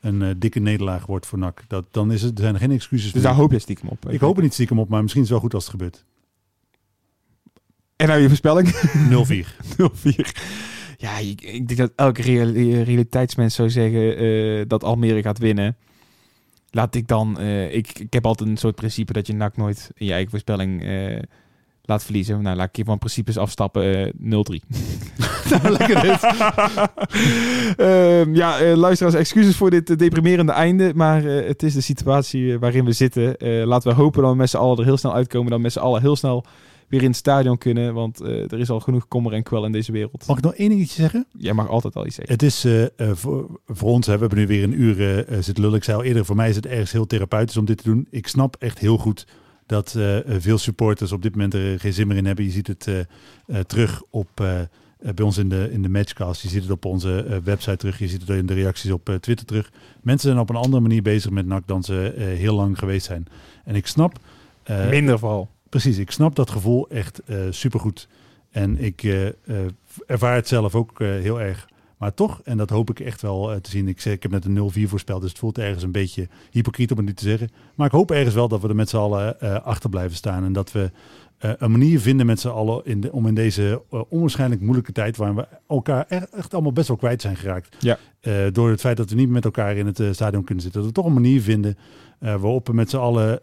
[0.00, 1.64] een dikke nederlaag wordt voor NAC.
[1.68, 3.30] Dat, dan is het, zijn er geen excuses Dus voor.
[3.30, 4.10] daar hoop je stiekem op.
[4.10, 6.04] ik hoop er niet stiekem op, maar misschien is het wel goed als het gebeurt.
[6.04, 6.06] 0-4.
[7.96, 8.68] En nou je voorspelling?
[8.68, 8.72] 0-4.
[11.02, 15.76] Ja, ik, ik denk dat elke reali- realiteitsmens zou zeggen eh, dat Almere gaat winnen.
[16.70, 17.38] Laat ik dan...
[17.38, 20.30] eh, ik, ik heb altijd een soort principe dat je NAC nooit in je eigen
[20.30, 21.18] voorspelling eh,
[21.82, 22.42] laat verliezen.
[22.42, 24.06] Nou, laat ik hier van principes afstappen.
[24.06, 24.66] eh 0-3.
[25.50, 26.22] Nou, lekker dit.
[27.76, 30.92] Ehm, ja, eh, luisteraars, excuses voor dit deprimerende einde.
[30.94, 33.36] Maar het is de situatie waarin we zitten.
[33.66, 35.48] Laten we hopen dat we met z'n allen er heel snel uitkomen.
[35.48, 36.44] Dat we met z'n allen heel snel
[36.92, 37.94] weer in het stadion kunnen.
[37.94, 40.26] Want eh, er is al genoeg kommer en kwel in deze wereld.
[40.26, 41.26] Mag ik nog één dingetje zeggen?
[41.38, 42.34] Jij mag altijd al iets zeggen.
[42.34, 45.62] Het is eh, eh, voor, voor ons, hè, we hebben nu weer een uur zitten
[45.62, 45.76] lullen.
[45.76, 48.06] Ik zei al eerder, voor mij is het ergens heel therapeutisch om dit te doen.
[48.10, 49.26] Ik snap echt heel goed
[49.66, 52.44] dat veel supporters op dit moment er geen zin meer in hebben.
[52.44, 53.06] Je ziet het eh, eh,
[53.66, 54.28] terug op,
[55.14, 56.42] bij ons in de, in de matchcast.
[56.42, 57.98] Je ziet het op onze eh, website terug.
[57.98, 59.70] Je ziet het in de reacties op eh, Twitter terug.
[60.02, 63.06] Mensen zijn op een andere manier bezig met NAC dan ze eh, heel lang geweest
[63.06, 63.26] zijn.
[63.64, 64.18] En ik snap...
[64.62, 65.48] eh, Minder vooral.
[65.72, 68.08] Precies, ik snap dat gevoel echt eh supergoed.
[68.50, 69.34] En ik eh, eh,
[70.06, 71.68] ervaar het zelf ook heel erg.
[71.98, 73.88] Maar toch, en dat hoop ik echt wel te zien.
[73.88, 76.90] Ik, zeg, ik heb net een 0-4 voorspeld, dus het voelt ergens een beetje hypocriet
[76.90, 77.50] om het niet te zeggen.
[77.74, 80.44] Maar ik hoop ergens wel dat we er met z'n allen achter blijven staan.
[80.44, 80.90] En dat we
[81.38, 85.34] een manier vinden met z'n allen in de, om in deze onwaarschijnlijk moeilijke tijd, waar
[85.34, 87.76] we elkaar echt, echt allemaal best wel kwijt zijn geraakt.
[87.78, 87.98] Ja.
[88.50, 90.80] Door het feit dat we niet met elkaar in het stadion kunnen zitten.
[90.80, 91.78] Dat we toch een manier vinden
[92.18, 93.40] waarop we met z'n allen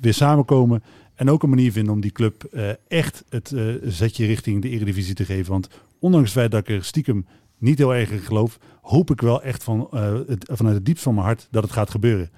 [0.00, 0.82] weer samenkomen.
[1.20, 4.68] En ook een manier vinden om die club eh, echt het eh, zetje richting de
[4.68, 5.52] Eredivisie te geven.
[5.52, 5.68] Want
[5.98, 7.26] ondanks het feit dat ik er stiekem
[7.58, 11.02] niet heel erg in geloof, hoop ik wel echt van, eh, het, vanuit het diepst
[11.02, 12.30] van mijn hart dat het gaat gebeuren.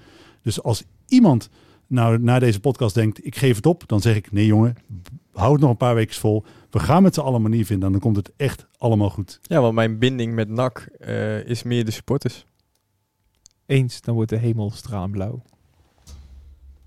[0.43, 1.49] Dus als iemand
[1.87, 4.77] nou na deze podcast denkt, ik geef het op, dan zeg ik nee jongen,
[5.33, 6.45] hou het nog een paar weken vol.
[6.71, 9.41] We gaan met z'n allen manier vinden en dan komt het echt allemaal goed.
[9.43, 12.45] Ja, want mijn binding met NAC eh, is meer de supporters.
[13.67, 15.43] Eens, dan wordt de hemel stralend blauw.